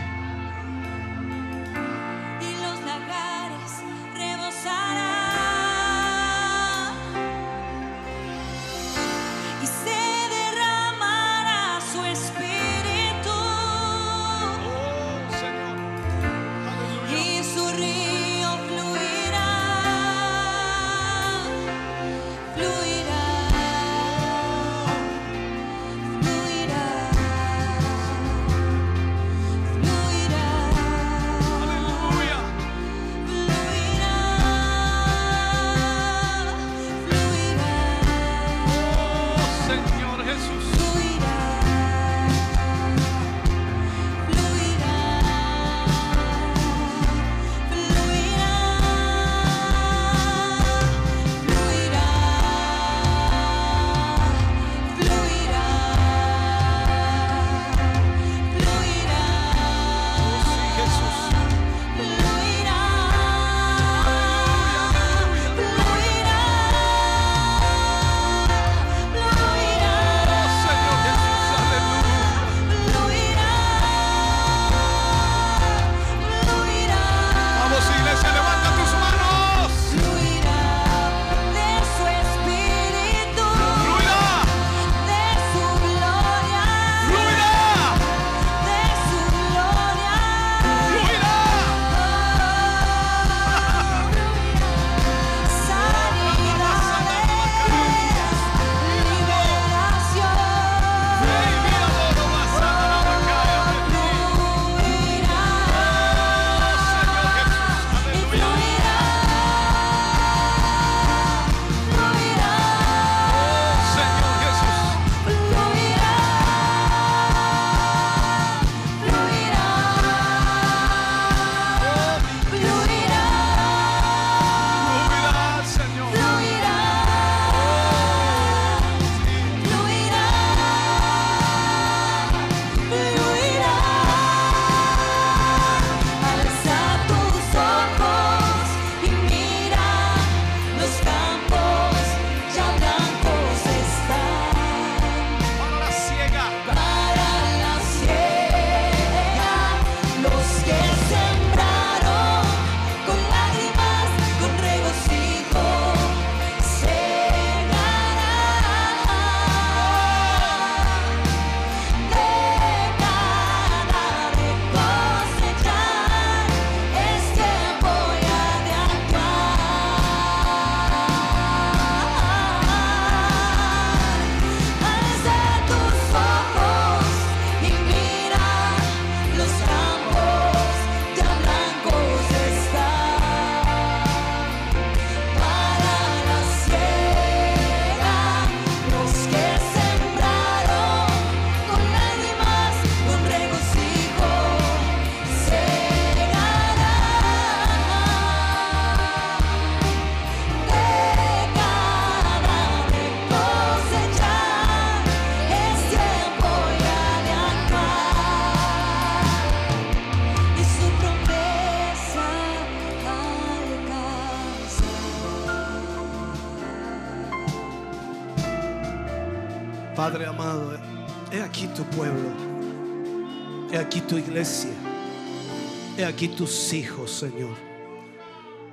Aquí 226.13 226.27
tus 226.27 226.71
hijos, 226.73 227.11
Señor. 227.11 227.55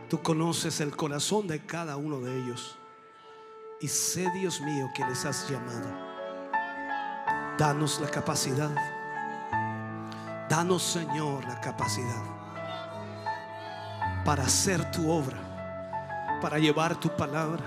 Tú 0.08 0.20
conoces 0.22 0.80
el 0.80 0.94
corazón 0.94 1.46
de 1.46 1.64
cada 1.64 1.96
uno 1.96 2.20
de 2.20 2.36
ellos 2.36 2.76
y 3.80 3.88
sé, 3.88 4.30
Dios 4.34 4.60
mío, 4.60 4.88
que 4.94 5.04
les 5.06 5.24
has 5.24 5.48
llamado. 5.48 5.88
Danos 7.56 8.00
la 8.00 8.08
capacidad, 8.08 8.70
danos, 10.48 10.82
Señor, 10.82 11.44
la 11.44 11.60
capacidad 11.60 12.24
para 14.24 14.44
hacer 14.44 14.90
tu 14.90 15.10
obra, 15.10 15.38
para 16.40 16.58
llevar 16.58 16.98
tu 16.98 17.08
palabra 17.16 17.64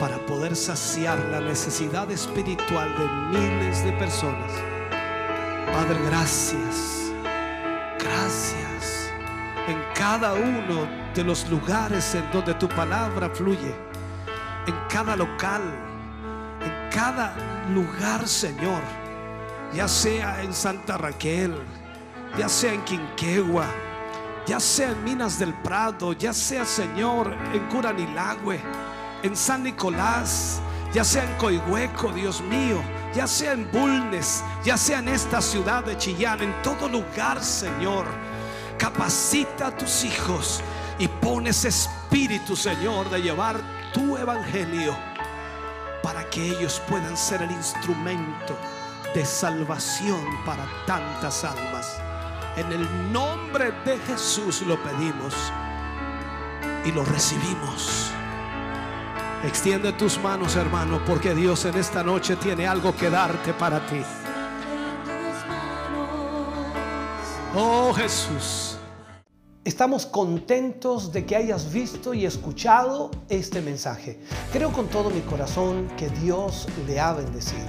para 0.00 0.18
poder 0.26 0.56
saciar 0.56 1.18
la 1.30 1.40
necesidad 1.40 2.10
espiritual 2.10 2.92
de 2.98 3.38
miles 3.38 3.84
de 3.84 3.92
personas. 3.92 4.52
Padre, 5.72 5.98
gracias. 6.04 7.03
Gracias. 8.04 9.10
En 9.66 9.82
cada 9.94 10.34
uno 10.34 10.86
de 11.14 11.24
los 11.24 11.48
lugares 11.48 12.14
en 12.14 12.30
donde 12.30 12.54
tu 12.54 12.68
palabra 12.68 13.30
fluye, 13.30 13.74
en 14.66 14.74
cada 14.88 15.16
local, 15.16 15.62
en 16.60 16.90
cada 16.90 17.34
lugar, 17.72 18.28
Señor, 18.28 18.82
ya 19.72 19.88
sea 19.88 20.42
en 20.42 20.52
Santa 20.52 20.98
Raquel, 20.98 21.54
ya 22.38 22.48
sea 22.48 22.74
en 22.74 22.84
Quinquegua, 22.84 23.66
ya 24.46 24.60
sea 24.60 24.90
en 24.90 25.02
Minas 25.02 25.38
del 25.38 25.54
Prado, 25.54 26.12
ya 26.12 26.32
sea, 26.32 26.64
Señor, 26.64 27.34
en 27.52 27.66
Curanilagüe 27.68 28.60
en 29.24 29.34
San 29.34 29.62
Nicolás, 29.62 30.60
ya 30.94 31.02
sea 31.02 31.24
en 31.24 31.34
Coihueco, 31.38 32.12
Dios 32.12 32.40
mío, 32.40 32.80
ya 33.12 33.26
sea 33.26 33.52
en 33.52 33.68
Bulnes, 33.72 34.44
ya 34.64 34.76
sea 34.76 35.00
en 35.00 35.08
esta 35.08 35.42
ciudad 35.42 35.84
de 35.84 35.98
Chillán, 35.98 36.40
en 36.40 36.62
todo 36.62 36.88
lugar, 36.88 37.42
Señor. 37.42 38.06
Capacita 38.78 39.66
a 39.66 39.76
tus 39.76 40.04
hijos 40.04 40.62
y 41.00 41.08
pones 41.08 41.64
espíritu, 41.64 42.54
Señor, 42.54 43.10
de 43.10 43.20
llevar 43.20 43.56
tu 43.92 44.16
evangelio 44.16 44.96
para 46.00 46.30
que 46.30 46.50
ellos 46.50 46.80
puedan 46.88 47.16
ser 47.16 47.42
el 47.42 47.50
instrumento 47.50 48.56
de 49.14 49.26
salvación 49.26 50.24
para 50.46 50.64
tantas 50.86 51.42
almas. 51.42 52.00
En 52.56 52.70
el 52.70 53.12
nombre 53.12 53.72
de 53.84 53.98
Jesús 53.98 54.62
lo 54.62 54.80
pedimos 54.80 55.34
y 56.84 56.92
lo 56.92 57.04
recibimos. 57.04 58.13
Extiende 59.46 59.92
tus 59.92 60.18
manos, 60.20 60.56
hermano, 60.56 61.04
porque 61.04 61.34
Dios 61.34 61.66
en 61.66 61.74
esta 61.76 62.02
noche 62.02 62.34
tiene 62.36 62.66
algo 62.66 62.96
que 62.96 63.10
darte 63.10 63.52
para 63.52 63.86
ti. 63.86 64.00
Oh 67.54 67.92
Jesús. 67.92 68.78
Estamos 69.62 70.06
contentos 70.06 71.12
de 71.12 71.26
que 71.26 71.36
hayas 71.36 71.70
visto 71.70 72.14
y 72.14 72.24
escuchado 72.24 73.10
este 73.28 73.60
mensaje. 73.60 74.18
Creo 74.50 74.72
con 74.72 74.86
todo 74.88 75.10
mi 75.10 75.20
corazón 75.20 75.88
que 75.98 76.08
Dios 76.08 76.66
le 76.86 76.98
ha 76.98 77.12
bendecido. 77.12 77.68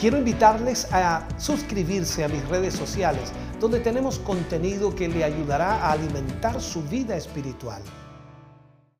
Quiero 0.00 0.16
invitarles 0.16 0.86
a 0.92 1.26
suscribirse 1.38 2.22
a 2.22 2.28
mis 2.28 2.46
redes 2.48 2.74
sociales, 2.74 3.32
donde 3.58 3.80
tenemos 3.80 4.20
contenido 4.20 4.94
que 4.94 5.08
le 5.08 5.24
ayudará 5.24 5.74
a 5.84 5.92
alimentar 5.92 6.60
su 6.60 6.82
vida 6.84 7.16
espiritual. 7.16 7.82